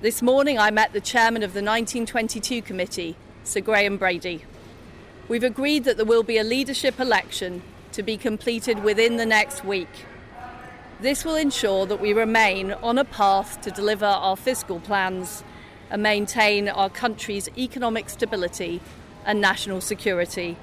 This 0.00 0.22
morning 0.22 0.58
I 0.58 0.70
met 0.70 0.92
the 0.92 1.00
chairman 1.00 1.42
of 1.42 1.54
the 1.54 1.60
1922 1.60 2.62
committee, 2.62 3.16
Sir 3.42 3.60
Graham 3.60 3.96
Brady. 3.96 4.44
We've 5.26 5.42
agreed 5.42 5.82
that 5.84 5.96
there 5.96 6.06
will 6.06 6.22
be 6.22 6.38
a 6.38 6.44
leadership 6.44 7.00
election 7.00 7.62
to 7.92 8.02
be 8.04 8.16
completed 8.16 8.84
within 8.84 9.16
the 9.16 9.26
next 9.26 9.64
week. 9.64 9.88
This 11.00 11.24
will 11.24 11.34
ensure 11.34 11.84
that 11.86 12.00
we 12.00 12.12
remain 12.12 12.72
on 12.72 12.96
a 12.96 13.04
path 13.04 13.60
to 13.62 13.72
deliver 13.72 14.06
our 14.06 14.36
fiscal 14.36 14.78
plans 14.78 15.42
and 15.90 16.00
maintain 16.00 16.68
our 16.68 16.88
country's 16.88 17.48
economic 17.58 18.08
stability 18.08 18.80
and 19.26 19.40
national 19.40 19.80
security. 19.80 20.56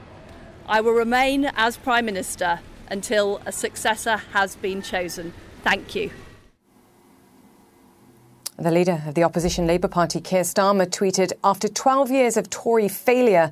I 0.66 0.80
will 0.80 0.94
remain 0.94 1.52
as 1.56 1.76
Prime 1.76 2.06
Minister 2.06 2.62
until 2.90 3.42
a 3.46 3.52
successor 3.52 4.18
has 4.34 4.56
been 4.56 4.82
chosen. 4.82 5.34
Thank 5.64 5.96
you. 5.96 6.12
The 8.58 8.72
leader 8.72 9.04
of 9.06 9.16
the 9.16 9.24
opposition 9.24 9.68
Labour 9.68 9.90
Party, 9.90 10.22
Keir 10.22 10.44
Starmer, 10.44 10.86
tweeted 10.86 11.34
After 11.44 11.68
12 11.68 12.10
years 12.10 12.38
of 12.38 12.50
Tory 12.50 12.88
failure, 12.88 13.52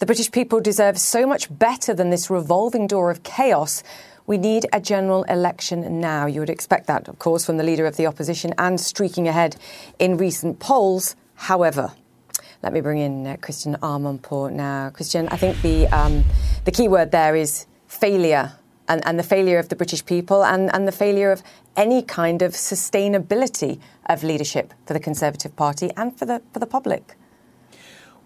the 0.00 0.06
British 0.06 0.32
people 0.32 0.60
deserve 0.60 0.98
so 0.98 1.24
much 1.24 1.56
better 1.56 1.94
than 1.94 2.10
this 2.10 2.30
revolving 2.30 2.88
door 2.88 3.10
of 3.10 3.22
chaos. 3.22 3.84
We 4.26 4.38
need 4.38 4.66
a 4.72 4.80
general 4.80 5.22
election 5.24 6.00
now. 6.00 6.26
You 6.26 6.40
would 6.40 6.50
expect 6.50 6.86
that, 6.88 7.06
of 7.06 7.18
course, 7.18 7.44
from 7.44 7.58
the 7.58 7.62
leader 7.62 7.86
of 7.86 7.96
the 7.96 8.06
opposition 8.06 8.52
and 8.58 8.80
streaking 8.80 9.28
ahead 9.28 9.56
in 9.98 10.16
recent 10.16 10.58
polls. 10.58 11.14
However, 11.34 11.92
let 12.62 12.72
me 12.72 12.80
bring 12.80 12.98
in 12.98 13.26
uh, 13.26 13.36
Christiane 13.40 13.76
Amanpour 13.76 14.52
now. 14.52 14.90
Christiane, 14.90 15.28
I 15.28 15.36
think 15.36 15.62
the 15.62 15.86
um, 15.88 16.24
the 16.64 16.72
key 16.72 16.88
word 16.88 17.12
there 17.12 17.36
is 17.36 17.66
failure 17.86 18.52
and, 18.90 19.06
and 19.06 19.18
the 19.18 19.22
failure 19.22 19.58
of 19.58 19.68
the 19.68 19.76
British 19.76 20.04
people 20.04 20.44
and, 20.44 20.74
and 20.74 20.86
the 20.86 20.92
failure 20.92 21.30
of 21.30 21.42
any 21.76 22.02
kind 22.02 22.42
of 22.42 22.52
sustainability 22.52 23.78
of 24.06 24.24
leadership 24.24 24.74
for 24.84 24.92
the 24.94 25.00
Conservative 25.00 25.54
Party 25.54 25.90
and 25.96 26.18
for 26.18 26.26
the, 26.26 26.42
for 26.52 26.58
the 26.58 26.66
public. 26.66 27.16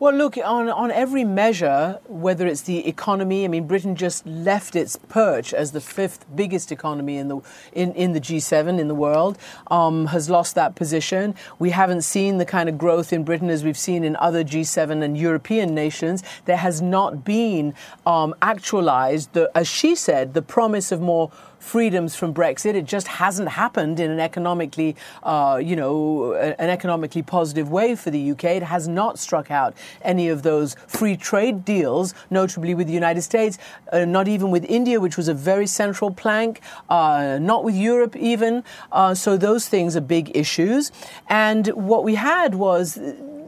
Well, 0.00 0.12
look, 0.12 0.37
on, 0.37 0.68
on 0.68 0.90
every 0.90 1.22
measure, 1.22 2.00
whether 2.09 2.48
it's 2.48 2.62
the 2.62 2.85
economy, 2.88 3.44
I 3.44 3.48
mean, 3.48 3.68
Britain 3.68 3.94
just 3.94 4.26
left 4.26 4.74
its 4.74 4.96
perch 4.96 5.54
as 5.54 5.70
the 5.70 5.80
fifth 5.80 6.26
biggest 6.35 6.72
economy 6.72 7.16
in 7.16 7.28
the, 7.28 7.40
in, 7.72 7.94
in 7.94 8.12
the 8.12 8.20
G7 8.20 8.80
in 8.80 8.88
the 8.88 8.94
world, 8.94 9.38
um, 9.70 10.07
has 10.07 10.28
lost 10.28 10.57
that 10.57 10.74
position. 10.74 11.37
We 11.61 11.70
haven't 11.70 12.02
seen 12.02 12.38
the 12.38 12.44
kind 12.44 12.68
of 12.68 12.76
growth 12.76 13.12
in 13.12 13.22
Britain 13.22 13.50
as 13.50 13.62
we've 13.62 13.78
seen 13.78 14.02
in 14.02 14.16
other 14.16 14.42
G7 14.42 15.00
and 15.00 15.16
European 15.16 15.76
nations. 15.76 16.24
There 16.46 16.57
has 16.57 16.83
not 16.83 17.24
been 17.24 17.72
um, 18.04 18.35
actualized, 18.42 19.33
the, 19.33 19.48
as 19.54 19.68
she 19.68 19.94
said, 19.94 20.35
the 20.35 20.42
promise 20.42 20.90
of 20.90 21.00
more 21.00 21.30
freedoms 21.64 22.14
from 22.14 22.35
Brexit. 22.35 22.74
It 22.74 22.85
just 22.85 23.09
hasn't 23.09 23.48
happened 23.48 23.98
in 23.98 24.11
an 24.11 24.20
economically, 24.20 24.96
uh, 25.22 25.61
you 25.62 25.74
know, 25.74 26.35
an 26.35 26.68
economically 26.68 27.22
positive 27.22 27.70
way 27.70 27.96
for 27.96 28.11
the 28.11 28.31
UK. 28.33 28.44
It 28.44 28.62
has 28.62 28.87
not 28.87 29.18
struck 29.18 29.50
out 29.50 29.74
any 30.03 30.29
of 30.29 30.42
those 30.42 30.74
free 30.87 31.16
trade 31.16 31.64
deals, 31.64 32.14
notably 32.31 32.74
with 32.74 32.87
the 32.87 32.92
United 32.92 33.22
States, 33.22 33.59
uh, 33.92 34.05
not 34.05 34.29
even 34.29 34.50
with 34.50 34.64
India, 34.66 35.00
which 35.00 35.16
was 35.16 35.27
a 35.27 35.35
very 35.35 35.66
central 35.66 36.11
plank, 36.11 36.61
uh, 36.90 37.38
not 37.40 37.64
with 37.64 37.74
Europe 37.74 38.14
even. 38.14 38.62
Uh, 38.92 39.14
so 39.14 39.37
those 39.37 39.66
things 39.66 39.96
are 39.96 40.03
big 40.03 40.37
issues. 40.37 40.92
And 41.29 41.68
what 41.68 42.05
we 42.05 42.14
had 42.16 42.55
was 42.55 42.98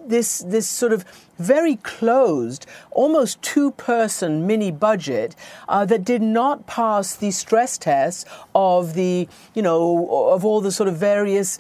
this 0.09 0.39
this 0.39 0.67
sort 0.67 0.93
of 0.93 1.05
very 1.39 1.77
closed, 1.77 2.67
almost 2.91 3.41
two 3.43 3.73
person 3.73 4.47
mini 4.47 4.71
budget 4.71 5.37
uh, 5.69 5.85
that 5.85 6.05
did 6.05 6.23
not 6.23 6.67
pass 6.67 7.15
the 7.15 7.31
stress 7.31 7.77
tests 7.77 8.25
of 8.55 8.95
the, 8.95 9.29
you 9.55 9.63
know, 9.63 10.31
of 10.31 10.45
all 10.45 10.61
the 10.61 10.73
sort 10.73 10.89
of 10.89 10.97
various 10.97 11.59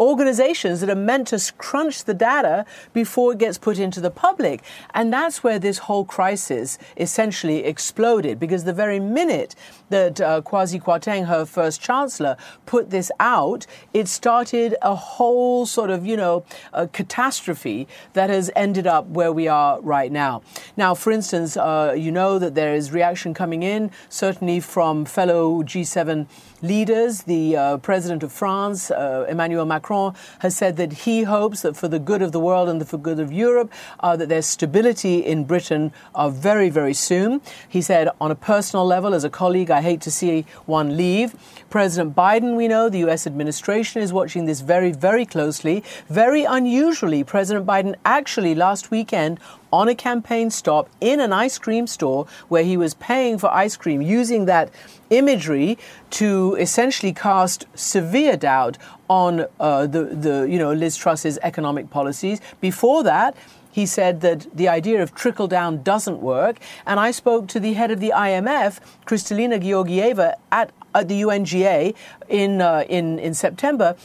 organizations 0.00 0.80
that 0.80 0.90
are 0.90 0.94
meant 0.94 1.28
to 1.28 1.52
crunch 1.58 2.04
the 2.04 2.14
data 2.14 2.64
before 2.92 3.32
it 3.32 3.38
gets 3.38 3.58
put 3.58 3.78
into 3.78 4.00
the 4.00 4.10
public. 4.10 4.62
And 4.92 5.12
that's 5.12 5.44
where 5.44 5.58
this 5.58 5.78
whole 5.78 6.04
crisis 6.04 6.78
essentially 6.96 7.64
exploded 7.64 8.38
because 8.38 8.64
the 8.64 8.72
very 8.72 9.00
minute 9.00 9.54
that 9.90 10.20
uh, 10.20 10.40
Kwasi 10.42 10.82
Kwarteng, 10.82 11.26
her 11.26 11.44
first 11.44 11.80
chancellor, 11.80 12.36
put 12.66 12.90
this 12.90 13.10
out, 13.20 13.66
it 13.92 14.08
started 14.08 14.76
a 14.82 14.94
whole 14.94 15.66
sort 15.66 15.90
of, 15.90 16.06
you 16.06 16.16
know, 16.16 16.44
catastrophe 16.92 17.86
that 18.14 18.30
has 18.30 18.50
ended 18.56 18.86
up 18.86 19.06
where 19.06 19.32
we 19.32 19.46
are 19.46 19.80
right 19.82 20.10
now. 20.10 20.42
Now, 20.76 20.94
for 20.94 21.12
instance, 21.12 21.56
uh, 21.56 21.94
you 21.96 22.10
know 22.10 22.38
that 22.38 22.54
there 22.54 22.74
is 22.74 22.92
reaction 22.92 23.34
coming 23.34 23.62
in, 23.62 23.90
certainly 24.08 24.60
from 24.60 25.04
fellow 25.04 25.62
G7 25.62 26.26
leaders. 26.64 27.22
The 27.22 27.56
uh, 27.56 27.76
president 27.78 28.22
of 28.22 28.32
France, 28.32 28.90
uh, 28.90 29.26
Emmanuel 29.28 29.66
Macron, 29.66 30.14
has 30.40 30.56
said 30.56 30.76
that 30.78 30.92
he 31.04 31.22
hopes 31.22 31.62
that 31.62 31.76
for 31.76 31.86
the 31.86 31.98
good 31.98 32.22
of 32.22 32.32
the 32.32 32.40
world 32.40 32.68
and 32.68 32.80
for 32.86 32.96
the 32.96 33.02
good 33.02 33.20
of 33.20 33.32
Europe, 33.32 33.72
uh, 34.00 34.16
that 34.16 34.28
there's 34.28 34.46
stability 34.46 35.18
in 35.18 35.44
Britain 35.44 35.92
uh, 36.14 36.28
very, 36.28 36.70
very 36.70 36.94
soon. 36.94 37.40
He 37.68 37.82
said, 37.82 38.08
on 38.20 38.30
a 38.30 38.34
personal 38.34 38.84
level, 38.84 39.14
as 39.14 39.24
a 39.24 39.30
colleague, 39.30 39.70
I 39.70 39.82
hate 39.82 40.00
to 40.02 40.10
see 40.10 40.46
one 40.66 40.96
leave. 40.96 41.34
President 41.70 42.16
Biden, 42.16 42.56
we 42.56 42.68
know, 42.68 42.88
the 42.88 42.98
U.S. 43.00 43.26
administration 43.26 44.00
is 44.00 44.12
watching 44.12 44.46
this 44.46 44.60
very, 44.60 44.92
very 44.92 45.26
closely. 45.26 45.84
Very 46.08 46.44
unusually, 46.44 47.24
President 47.24 47.66
Biden 47.66 47.94
actually 48.04 48.54
last 48.54 48.90
weekend 48.90 49.38
on 49.74 49.88
a 49.88 49.94
campaign 49.94 50.50
stop 50.50 50.88
in 51.00 51.18
an 51.18 51.32
ice 51.32 51.58
cream 51.58 51.88
store 51.88 52.26
where 52.46 52.62
he 52.62 52.76
was 52.76 52.94
paying 52.94 53.36
for 53.38 53.52
ice 53.52 53.76
cream 53.76 54.00
using 54.00 54.44
that 54.44 54.70
imagery 55.10 55.78
to 56.10 56.56
essentially 56.58 57.12
cast 57.12 57.66
severe 57.74 58.36
doubt 58.36 58.78
on 59.08 59.46
uh, 59.60 59.86
the, 59.86 60.04
the, 60.04 60.46
you 60.48 60.58
know, 60.58 60.72
Liz 60.72 60.96
Truss's 60.96 61.38
economic 61.42 61.90
policies. 61.90 62.40
Before 62.60 63.02
that, 63.04 63.36
he 63.74 63.86
said 63.86 64.20
that 64.20 64.46
the 64.56 64.68
idea 64.68 65.02
of 65.02 65.14
trickle 65.16 65.48
down 65.48 65.82
doesn't 65.82 66.20
work. 66.20 66.58
And 66.86 67.00
I 67.00 67.10
spoke 67.10 67.48
to 67.48 67.58
the 67.58 67.72
head 67.72 67.90
of 67.90 67.98
the 67.98 68.12
IMF, 68.14 68.78
Kristalina 69.04 69.60
Georgieva, 69.60 70.34
at, 70.52 70.70
at 70.94 71.08
the 71.08 71.22
UNGA 71.22 71.92
in, 72.28 72.60
uh, 72.60 72.84
in, 72.88 73.18
in 73.18 73.34
September, 73.34 73.96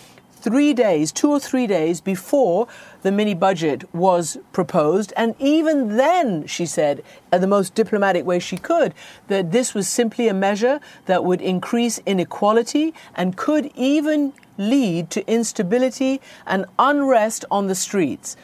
three 0.42 0.74
days, 0.74 1.12
two 1.12 1.30
or 1.30 1.40
three 1.40 1.68
days 1.68 2.02
before 2.02 2.68
the 3.02 3.12
mini 3.12 3.34
budget 3.34 3.94
was 3.94 4.38
proposed. 4.52 5.14
And 5.16 5.36
even 5.40 5.98
then, 5.98 6.48
she 6.48 6.66
said, 6.66 7.04
in 7.32 7.42
the 7.42 7.48
most 7.48 7.76
diplomatic 7.76 8.26
way 8.26 8.40
she 8.40 8.58
could, 8.58 8.94
that 9.28 9.52
this 9.52 9.74
was 9.74 9.88
simply 9.88 10.28
a 10.28 10.34
measure 10.34 10.80
that 11.06 11.24
would 11.24 11.42
increase 11.42 12.00
inequality 12.06 12.94
and 13.16 13.38
could 13.38 13.72
even 13.76 14.34
lead 14.58 15.10
to 15.10 15.26
instability 15.32 16.22
and 16.46 16.66
unrest 16.78 17.46
on 17.50 17.68
the 17.68 17.76
streets. 17.76 18.36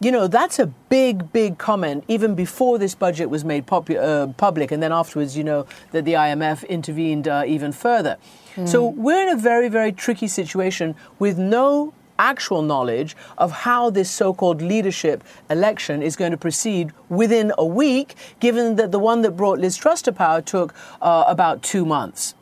You 0.00 0.10
know, 0.10 0.26
that's 0.26 0.58
a 0.58 0.66
big, 0.66 1.32
big 1.32 1.56
comment, 1.56 2.04
even 2.08 2.34
before 2.34 2.78
this 2.78 2.94
budget 2.94 3.30
was 3.30 3.44
made 3.44 3.66
popu- 3.66 3.96
uh, 3.96 4.32
public, 4.34 4.70
and 4.70 4.82
then 4.82 4.92
afterwards, 4.92 5.36
you 5.36 5.44
know, 5.44 5.66
that 5.92 6.04
the 6.04 6.12
IMF 6.12 6.68
intervened 6.68 7.26
uh, 7.26 7.44
even 7.46 7.72
further. 7.72 8.18
Mm. 8.56 8.68
So 8.68 8.84
we're 8.86 9.22
in 9.22 9.30
a 9.30 9.40
very, 9.40 9.68
very 9.68 9.92
tricky 9.92 10.28
situation 10.28 10.94
with 11.18 11.38
no 11.38 11.94
actual 12.18 12.62
knowledge 12.62 13.16
of 13.38 13.50
how 13.50 13.90
this 13.90 14.10
so 14.10 14.32
called 14.32 14.62
leadership 14.62 15.24
election 15.50 16.02
is 16.02 16.16
going 16.16 16.30
to 16.30 16.36
proceed 16.36 16.92
within 17.08 17.52
a 17.58 17.66
week, 17.66 18.14
given 18.40 18.76
that 18.76 18.92
the 18.92 18.98
one 18.98 19.22
that 19.22 19.32
brought 19.32 19.58
Liz 19.58 19.76
Truss 19.76 20.02
to 20.02 20.12
power 20.12 20.40
took 20.40 20.74
uh, 21.00 21.24
about 21.26 21.62
two 21.62 21.84
months 21.84 22.34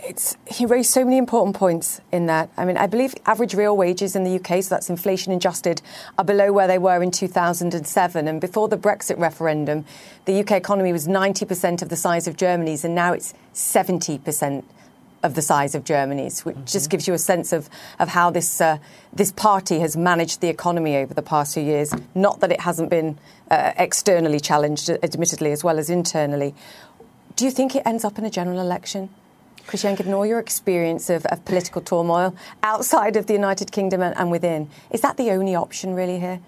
it's, 0.00 0.36
he 0.46 0.64
raised 0.64 0.90
so 0.90 1.04
many 1.04 1.18
important 1.18 1.56
points 1.56 2.00
in 2.12 2.26
that. 2.26 2.50
I 2.56 2.64
mean, 2.64 2.76
I 2.76 2.86
believe 2.86 3.14
average 3.26 3.54
real 3.54 3.76
wages 3.76 4.14
in 4.14 4.24
the 4.24 4.36
UK, 4.36 4.62
so 4.62 4.74
that's 4.74 4.88
inflation 4.88 5.32
adjusted, 5.32 5.82
are 6.16 6.24
below 6.24 6.52
where 6.52 6.66
they 6.66 6.78
were 6.78 7.02
in 7.02 7.10
2007. 7.10 8.28
And 8.28 8.40
before 8.40 8.68
the 8.68 8.78
Brexit 8.78 9.18
referendum, 9.18 9.84
the 10.24 10.40
UK 10.40 10.52
economy 10.52 10.92
was 10.92 11.08
90% 11.08 11.82
of 11.82 11.88
the 11.88 11.96
size 11.96 12.28
of 12.28 12.36
Germany's, 12.36 12.84
and 12.84 12.94
now 12.94 13.12
it's 13.12 13.34
70% 13.54 14.64
of 15.22 15.34
the 15.34 15.42
size 15.42 15.74
of 15.74 15.84
Germany's, 15.84 16.44
which 16.44 16.56
mm-hmm. 16.56 16.64
just 16.64 16.90
gives 16.90 17.08
you 17.08 17.14
a 17.14 17.18
sense 17.18 17.52
of, 17.52 17.68
of 17.98 18.08
how 18.08 18.30
this, 18.30 18.60
uh, 18.60 18.78
this 19.12 19.32
party 19.32 19.80
has 19.80 19.96
managed 19.96 20.40
the 20.40 20.48
economy 20.48 20.96
over 20.96 21.12
the 21.12 21.22
past 21.22 21.54
few 21.54 21.62
years. 21.62 21.92
Not 22.14 22.40
that 22.40 22.52
it 22.52 22.60
hasn't 22.60 22.90
been 22.90 23.18
uh, 23.50 23.72
externally 23.76 24.40
challenged, 24.40 24.88
admittedly, 24.90 25.52
as 25.52 25.64
well 25.64 25.78
as 25.78 25.90
internally. 25.90 26.54
Do 27.36 27.44
you 27.44 27.50
think 27.50 27.74
it 27.74 27.82
ends 27.84 28.04
up 28.04 28.18
in 28.18 28.24
a 28.24 28.30
general 28.30 28.60
election? 28.60 29.10
Christiane, 29.66 29.96
given 29.96 30.14
all 30.14 30.24
your 30.24 30.38
experience 30.38 31.10
of, 31.10 31.26
of, 31.26 31.44
political 31.44 31.82
turmoil 31.82 32.34
outside 32.62 33.16
of 33.16 33.26
the 33.26 33.34
United 33.34 33.70
Kingdom 33.70 34.00
and, 34.00 34.16
and 34.16 34.30
within, 34.30 34.70
is 34.90 35.02
that 35.02 35.18
the 35.18 35.30
only 35.30 35.54
option 35.54 35.94
really 35.94 36.18
here? 36.18 36.40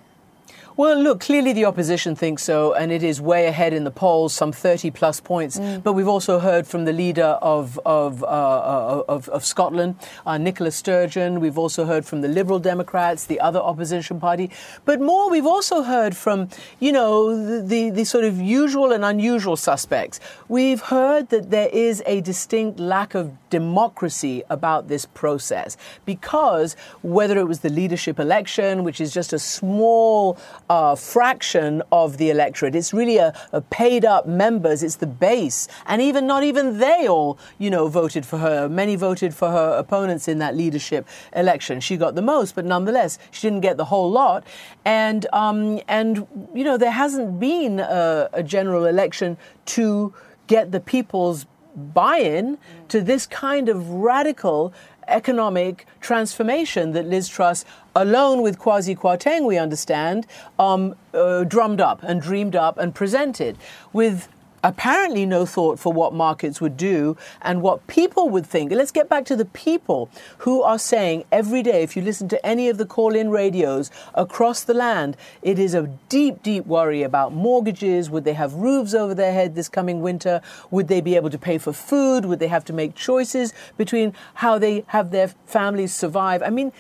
Well, 0.77 0.99
look, 1.01 1.21
clearly 1.21 1.53
the 1.53 1.65
opposition 1.65 2.15
thinks 2.15 2.43
so, 2.43 2.73
and 2.75 2.93
it 2.93 3.03
is 3.03 3.21
way 3.21 3.47
ahead 3.47 3.73
in 3.73 3.85
the 3.85 3.91
polls, 3.91 4.33
some 4.33 4.53
30 4.53 4.91
plus 4.93 5.21
points. 5.21 5.59
Mm. 5.59 5.83
But 5.83 5.95
we've 5.95 6.09
also 6.09 6.39
heard 6.39 6.67
from 6.67 6.85
the 6.85 6.93
leader 6.93 7.39
of, 7.43 7.79
of, 7.85 8.23
uh, 8.23 8.27
uh, 8.27 9.03
of, 9.09 9.29
of, 9.29 9.45
Scotland, 9.45 9.97
uh, 10.25 10.39
Nicola 10.39 10.71
Sturgeon. 10.71 11.41
We've 11.41 11.59
also 11.59 11.85
heard 11.85 12.07
from 12.07 12.21
the 12.21 12.29
Liberal 12.29 12.61
Democrats, 12.61 13.27
the 13.27 13.41
other 13.41 13.59
opposition 13.59 14.21
party. 14.21 14.51
But 14.85 15.01
more, 15.01 15.29
we've 15.29 15.47
also 15.47 15.83
heard 15.83 16.17
from, 16.17 16.49
you 16.79 16.93
know, 16.93 17.37
the, 17.37 17.63
the, 17.63 17.91
the 17.91 18.05
sort 18.05 18.25
of 18.25 18.41
usual 18.41 18.93
and 18.93 19.05
unusual 19.05 19.57
suspects. 19.57 20.21
We've 20.49 20.81
heard 20.81 21.31
that 21.31 21.51
there 21.51 21.69
is 21.69 22.03
a 22.07 22.21
distinct 22.21 22.79
lack 22.79 23.15
of 23.15 23.33
democracy 23.51 24.43
about 24.49 24.89
this 24.89 25.05
process 25.05 25.77
because 26.07 26.77
whether 27.03 27.39
it 27.39 27.49
was 27.49 27.61
the 27.61 27.69
leadership 27.69 28.19
election, 28.19 28.85
which 28.85 29.01
is 29.01 29.13
just 29.13 29.33
a 29.33 29.39
small 29.39 30.39
uh, 30.71 30.95
fraction 30.95 31.83
of 31.91 32.17
the 32.17 32.31
electorate. 32.31 32.77
It's 32.77 32.95
really 32.95 33.17
a, 33.17 33.35
a, 33.53 33.61
paid 33.61 34.05
up 34.05 34.27
members. 34.27 34.85
It's 34.85 34.97
the 34.97 35.07
base, 35.07 35.67
and 35.85 36.01
even 36.01 36.29
not 36.29 36.45
even 36.45 36.79
they 36.79 37.09
all, 37.09 37.39
you 37.59 37.71
know, 37.71 37.89
voted 37.89 38.25
for 38.25 38.39
her. 38.39 38.69
Many 38.69 38.95
voted 38.95 39.35
for 39.35 39.51
her 39.51 39.77
opponents 39.77 40.29
in 40.29 40.39
that 40.39 40.57
leadership 40.57 41.09
election. 41.35 41.81
She 41.81 41.97
got 41.97 42.15
the 42.15 42.23
most, 42.23 42.55
but 42.55 42.65
nonetheless, 42.65 43.19
she 43.33 43.49
didn't 43.49 43.63
get 43.63 43.79
the 43.79 43.87
whole 43.87 44.11
lot. 44.13 44.45
And 44.85 45.27
um, 45.33 45.81
and 45.89 46.29
you 46.55 46.63
know, 46.63 46.79
there 46.79 46.93
hasn't 46.93 47.41
been 47.41 47.81
a, 47.81 48.31
a 48.33 48.43
general 48.45 48.87
election 48.87 49.39
to 49.67 50.15
get 50.47 50.71
the 50.71 50.81
people's 50.81 51.47
buy-in 51.75 52.59
to 52.89 53.01
this 53.01 53.27
kind 53.27 53.69
of 53.69 53.89
radical 53.89 54.73
economic 55.11 55.87
transformation 56.01 56.93
that 56.93 57.07
Liz 57.07 57.29
Truss, 57.29 57.65
alone 57.95 58.43
with 58.43 58.59
Kwasi 58.59 58.97
Kwarteng, 58.97 59.47
we 59.47 59.59
understand, 59.59 60.27
um, 60.59 60.95
uh, 61.13 61.45
drummed 61.45 61.81
up 61.81 62.03
and 62.03 62.21
dreamed 62.23 62.57
up 62.57 62.79
and 62.79 62.95
presented. 62.95 63.59
With 63.93 64.29
apparently 64.63 65.25
no 65.25 65.47
thought 65.47 65.79
for 65.79 65.93
what 65.93 66.13
markets 66.13 66.61
would 66.61 66.77
do 66.77 67.17
and 67.43 67.63
what 67.63 67.87
people 67.87 68.29
would 68.29 68.47
think. 68.47 68.73
Let's 68.73 68.91
get 68.91 69.09
back 69.09 69.25
to 69.27 69.37
the 69.37 69.45
people 69.45 70.11
who 70.39 70.63
are 70.63 70.79
saying 70.79 71.25
every 71.33 71.63
day, 71.63 71.83
if 71.83 71.97
you 71.97 72.03
listen 72.03 72.29
to 72.29 72.47
any 72.47 72.69
of 72.69 72.79
the 72.79 72.87
call 72.87 73.15
in 73.15 73.31
radios 73.31 73.91
across 74.15 74.63
the 74.65 74.75
land, 74.75 75.17
it 75.43 75.59
is 75.59 75.75
a 75.75 75.89
deep, 76.09 76.43
deep 76.43 76.67
worry 76.67 77.03
about 77.03 77.33
mortgages. 77.33 78.11
Would 78.11 78.25
they 78.25 78.35
have 78.35 78.55
roofs 78.55 78.95
over 78.95 79.15
their 79.15 79.33
head 79.33 79.55
this 79.55 79.69
coming 79.69 80.01
winter? 80.03 80.41
Would 80.71 80.89
they 80.89 81.01
be 81.01 81.17
able 81.17 81.31
to 81.31 81.39
pay 81.39 81.59
for 81.59 81.73
food? 81.73 82.25
Would 82.27 82.39
they 82.39 82.49
have 82.49 82.65
to 82.67 82.73
make 82.73 82.95
choices 82.95 83.53
between 83.77 84.15
how 84.35 84.59
they 84.59 84.85
have 84.89 85.11
their 85.11 85.29
families 85.47 85.95
survive? 85.95 86.43
I 86.43 86.51
mean, 86.51 86.73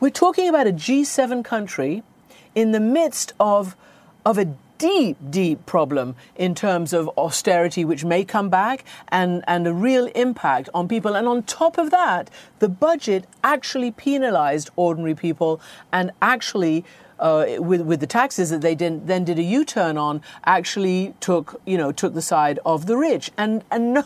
we're 0.00 0.10
talking 0.10 0.48
about 0.48 0.66
a 0.66 0.72
G7 0.72 1.44
country 1.44 2.02
in 2.54 2.72
the 2.72 2.80
midst 2.80 3.32
of, 3.40 3.76
of 4.24 4.38
a 4.38 4.54
deep, 4.78 5.16
deep 5.30 5.64
problem 5.66 6.16
in 6.36 6.54
terms 6.54 6.92
of 6.92 7.08
austerity, 7.16 7.84
which 7.84 8.04
may 8.04 8.24
come 8.24 8.48
back, 8.48 8.84
and, 9.08 9.44
and 9.46 9.66
a 9.66 9.72
real 9.72 10.06
impact 10.14 10.68
on 10.74 10.88
people. 10.88 11.14
And 11.14 11.26
on 11.26 11.42
top 11.44 11.78
of 11.78 11.90
that, 11.90 12.30
the 12.58 12.68
budget 12.68 13.26
actually 13.42 13.90
penalized 13.90 14.70
ordinary 14.76 15.14
people 15.14 15.60
and 15.92 16.10
actually. 16.20 16.84
Uh, 17.16 17.46
with 17.60 17.80
with 17.82 18.00
the 18.00 18.08
taxes 18.08 18.50
that 18.50 18.60
they 18.60 18.74
did, 18.74 19.06
then 19.06 19.22
did 19.22 19.38
a 19.38 19.42
U-turn 19.42 19.96
on, 19.96 20.20
actually 20.44 21.14
took 21.20 21.60
you 21.64 21.78
know 21.78 21.92
took 21.92 22.12
the 22.12 22.20
side 22.20 22.58
of 22.66 22.86
the 22.86 22.96
rich, 22.96 23.30
and 23.38 23.62
and 23.70 23.94
no, 23.94 24.04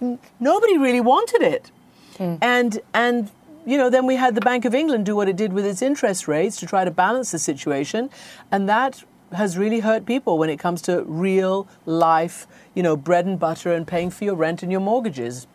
nobody 0.40 0.76
really 0.76 1.00
wanted 1.00 1.40
it, 1.40 1.70
mm. 2.18 2.36
and 2.42 2.80
and 2.92 3.30
you 3.66 3.78
know, 3.78 3.90
then 3.90 4.06
we 4.06 4.16
had 4.16 4.34
the 4.34 4.40
Bank 4.40 4.64
of 4.64 4.74
England 4.74 5.06
do 5.06 5.16
what 5.16 5.28
it 5.28 5.36
did 5.36 5.52
with 5.52 5.64
its 5.64 5.80
interest 5.80 6.28
rates 6.28 6.56
to 6.58 6.66
try 6.66 6.84
to 6.84 6.90
balance 6.90 7.30
the 7.30 7.38
situation, 7.38 8.10
and 8.50 8.68
that 8.68 9.02
has 9.34 9.58
really 9.58 9.80
hurt 9.80 10.06
people 10.06 10.38
when 10.38 10.50
it 10.50 10.58
comes 10.58 10.82
to 10.82 11.02
real 11.04 11.68
life, 11.86 12.46
you 12.74 12.82
know, 12.82 12.96
bread 12.96 13.26
and 13.26 13.38
butter 13.38 13.72
and 13.72 13.86
paying 13.86 14.10
for 14.10 14.24
your 14.24 14.34
rent 14.34 14.62
and 14.62 14.70
your 14.70 14.80
mortgages. 14.80 15.46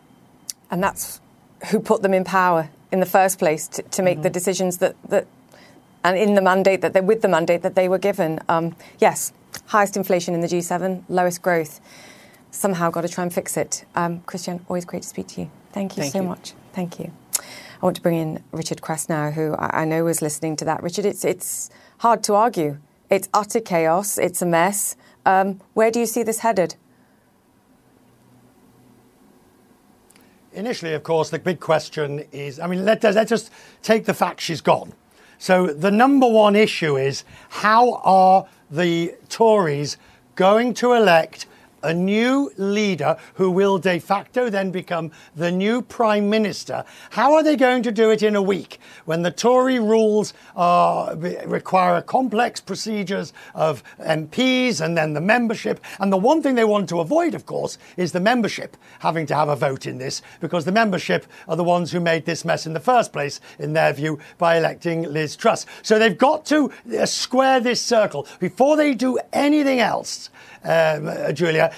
And 0.72 0.84
that's 0.84 1.20
who 1.72 1.80
put 1.80 2.02
them 2.02 2.14
in 2.14 2.24
power 2.24 2.70
in 2.92 3.00
the 3.00 3.06
first 3.06 3.40
place 3.40 3.68
to, 3.68 3.84
to 3.84 4.02
make 4.02 4.16
mm-hmm. 4.16 4.24
the 4.24 4.30
decisions 4.30 4.78
that, 4.78 4.96
that, 5.10 5.28
and 6.04 6.18
in 6.18 6.36
the 6.36 6.42
mandate 6.42 6.82
that 6.82 6.94
they, 6.94 7.02
with 7.02 7.22
the 7.22 7.28
mandate 7.28 7.62
that 7.62 7.76
they 7.76 7.90
were 7.90 7.98
given. 7.98 8.40
Um, 8.48 8.76
yes, 9.00 9.34
highest 9.68 9.98
inflation 9.98 10.34
in 10.34 10.42
the 10.42 10.48
G7, 10.48 11.04
lowest 11.10 11.42
growth. 11.42 11.80
Somehow 12.52 12.90
got 12.90 13.02
to 13.02 13.10
try 13.10 13.24
and 13.24 13.34
fix 13.34 13.58
it. 13.58 13.86
Um, 13.96 14.22
Christiane, 14.22 14.66
always 14.68 14.86
great 14.86 15.04
to 15.04 15.08
speak 15.08 15.28
to 15.30 15.42
you. 15.42 15.52
Thank 15.72 15.98
you 15.98 16.04
Thank 16.04 16.14
so 16.14 16.22
you. 16.22 16.28
much. 16.28 16.54
Thank 16.74 17.00
you. 17.00 17.12
I 17.82 17.86
want 17.86 17.96
to 17.96 18.02
bring 18.02 18.18
in 18.18 18.44
Richard 18.52 18.82
Quest 18.82 19.08
now, 19.08 19.32
who 19.32 19.54
I, 19.54 19.82
I 19.82 19.86
know 19.86 20.04
was 20.04 20.22
listening 20.22 20.56
to 20.58 20.66
that. 20.66 20.84
Richard, 20.84 21.06
it's 21.06 21.24
it's 21.24 21.70
hard 22.00 22.24
to 22.24 22.34
argue 22.34 22.80
it's 23.10 23.30
utter 23.34 23.60
chaos. 23.60 24.18
It's 24.18 24.41
a 24.41 24.45
mess. 24.45 24.95
Um, 25.26 25.60
where 25.74 25.91
do 25.91 25.99
you 25.99 26.05
see 26.05 26.24
this 26.24 26.39
headed? 26.39 26.76
Initially, 30.53 30.93
of 30.93 31.03
course, 31.03 31.30
the 31.30 31.39
big 31.39 31.60
question 31.60 32.26
is 32.32 32.60
I 32.60 32.68
mean, 32.68 32.86
let, 32.86 33.03
let's 33.03 33.30
just 33.30 33.51
take 33.84 34.05
the 34.05 34.14
fact 34.14 34.41
she's 34.41 34.62
gone. 34.62 34.93
So, 35.38 35.68
the 35.68 35.91
number 35.91 36.28
one 36.28 36.55
issue 36.55 36.97
is 36.97 37.24
how 37.49 38.01
are 38.03 38.47
the 38.70 39.16
Tories 39.30 39.97
going 40.36 40.74
to 40.76 40.93
elect 40.93 41.45
a 41.84 41.94
new 41.94 42.52
leader 42.58 43.18
who 43.36 43.52
will 43.52 43.78
de 43.78 44.00
facto 44.00 44.50
then 44.50 44.72
become 44.72 45.12
the 45.36 45.52
new 45.52 45.82
prime 45.82 46.30
minister. 46.30 46.84
How 47.12 47.34
are 47.34 47.44
they 47.44 47.56
going 47.56 47.84
to 47.84 47.92
do 47.92 48.12
it 48.12 48.24
in 48.24 48.36
a 48.36 48.42
week 48.42 48.80
when 49.06 49.22
the 49.22 49.32
Tory 49.32 49.80
rules 49.80 50.34
are, 50.56 51.16
require 51.16 52.02
complex 52.02 52.60
procedures 52.60 53.34
of 53.56 53.84
MPs 54.00 54.82
and 54.82 54.98
then 54.98 55.14
the 55.14 55.22
membership? 55.22 55.80
And 56.00 56.12
the 56.12 56.18
one 56.18 56.42
thing 56.42 56.56
they 56.56 56.66
want 56.66 56.90
to 56.90 57.00
avoid, 57.00 57.34
of 57.34 57.46
course, 57.46 57.78
is 57.98 58.12
the 58.12 58.20
membership 58.20 58.78
having 59.00 59.26
to 59.28 59.36
have 59.36 59.50
a 59.50 59.56
vote 59.56 59.86
in 59.86 59.98
this 59.98 60.22
because 60.40 60.66
the 60.66 60.72
membership 60.72 61.26
are 61.48 61.56
the 61.56 61.64
ones 61.64 61.92
who 61.92 62.00
made 62.00 62.26
this 62.26 62.46
mess 62.46 62.66
in 62.66 62.74
the 62.74 62.80
first 62.80 63.14
place, 63.14 63.40
in 63.60 63.74
their 63.74 63.94
view, 63.94 64.20
by 64.38 64.58
electing 64.58 65.04
Liz 65.04 65.36
Truss. 65.36 65.66
So 65.82 66.00
they've 66.00 66.18
got 66.18 66.46
to 66.48 66.72
uh, 66.98 67.06
square 67.06 67.60
this 67.60 67.82
circle 67.82 68.28
before 68.40 68.76
they 68.76 68.94
do 68.94 69.20
anything 69.34 69.80
else 69.80 70.30
um, 70.64 71.08
uh, 71.08 71.32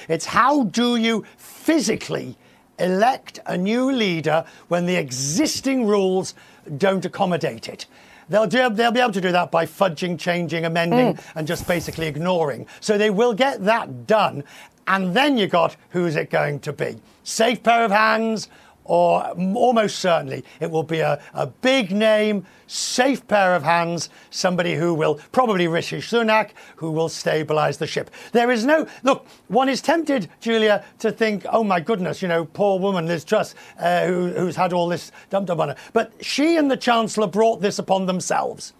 It's 0.07 0.25
how 0.25 0.63
do 0.63 0.95
you 0.95 1.25
physically 1.37 2.37
elect 2.79 3.39
a 3.45 3.57
new 3.57 3.91
leader 3.91 4.43
when 4.67 4.85
the 4.85 4.95
existing 4.95 5.85
rules 5.85 6.33
don't 6.77 7.05
accommodate 7.05 7.69
it. 7.69 7.85
They'll, 8.29 8.47
do, 8.47 8.69
they'll 8.69 8.91
be 8.91 8.99
able 8.99 9.11
to 9.13 9.21
do 9.21 9.31
that 9.31 9.51
by 9.51 9.65
fudging, 9.65 10.17
changing, 10.17 10.65
amending, 10.65 11.15
mm. 11.15 11.23
and 11.35 11.45
just 11.45 11.67
basically 11.67 12.07
ignoring. 12.07 12.65
So 12.79 12.97
they 12.97 13.09
will 13.09 13.33
get 13.33 13.65
that 13.65 14.07
done. 14.07 14.43
And 14.87 15.13
then 15.13 15.37
you 15.37 15.47
got 15.47 15.75
who's 15.89 16.15
it 16.15 16.29
going 16.29 16.59
to 16.61 16.73
be? 16.73 16.97
Safe 17.23 17.61
pair 17.61 17.83
of 17.83 17.91
hands, 17.91 18.47
or 18.91 19.23
almost 19.55 19.99
certainly 19.99 20.43
it 20.59 20.69
will 20.69 20.83
be 20.83 20.99
a, 20.99 21.17
a 21.33 21.47
big 21.47 21.91
name, 21.91 22.45
safe 22.67 23.25
pair 23.25 23.55
of 23.55 23.63
hands, 23.63 24.09
somebody 24.31 24.75
who 24.75 24.93
will 24.93 25.17
probably 25.31 25.65
Rishi 25.65 25.99
Sunak, 25.99 26.49
who 26.75 26.91
will 26.91 27.07
stabilise 27.07 27.77
the 27.77 27.87
ship. 27.87 28.11
There 28.33 28.51
is 28.51 28.65
no 28.65 28.85
look. 29.03 29.25
One 29.47 29.69
is 29.69 29.81
tempted, 29.81 30.27
Julia, 30.41 30.83
to 30.99 31.09
think, 31.09 31.45
oh 31.49 31.63
my 31.63 31.79
goodness, 31.79 32.21
you 32.21 32.27
know, 32.27 32.43
poor 32.43 32.79
woman 32.79 33.05
Liz 33.07 33.23
Truss, 33.23 33.55
uh, 33.79 34.07
who, 34.07 34.27
who's 34.33 34.57
had 34.57 34.73
all 34.73 34.89
this 34.89 35.13
dumped 35.29 35.49
on 35.49 35.69
her. 35.69 35.77
But 35.93 36.11
she 36.19 36.57
and 36.57 36.69
the 36.69 36.75
Chancellor 36.75 37.27
brought 37.27 37.61
this 37.61 37.79
upon 37.79 38.07
themselves. 38.07 38.73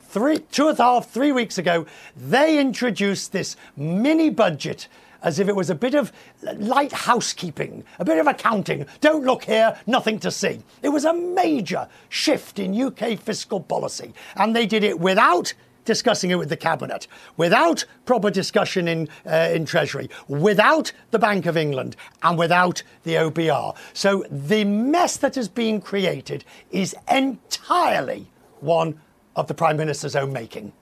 Three, 0.00 0.38
two 0.50 0.66
and 0.66 0.80
a 0.80 0.82
half, 0.82 1.10
three 1.10 1.30
weeks 1.30 1.58
ago, 1.58 1.86
they 2.16 2.58
introduced 2.58 3.30
this 3.30 3.54
mini 3.76 4.30
budget 4.30 4.88
as 5.24 5.38
if 5.40 5.48
it 5.48 5.56
was 5.56 5.70
a 5.70 5.74
bit 5.74 5.94
of 5.94 6.12
light 6.42 6.92
housekeeping, 6.92 7.82
a 7.98 8.04
bit 8.04 8.18
of 8.18 8.28
accounting. 8.28 8.86
Don't 9.00 9.24
look 9.24 9.44
here, 9.44 9.76
nothing 9.86 10.20
to 10.20 10.30
see. 10.30 10.60
It 10.82 10.90
was 10.90 11.04
a 11.04 11.12
major 11.12 11.88
shift 12.10 12.60
in 12.60 12.80
UK 12.80 13.18
fiscal 13.18 13.60
policy, 13.60 14.14
and 14.36 14.54
they 14.54 14.66
did 14.66 14.84
it 14.84 15.00
without 15.00 15.54
discussing 15.84 16.30
it 16.30 16.36
with 16.36 16.48
the 16.48 16.56
cabinet, 16.56 17.06
without 17.36 17.84
proper 18.06 18.30
discussion 18.30 18.88
in 18.88 19.08
uh, 19.26 19.50
in 19.52 19.64
Treasury, 19.64 20.08
without 20.28 20.92
the 21.10 21.18
Bank 21.18 21.46
of 21.46 21.56
England, 21.56 21.96
and 22.22 22.38
without 22.38 22.82
the 23.02 23.14
OBR. 23.14 23.76
So 23.92 24.24
the 24.30 24.64
mess 24.64 25.16
that 25.18 25.34
has 25.34 25.48
been 25.48 25.80
created 25.80 26.44
is 26.70 26.94
entirely 27.10 28.30
one 28.60 29.00
of 29.36 29.46
the 29.46 29.54
Prime 29.54 29.76
Minister's 29.76 30.16
own 30.16 30.32
making. 30.32 30.72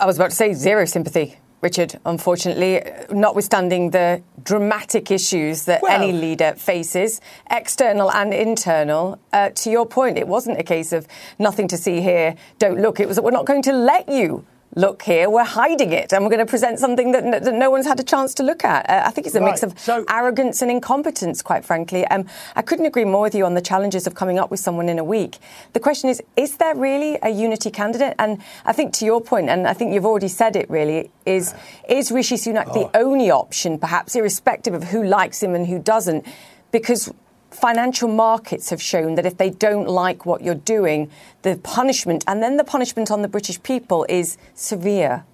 I 0.00 0.06
was 0.06 0.16
about 0.16 0.30
to 0.30 0.36
say 0.36 0.52
zero 0.54 0.84
sympathy 0.84 1.38
Richard, 1.60 1.98
unfortunately, 2.06 2.82
notwithstanding 3.10 3.90
the 3.90 4.22
dramatic 4.44 5.10
issues 5.10 5.64
that 5.64 5.82
well, 5.82 5.90
any 5.90 6.12
leader 6.12 6.54
faces, 6.56 7.20
external 7.50 8.12
and 8.12 8.32
internal, 8.32 9.18
uh, 9.32 9.50
to 9.50 9.70
your 9.70 9.84
point, 9.84 10.18
it 10.18 10.28
wasn't 10.28 10.58
a 10.58 10.62
case 10.62 10.92
of 10.92 11.08
nothing 11.38 11.66
to 11.68 11.76
see 11.76 12.00
here, 12.00 12.36
don't 12.60 12.80
look. 12.80 13.00
It 13.00 13.08
was 13.08 13.16
that 13.16 13.22
we're 13.22 13.32
not 13.32 13.44
going 13.44 13.62
to 13.62 13.72
let 13.72 14.08
you 14.08 14.44
look 14.74 15.02
here, 15.02 15.30
we're 15.30 15.44
hiding 15.44 15.92
it 15.92 16.12
and 16.12 16.24
we're 16.24 16.30
going 16.30 16.44
to 16.44 16.50
present 16.50 16.78
something 16.78 17.12
that, 17.12 17.44
that 17.44 17.54
no 17.54 17.70
one's 17.70 17.86
had 17.86 17.98
a 17.98 18.02
chance 18.02 18.34
to 18.34 18.42
look 18.42 18.64
at. 18.64 18.88
Uh, 18.88 19.02
I 19.06 19.10
think 19.10 19.26
it's 19.26 19.36
a 19.36 19.40
right. 19.40 19.50
mix 19.50 19.62
of 19.62 19.78
so, 19.78 20.04
arrogance 20.08 20.62
and 20.62 20.70
incompetence, 20.70 21.42
quite 21.42 21.64
frankly. 21.64 22.06
Um, 22.06 22.26
I 22.54 22.62
couldn't 22.62 22.86
agree 22.86 23.04
more 23.04 23.22
with 23.22 23.34
you 23.34 23.44
on 23.44 23.54
the 23.54 23.60
challenges 23.60 24.06
of 24.06 24.14
coming 24.14 24.38
up 24.38 24.50
with 24.50 24.60
someone 24.60 24.88
in 24.88 24.98
a 24.98 25.04
week. 25.04 25.38
The 25.72 25.80
question 25.80 26.10
is, 26.10 26.22
is 26.36 26.58
there 26.58 26.74
really 26.74 27.18
a 27.22 27.30
unity 27.30 27.70
candidate? 27.70 28.14
And 28.18 28.42
I 28.64 28.72
think 28.72 28.92
to 28.94 29.04
your 29.04 29.20
point, 29.20 29.48
and 29.48 29.66
I 29.66 29.72
think 29.72 29.92
you've 29.92 30.06
already 30.06 30.28
said 30.28 30.54
it 30.56 30.68
really, 30.70 31.10
is, 31.26 31.54
is 31.88 32.10
Rishi 32.10 32.36
Sunak 32.36 32.66
oh. 32.68 32.84
the 32.84 32.98
only 32.98 33.30
option, 33.30 33.78
perhaps 33.78 34.14
irrespective 34.14 34.74
of 34.74 34.84
who 34.84 35.02
likes 35.04 35.42
him 35.42 35.54
and 35.54 35.66
who 35.66 35.78
doesn't? 35.78 36.26
Because 36.70 37.12
financial 37.58 38.08
markets 38.08 38.70
have 38.70 38.80
shown 38.80 39.14
that 39.16 39.26
if 39.26 39.36
they 39.36 39.50
don't 39.50 39.88
like 39.88 40.24
what 40.24 40.42
you're 40.42 40.54
doing, 40.54 41.10
the 41.42 41.56
punishment, 41.62 42.24
and 42.26 42.42
then 42.42 42.56
the 42.56 42.64
punishment 42.64 43.10
on 43.10 43.22
the 43.22 43.28
British 43.28 43.62
people, 43.62 44.06
is 44.08 44.38
severe. 44.54 45.24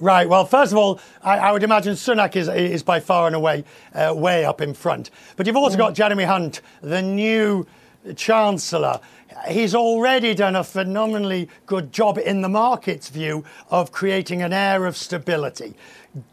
Right. 0.00 0.28
Well, 0.28 0.44
first 0.44 0.70
of 0.70 0.78
all, 0.78 1.00
I, 1.22 1.38
I, 1.38 1.52
would 1.52 1.64
imagine 1.64 1.94
Sunak 1.94 2.36
is, 2.36 2.48
is 2.48 2.84
by 2.84 3.00
far 3.00 3.26
and 3.26 3.34
away 3.34 3.64
uh, 3.94 4.14
way 4.14 4.44
up 4.44 4.60
in 4.60 4.72
front. 4.72 5.10
But 5.36 5.46
you've 5.46 5.56
also 5.56 5.74
mm. 5.74 5.80
got 5.80 5.94
Jeremy 5.94 6.22
Hunt, 6.22 6.60
the 6.82 7.02
new 7.02 7.66
Chancellor. 8.14 9.00
He's 9.46 9.74
already 9.74 10.34
done 10.34 10.56
a 10.56 10.64
phenomenally 10.64 11.48
good 11.66 11.92
job 11.92 12.18
in 12.18 12.42
the 12.42 12.48
market's 12.48 13.08
view 13.08 13.44
of 13.70 13.92
creating 13.92 14.42
an 14.42 14.52
air 14.52 14.86
of 14.86 14.96
stability 14.96 15.74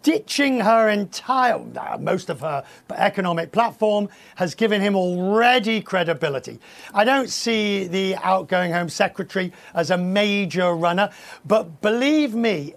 ditching 0.03 0.61
her 0.61 0.89
entire, 0.89 1.59
most 1.99 2.29
of 2.29 2.39
her 2.39 2.63
economic 2.95 3.51
platform, 3.51 4.09
has 4.35 4.55
given 4.55 4.81
him 4.81 4.95
already 4.95 5.81
credibility. 5.81 6.59
I 6.93 7.03
don't 7.03 7.29
see 7.29 7.87
the 7.87 8.15
outgoing 8.17 8.71
Home 8.71 8.89
Secretary 8.89 9.51
as 9.73 9.91
a 9.91 9.97
major 9.97 10.73
runner, 10.73 11.09
but 11.45 11.81
believe 11.81 12.33
me, 12.33 12.73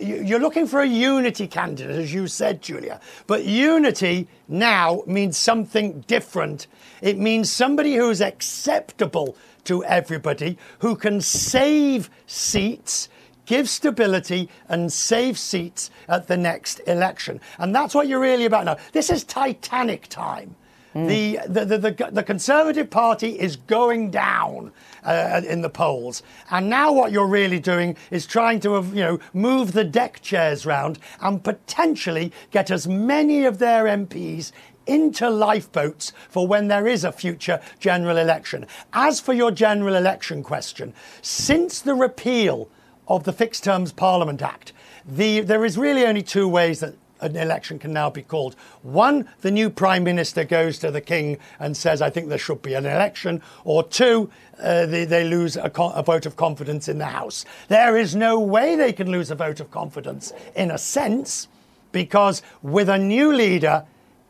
you're 0.00 0.40
looking 0.40 0.66
for 0.66 0.80
a 0.80 0.86
unity 0.86 1.46
candidate, 1.46 1.96
as 1.96 2.12
you 2.12 2.26
said, 2.26 2.62
Julia. 2.62 3.00
But 3.26 3.44
unity 3.44 4.26
now 4.48 5.02
means 5.06 5.36
something 5.36 6.00
different. 6.08 6.66
It 7.02 7.18
means 7.18 7.52
somebody 7.52 7.94
who's 7.94 8.20
acceptable 8.22 9.36
to 9.64 9.84
everybody, 9.84 10.58
who 10.80 10.96
can 10.96 11.20
save 11.20 12.10
seats 12.26 13.08
give 13.44 13.68
stability 13.68 14.48
and 14.68 14.92
save 14.92 15.38
seats 15.38 15.90
at 16.08 16.28
the 16.28 16.36
next 16.36 16.80
election. 16.86 17.40
And 17.58 17.74
that's 17.74 17.94
what 17.94 18.06
you're 18.06 18.20
really 18.20 18.44
about 18.44 18.64
now. 18.64 18.76
This 18.92 19.10
is 19.10 19.24
Titanic 19.24 20.08
time. 20.08 20.54
Mm. 20.94 21.08
The, 21.08 21.64
the, 21.64 21.78
the, 21.78 22.10
the, 22.12 22.22
Conservative 22.22 22.90
Party 22.90 23.38
is 23.40 23.56
going 23.56 24.10
down 24.10 24.72
uh, 25.04 25.40
in 25.48 25.62
the 25.62 25.70
polls. 25.70 26.22
And 26.50 26.68
now 26.68 26.92
what 26.92 27.12
you're 27.12 27.26
really 27.26 27.60
doing 27.60 27.96
is 28.10 28.26
trying 28.26 28.60
to 28.60 28.74
you 28.92 29.00
know, 29.00 29.18
move 29.32 29.72
the 29.72 29.84
deck 29.84 30.20
chairs 30.20 30.66
round 30.66 30.98
and 31.22 31.42
potentially 31.42 32.30
get 32.50 32.70
as 32.70 32.86
many 32.86 33.46
of 33.46 33.58
their 33.58 33.84
MPs 33.84 34.52
into 34.86 35.28
lifeboats 35.28 36.12
for 36.28 36.46
when 36.46 36.68
there 36.68 36.86
is 36.86 37.04
a 37.04 37.12
future 37.12 37.60
general 37.78 38.16
election. 38.16 38.66
As 38.92 39.20
for 39.20 39.32
your 39.32 39.50
general 39.50 39.94
election 39.94 40.42
question, 40.42 40.92
since 41.20 41.80
the 41.80 41.94
repeal 41.94 42.68
of 43.08 43.24
the 43.24 43.32
Fixed 43.32 43.64
Terms 43.64 43.92
Parliament 43.92 44.42
Act. 44.42 44.72
The, 45.06 45.40
there 45.40 45.64
is 45.64 45.76
really 45.76 46.06
only 46.06 46.22
two 46.22 46.48
ways 46.48 46.80
that 46.80 46.94
an 47.20 47.36
election 47.36 47.78
can 47.78 47.92
now 47.92 48.10
be 48.10 48.22
called. 48.22 48.56
One, 48.82 49.28
the 49.42 49.50
new 49.50 49.70
Prime 49.70 50.02
Minister 50.02 50.44
goes 50.44 50.78
to 50.80 50.90
the 50.90 51.00
King 51.00 51.38
and 51.60 51.76
says, 51.76 52.02
I 52.02 52.10
think 52.10 52.28
there 52.28 52.38
should 52.38 52.62
be 52.62 52.74
an 52.74 52.86
election. 52.86 53.42
Or 53.64 53.84
two, 53.84 54.30
uh, 54.58 54.86
they, 54.86 55.04
they, 55.04 55.24
lose 55.24 55.56
a, 55.56 55.70
a, 55.76 56.02
vote 56.02 56.26
of 56.26 56.36
confidence 56.36 56.88
in 56.88 56.98
the 56.98 57.06
House. 57.06 57.44
There 57.68 57.96
is 57.96 58.16
no 58.16 58.40
way 58.40 58.74
they 58.76 58.92
can 58.92 59.10
lose 59.10 59.30
a 59.30 59.34
vote 59.34 59.60
of 59.60 59.70
confidence, 59.70 60.32
in 60.56 60.70
a 60.70 60.78
sense, 60.78 61.48
because 61.92 62.42
with 62.62 62.88
a 62.88 62.98
new 62.98 63.32
leader, 63.32 63.84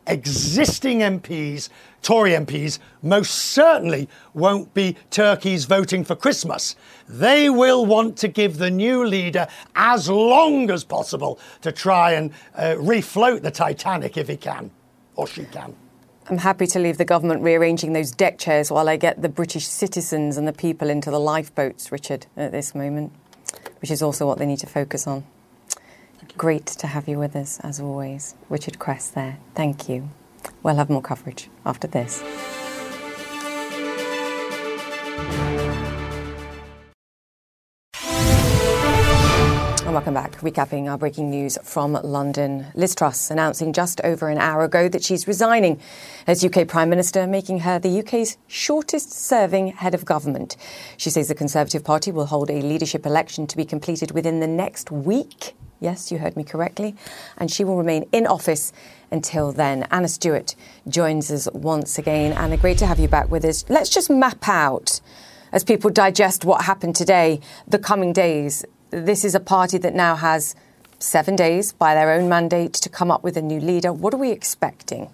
existing 0.07 0.99
MPs, 0.99 1.69
Tory 2.01 2.31
MPs, 2.31 2.79
most 3.01 3.33
certainly 3.33 4.09
won't 4.33 4.73
be 4.73 4.97
turkeys 5.09 5.65
voting 5.65 6.03
for 6.03 6.15
Christmas. 6.15 6.75
They 7.07 7.49
will 7.49 7.85
want 7.85 8.17
to 8.17 8.27
give 8.27 8.57
the 8.57 8.71
new 8.71 9.05
leader 9.05 9.47
as 9.75 10.09
long 10.09 10.69
as 10.69 10.83
possible 10.83 11.39
to 11.61 11.71
try 11.71 12.13
and 12.13 12.31
uh, 12.55 12.75
refloat 12.77 13.41
the 13.41 13.51
Titanic 13.51 14.17
if 14.17 14.27
he 14.27 14.37
can, 14.37 14.71
or 15.15 15.27
she 15.27 15.45
can. 15.45 15.75
I'm 16.29 16.37
happy 16.37 16.67
to 16.67 16.79
leave 16.79 16.97
the 16.97 17.05
government 17.05 17.41
rearranging 17.41 17.91
those 17.91 18.11
deck 18.11 18.37
chairs 18.37 18.71
while 18.71 18.87
I 18.87 18.95
get 18.95 19.21
the 19.21 19.29
British 19.29 19.67
citizens 19.67 20.37
and 20.37 20.47
the 20.47 20.53
people 20.53 20.89
into 20.89 21.11
the 21.11 21.19
lifeboats, 21.19 21.91
Richard, 21.91 22.27
at 22.37 22.53
this 22.53 22.73
moment, 22.73 23.11
which 23.81 23.91
is 23.91 24.01
also 24.01 24.25
what 24.25 24.37
they 24.37 24.45
need 24.45 24.59
to 24.59 24.67
focus 24.67 25.05
on. 25.05 25.25
Great 26.37 26.65
to 26.65 26.87
have 26.87 27.07
you 27.07 27.19
with 27.19 27.35
us, 27.35 27.59
as 27.61 27.79
always. 27.79 28.35
Richard 28.49 28.79
Quest 28.79 29.15
there. 29.15 29.37
Thank 29.55 29.87
you. 29.87 30.09
We'll 30.61 30.75
have 30.75 30.89
more 30.89 31.01
coverage 31.01 31.49
after 31.65 31.87
this. 31.87 32.23
Welcome 39.93 40.15
back. 40.15 40.39
Recapping 40.39 40.89
our 40.89 40.97
breaking 40.97 41.29
news 41.29 41.57
from 41.63 41.93
London. 41.93 42.65
Liz 42.73 42.95
Truss 42.95 43.29
announcing 43.29 43.73
just 43.73 44.01
over 44.01 44.27
an 44.27 44.39
hour 44.39 44.63
ago 44.63 44.89
that 44.89 45.03
she's 45.03 45.27
resigning 45.27 45.79
as 46.25 46.43
UK 46.43 46.67
Prime 46.67 46.89
Minister, 46.89 47.27
making 47.27 47.59
her 47.59 47.77
the 47.77 47.99
UK's 47.99 48.37
shortest 48.47 49.11
serving 49.11 49.67
head 49.67 49.93
of 49.93 50.03
government. 50.03 50.57
She 50.97 51.11
says 51.11 51.27
the 51.27 51.35
Conservative 51.35 51.83
Party 51.83 52.11
will 52.11 52.25
hold 52.25 52.49
a 52.49 52.61
leadership 52.61 53.05
election 53.05 53.45
to 53.45 53.55
be 53.55 53.65
completed 53.65 54.11
within 54.11 54.39
the 54.39 54.47
next 54.47 54.89
week. 54.89 55.55
Yes, 55.83 56.13
you 56.13 56.19
heard 56.19 56.37
me 56.37 56.45
correctly. 56.45 56.95
And 57.37 57.51
she 57.51 57.65
will 57.65 57.75
remain 57.75 58.07
in 58.13 58.25
office 58.25 58.71
until 59.11 59.51
then. 59.51 59.85
Anna 59.91 60.07
Stewart 60.07 60.55
joins 60.87 61.29
us 61.29 61.49
once 61.53 61.99
again. 61.99 62.31
Anna, 62.31 62.55
great 62.55 62.77
to 62.77 62.85
have 62.85 62.99
you 62.99 63.09
back 63.09 63.29
with 63.29 63.43
us. 63.43 63.65
Let's 63.67 63.89
just 63.89 64.09
map 64.09 64.47
out, 64.47 65.01
as 65.51 65.65
people 65.65 65.89
digest 65.89 66.45
what 66.45 66.63
happened 66.63 66.95
today, 66.95 67.41
the 67.67 67.79
coming 67.79 68.13
days. 68.13 68.63
This 68.91 69.25
is 69.25 69.35
a 69.35 69.41
party 69.41 69.77
that 69.79 69.93
now 69.93 70.15
has 70.15 70.55
seven 70.99 71.35
days 71.35 71.73
by 71.73 71.93
their 71.93 72.13
own 72.13 72.29
mandate 72.29 72.71
to 72.75 72.87
come 72.87 73.11
up 73.11 73.21
with 73.21 73.35
a 73.35 73.41
new 73.41 73.59
leader. 73.59 73.91
What 73.91 74.13
are 74.13 74.17
we 74.17 74.31
expecting? 74.31 75.09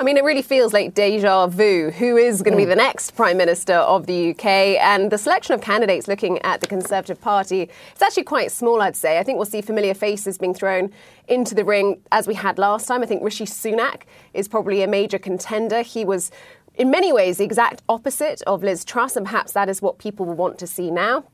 I 0.00 0.04
mean, 0.04 0.16
it 0.16 0.22
really 0.22 0.42
feels 0.42 0.72
like 0.72 0.94
deja 0.94 1.48
vu. 1.48 1.90
Who 1.90 2.16
is 2.16 2.40
going 2.42 2.52
to 2.52 2.56
be 2.56 2.66
mm. 2.66 2.68
the 2.68 2.76
next 2.76 3.16
Prime 3.16 3.36
Minister 3.36 3.74
of 3.74 4.06
the 4.06 4.30
UK? 4.30 4.46
And 4.46 5.10
the 5.10 5.18
selection 5.18 5.54
of 5.54 5.60
candidates 5.60 6.06
looking 6.06 6.40
at 6.42 6.60
the 6.60 6.68
Conservative 6.68 7.20
Party 7.20 7.62
it's 7.62 8.00
actually 8.00 8.22
quite 8.22 8.52
small, 8.52 8.80
I'd 8.80 8.94
say. 8.94 9.18
I 9.18 9.24
think 9.24 9.38
we'll 9.38 9.46
see 9.46 9.60
familiar 9.60 9.94
faces 9.94 10.38
being 10.38 10.54
thrown 10.54 10.92
into 11.26 11.52
the 11.52 11.64
ring 11.64 12.00
as 12.12 12.28
we 12.28 12.34
had 12.34 12.58
last 12.58 12.86
time. 12.86 13.02
I 13.02 13.06
think 13.06 13.24
Rishi 13.24 13.44
Sunak 13.44 14.02
is 14.34 14.46
probably 14.46 14.82
a 14.82 14.86
major 14.86 15.18
contender. 15.18 15.82
He 15.82 16.04
was 16.04 16.30
in 16.76 16.92
many 16.92 17.12
ways 17.12 17.38
the 17.38 17.44
exact 17.44 17.82
opposite 17.88 18.40
of 18.42 18.62
Liz 18.62 18.84
Truss, 18.84 19.16
and 19.16 19.26
perhaps 19.26 19.50
that 19.50 19.68
is 19.68 19.82
what 19.82 19.98
people 19.98 20.26
will 20.26 20.34
want 20.34 20.58
to 20.58 20.68
see 20.68 20.92
now. 20.92 21.24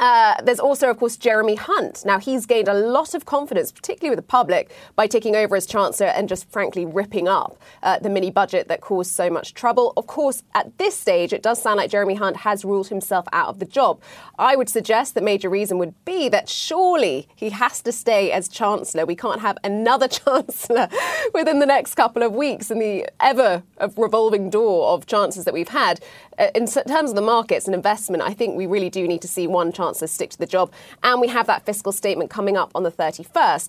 Uh, 0.00 0.40
there's 0.42 0.60
also, 0.60 0.90
of 0.90 0.98
course, 0.98 1.16
Jeremy 1.16 1.56
Hunt. 1.56 2.04
Now, 2.04 2.18
he's 2.18 2.46
gained 2.46 2.68
a 2.68 2.74
lot 2.74 3.14
of 3.14 3.24
confidence, 3.24 3.72
particularly 3.72 4.10
with 4.14 4.24
the 4.24 4.30
public, 4.30 4.70
by 4.94 5.06
taking 5.06 5.34
over 5.34 5.56
as 5.56 5.66
Chancellor 5.66 6.06
and 6.06 6.28
just 6.28 6.50
frankly 6.50 6.86
ripping 6.86 7.26
up 7.26 7.58
uh, 7.82 7.98
the 7.98 8.08
mini 8.08 8.30
budget 8.30 8.68
that 8.68 8.80
caused 8.80 9.10
so 9.10 9.28
much 9.28 9.54
trouble. 9.54 9.92
Of 9.96 10.06
course, 10.06 10.42
at 10.54 10.78
this 10.78 10.96
stage, 10.96 11.32
it 11.32 11.42
does 11.42 11.60
sound 11.60 11.78
like 11.78 11.90
Jeremy 11.90 12.14
Hunt 12.14 12.38
has 12.38 12.64
ruled 12.64 12.88
himself 12.88 13.26
out 13.32 13.48
of 13.48 13.58
the 13.58 13.64
job. 13.64 14.00
I 14.38 14.54
would 14.54 14.68
suggest 14.68 15.14
that 15.14 15.24
major 15.24 15.50
reason 15.50 15.78
would 15.78 15.94
be 16.04 16.28
that 16.28 16.48
surely 16.48 17.28
he 17.34 17.50
has 17.50 17.80
to 17.82 17.92
stay 17.92 18.30
as 18.30 18.48
Chancellor. 18.48 19.04
We 19.04 19.16
can't 19.16 19.40
have 19.40 19.58
another 19.64 20.08
Chancellor 20.08 20.88
within 21.34 21.58
the 21.58 21.66
next 21.66 21.94
couple 21.94 22.22
of 22.22 22.34
weeks 22.34 22.70
in 22.70 22.78
the 22.78 23.08
ever 23.20 23.62
revolving 23.96 24.50
door 24.50 24.90
of 24.92 25.06
chances 25.06 25.44
that 25.44 25.54
we've 25.54 25.68
had. 25.68 26.00
Uh, 26.38 26.48
in 26.54 26.66
terms 26.66 27.10
of 27.10 27.16
the 27.16 27.22
markets 27.22 27.66
and 27.66 27.74
investment, 27.74 28.22
I 28.22 28.32
think 28.32 28.56
we 28.56 28.66
really 28.66 28.90
do 28.90 29.06
need 29.08 29.22
to 29.22 29.28
see 29.28 29.46
one 29.46 29.72
chancellor 29.72 30.06
stick 30.06 30.30
to 30.30 30.38
the 30.38 30.46
job. 30.46 30.72
And 31.02 31.20
we 31.20 31.28
have 31.28 31.46
that 31.46 31.66
fiscal 31.66 31.92
statement 31.92 32.30
coming 32.30 32.56
up 32.56 32.70
on 32.74 32.84
the 32.84 32.92
31st. 32.92 33.68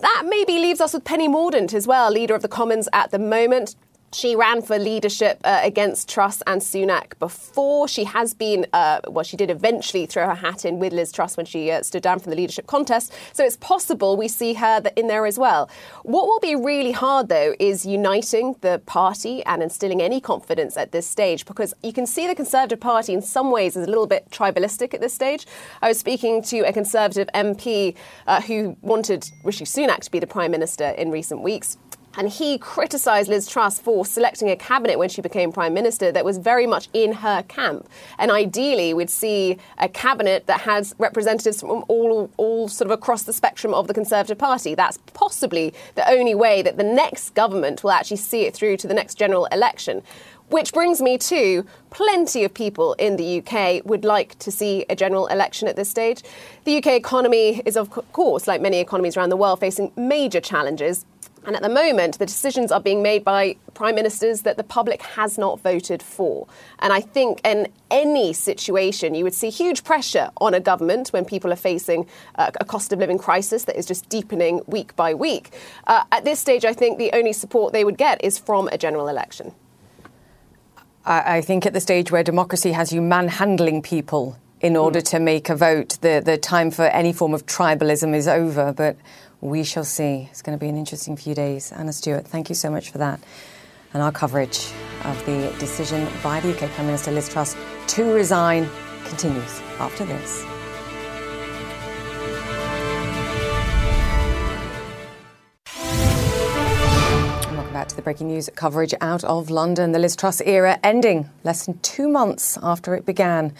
That 0.00 0.24
maybe 0.26 0.54
leaves 0.54 0.80
us 0.80 0.94
with 0.94 1.04
Penny 1.04 1.28
Mordaunt 1.28 1.74
as 1.74 1.86
well, 1.86 2.10
leader 2.10 2.34
of 2.34 2.42
the 2.42 2.48
Commons 2.48 2.88
at 2.92 3.10
the 3.10 3.18
moment. 3.18 3.76
She 4.12 4.36
ran 4.36 4.62
for 4.62 4.78
leadership 4.78 5.40
uh, 5.44 5.60
against 5.62 6.08
Truss 6.08 6.42
and 6.46 6.60
Sunak 6.60 7.18
before. 7.18 7.88
She 7.88 8.04
has 8.04 8.32
been, 8.34 8.66
uh, 8.72 9.00
well, 9.08 9.24
she 9.24 9.36
did 9.36 9.50
eventually 9.50 10.06
throw 10.06 10.26
her 10.26 10.34
hat 10.34 10.64
in 10.64 10.78
with 10.78 10.92
Liz 10.92 11.12
Truss 11.12 11.36
when 11.36 11.44
she 11.44 11.70
uh, 11.70 11.82
stood 11.82 12.02
down 12.02 12.20
from 12.20 12.30
the 12.30 12.36
leadership 12.36 12.66
contest. 12.66 13.12
So 13.32 13.44
it's 13.44 13.56
possible 13.56 14.16
we 14.16 14.28
see 14.28 14.54
her 14.54 14.82
in 14.96 15.08
there 15.08 15.26
as 15.26 15.38
well. 15.38 15.68
What 16.02 16.26
will 16.26 16.40
be 16.40 16.54
really 16.54 16.92
hard, 16.92 17.28
though, 17.28 17.54
is 17.58 17.84
uniting 17.84 18.56
the 18.60 18.80
party 18.86 19.44
and 19.44 19.62
instilling 19.62 20.00
any 20.00 20.20
confidence 20.20 20.76
at 20.76 20.92
this 20.92 21.06
stage 21.06 21.44
because 21.44 21.74
you 21.82 21.92
can 21.92 22.06
see 22.06 22.26
the 22.26 22.34
Conservative 22.34 22.80
Party 22.80 23.12
in 23.12 23.22
some 23.22 23.50
ways 23.50 23.76
is 23.76 23.86
a 23.86 23.90
little 23.90 24.06
bit 24.06 24.30
tribalistic 24.30 24.94
at 24.94 25.00
this 25.00 25.14
stage. 25.14 25.46
I 25.82 25.88
was 25.88 25.98
speaking 25.98 26.42
to 26.44 26.60
a 26.60 26.72
Conservative 26.72 27.28
MP 27.34 27.96
uh, 28.26 28.40
who 28.40 28.76
wanted 28.82 29.30
Rishi 29.42 29.64
Sunak 29.64 30.00
to 30.00 30.10
be 30.10 30.20
the 30.20 30.26
Prime 30.26 30.52
Minister 30.52 30.88
in 30.90 31.10
recent 31.10 31.42
weeks. 31.42 31.76
And 32.16 32.28
he 32.28 32.58
criticised 32.58 33.28
Liz 33.28 33.46
Truss 33.46 33.78
for 33.78 34.04
selecting 34.06 34.48
a 34.50 34.56
cabinet 34.56 34.98
when 34.98 35.08
she 35.08 35.20
became 35.20 35.52
prime 35.52 35.74
minister 35.74 36.10
that 36.10 36.24
was 36.24 36.38
very 36.38 36.66
much 36.66 36.88
in 36.92 37.12
her 37.12 37.42
camp. 37.42 37.88
And 38.18 38.30
ideally, 38.30 38.94
we'd 38.94 39.10
see 39.10 39.58
a 39.78 39.88
cabinet 39.88 40.46
that 40.46 40.60
has 40.62 40.94
representatives 40.98 41.60
from 41.60 41.84
all, 41.88 42.30
all 42.38 42.68
sort 42.68 42.90
of 42.90 42.98
across 42.98 43.24
the 43.24 43.32
spectrum 43.32 43.74
of 43.74 43.86
the 43.86 43.94
Conservative 43.94 44.38
Party. 44.38 44.74
That's 44.74 44.98
possibly 45.12 45.74
the 45.94 46.10
only 46.10 46.34
way 46.34 46.62
that 46.62 46.78
the 46.78 46.84
next 46.84 47.34
government 47.34 47.84
will 47.84 47.90
actually 47.90 48.16
see 48.16 48.42
it 48.42 48.54
through 48.54 48.78
to 48.78 48.88
the 48.88 48.94
next 48.94 49.16
general 49.16 49.46
election. 49.46 50.02
Which 50.48 50.72
brings 50.72 51.02
me 51.02 51.18
to 51.18 51.66
plenty 51.90 52.44
of 52.44 52.54
people 52.54 52.92
in 52.94 53.16
the 53.16 53.42
UK 53.42 53.84
would 53.84 54.04
like 54.04 54.38
to 54.38 54.52
see 54.52 54.86
a 54.88 54.94
general 54.94 55.26
election 55.26 55.66
at 55.66 55.74
this 55.74 55.90
stage. 55.90 56.22
The 56.64 56.76
UK 56.78 56.86
economy 56.88 57.62
is, 57.66 57.76
of 57.76 57.90
course, 58.12 58.46
like 58.46 58.60
many 58.60 58.78
economies 58.78 59.16
around 59.16 59.30
the 59.30 59.36
world, 59.36 59.58
facing 59.58 59.90
major 59.96 60.40
challenges. 60.40 61.04
And 61.46 61.54
at 61.54 61.62
the 61.62 61.68
moment, 61.68 62.18
the 62.18 62.26
decisions 62.26 62.72
are 62.72 62.80
being 62.80 63.02
made 63.02 63.22
by 63.22 63.56
prime 63.72 63.94
ministers 63.94 64.42
that 64.42 64.56
the 64.56 64.64
public 64.64 65.00
has 65.02 65.38
not 65.38 65.60
voted 65.60 66.02
for. 66.02 66.48
And 66.80 66.92
I 66.92 67.00
think 67.00 67.40
in 67.46 67.68
any 67.88 68.32
situation, 68.32 69.14
you 69.14 69.22
would 69.22 69.32
see 69.32 69.48
huge 69.48 69.84
pressure 69.84 70.30
on 70.38 70.54
a 70.54 70.60
government 70.60 71.10
when 71.10 71.24
people 71.24 71.52
are 71.52 71.56
facing 71.56 72.08
uh, 72.34 72.50
a 72.60 72.64
cost 72.64 72.92
of 72.92 72.98
living 72.98 73.16
crisis 73.16 73.64
that 73.64 73.78
is 73.78 73.86
just 73.86 74.08
deepening 74.08 74.60
week 74.66 74.96
by 74.96 75.14
week. 75.14 75.54
Uh, 75.86 76.02
at 76.10 76.24
this 76.24 76.40
stage, 76.40 76.64
I 76.64 76.72
think 76.72 76.98
the 76.98 77.12
only 77.12 77.32
support 77.32 77.72
they 77.72 77.84
would 77.84 77.96
get 77.96 78.22
is 78.24 78.38
from 78.38 78.66
a 78.68 78.78
general 78.78 79.06
election. 79.06 79.54
I 81.08 81.40
think 81.40 81.64
at 81.64 81.72
the 81.72 81.80
stage 81.80 82.10
where 82.10 82.24
democracy 82.24 82.72
has 82.72 82.92
you 82.92 83.00
manhandling 83.00 83.80
people 83.80 84.36
in 84.60 84.76
order 84.76 85.00
to 85.00 85.20
make 85.20 85.48
a 85.48 85.54
vote, 85.54 85.98
the, 86.00 86.20
the 86.24 86.36
time 86.36 86.72
for 86.72 86.86
any 86.86 87.12
form 87.12 87.32
of 87.32 87.46
tribalism 87.46 88.12
is 88.12 88.26
over. 88.26 88.72
But 88.72 88.96
we 89.46 89.62
shall 89.62 89.84
see. 89.84 90.28
It's 90.30 90.42
going 90.42 90.58
to 90.58 90.62
be 90.62 90.68
an 90.68 90.76
interesting 90.76 91.16
few 91.16 91.34
days. 91.34 91.70
Anna 91.70 91.92
Stewart, 91.92 92.26
thank 92.26 92.48
you 92.48 92.54
so 92.54 92.68
much 92.68 92.90
for 92.90 92.98
that. 92.98 93.20
And 93.94 94.02
our 94.02 94.10
coverage 94.10 94.70
of 95.04 95.24
the 95.24 95.54
decision 95.60 96.08
by 96.22 96.40
the 96.40 96.50
UK 96.50 96.68
Prime 96.72 96.86
Minister 96.86 97.12
Liz 97.12 97.28
Truss 97.28 97.56
to 97.86 98.12
resign 98.12 98.68
continues 99.04 99.60
after 99.78 100.04
this. 100.04 100.44
Welcome 107.52 107.72
back 107.72 107.88
to 107.88 107.96
the 107.96 108.02
breaking 108.02 108.26
news 108.26 108.50
coverage 108.56 108.94
out 109.00 109.22
of 109.22 109.48
London. 109.48 109.92
The 109.92 110.00
Liz 110.00 110.16
Truss 110.16 110.40
era 110.40 110.80
ending 110.82 111.30
less 111.44 111.66
than 111.66 111.78
two 111.78 112.08
months 112.08 112.58
after 112.62 112.96
it 112.96 113.06
began. 113.06 113.54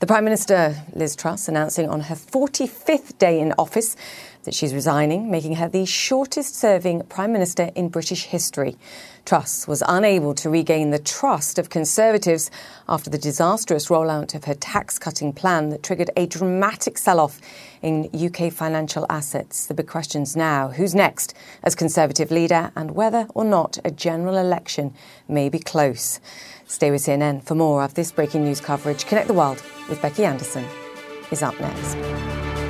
The 0.00 0.06
Prime 0.06 0.24
Minister, 0.24 0.76
Liz 0.94 1.16
Truss, 1.16 1.48
announcing 1.48 1.88
on 1.88 2.00
her 2.00 2.14
45th 2.14 3.18
day 3.18 3.40
in 3.40 3.52
office 3.58 3.96
that 4.50 4.56
she's 4.56 4.74
resigning, 4.74 5.30
making 5.30 5.54
her 5.54 5.68
the 5.68 5.86
shortest 5.86 6.56
serving 6.56 7.00
Prime 7.02 7.32
Minister 7.32 7.70
in 7.76 7.88
British 7.88 8.24
history. 8.24 8.76
Truss 9.24 9.68
was 9.68 9.80
unable 9.86 10.34
to 10.34 10.50
regain 10.50 10.90
the 10.90 10.98
trust 10.98 11.56
of 11.56 11.70
Conservatives 11.70 12.50
after 12.88 13.08
the 13.08 13.16
disastrous 13.16 13.86
rollout 13.86 14.34
of 14.34 14.46
her 14.46 14.54
tax 14.54 14.98
cutting 14.98 15.32
plan 15.32 15.68
that 15.68 15.84
triggered 15.84 16.10
a 16.16 16.26
dramatic 16.26 16.98
sell 16.98 17.20
off 17.20 17.40
in 17.80 18.10
UK 18.12 18.52
financial 18.52 19.06
assets. 19.08 19.66
The 19.66 19.74
big 19.74 19.86
questions 19.86 20.34
now 20.34 20.70
who's 20.70 20.96
next 20.96 21.32
as 21.62 21.76
Conservative 21.76 22.32
leader 22.32 22.72
and 22.74 22.90
whether 22.90 23.28
or 23.36 23.44
not 23.44 23.78
a 23.84 23.92
general 23.92 24.36
election 24.36 24.92
may 25.28 25.48
be 25.48 25.60
close. 25.60 26.18
Stay 26.66 26.90
with 26.90 27.02
CNN 27.02 27.44
for 27.44 27.54
more 27.54 27.84
of 27.84 27.94
this 27.94 28.10
breaking 28.10 28.42
news 28.42 28.60
coverage. 28.60 29.06
Connect 29.06 29.28
the 29.28 29.34
World 29.34 29.62
with 29.88 30.02
Becky 30.02 30.24
Anderson 30.24 30.64
is 31.30 31.40
up 31.40 31.54
next. 31.60 32.69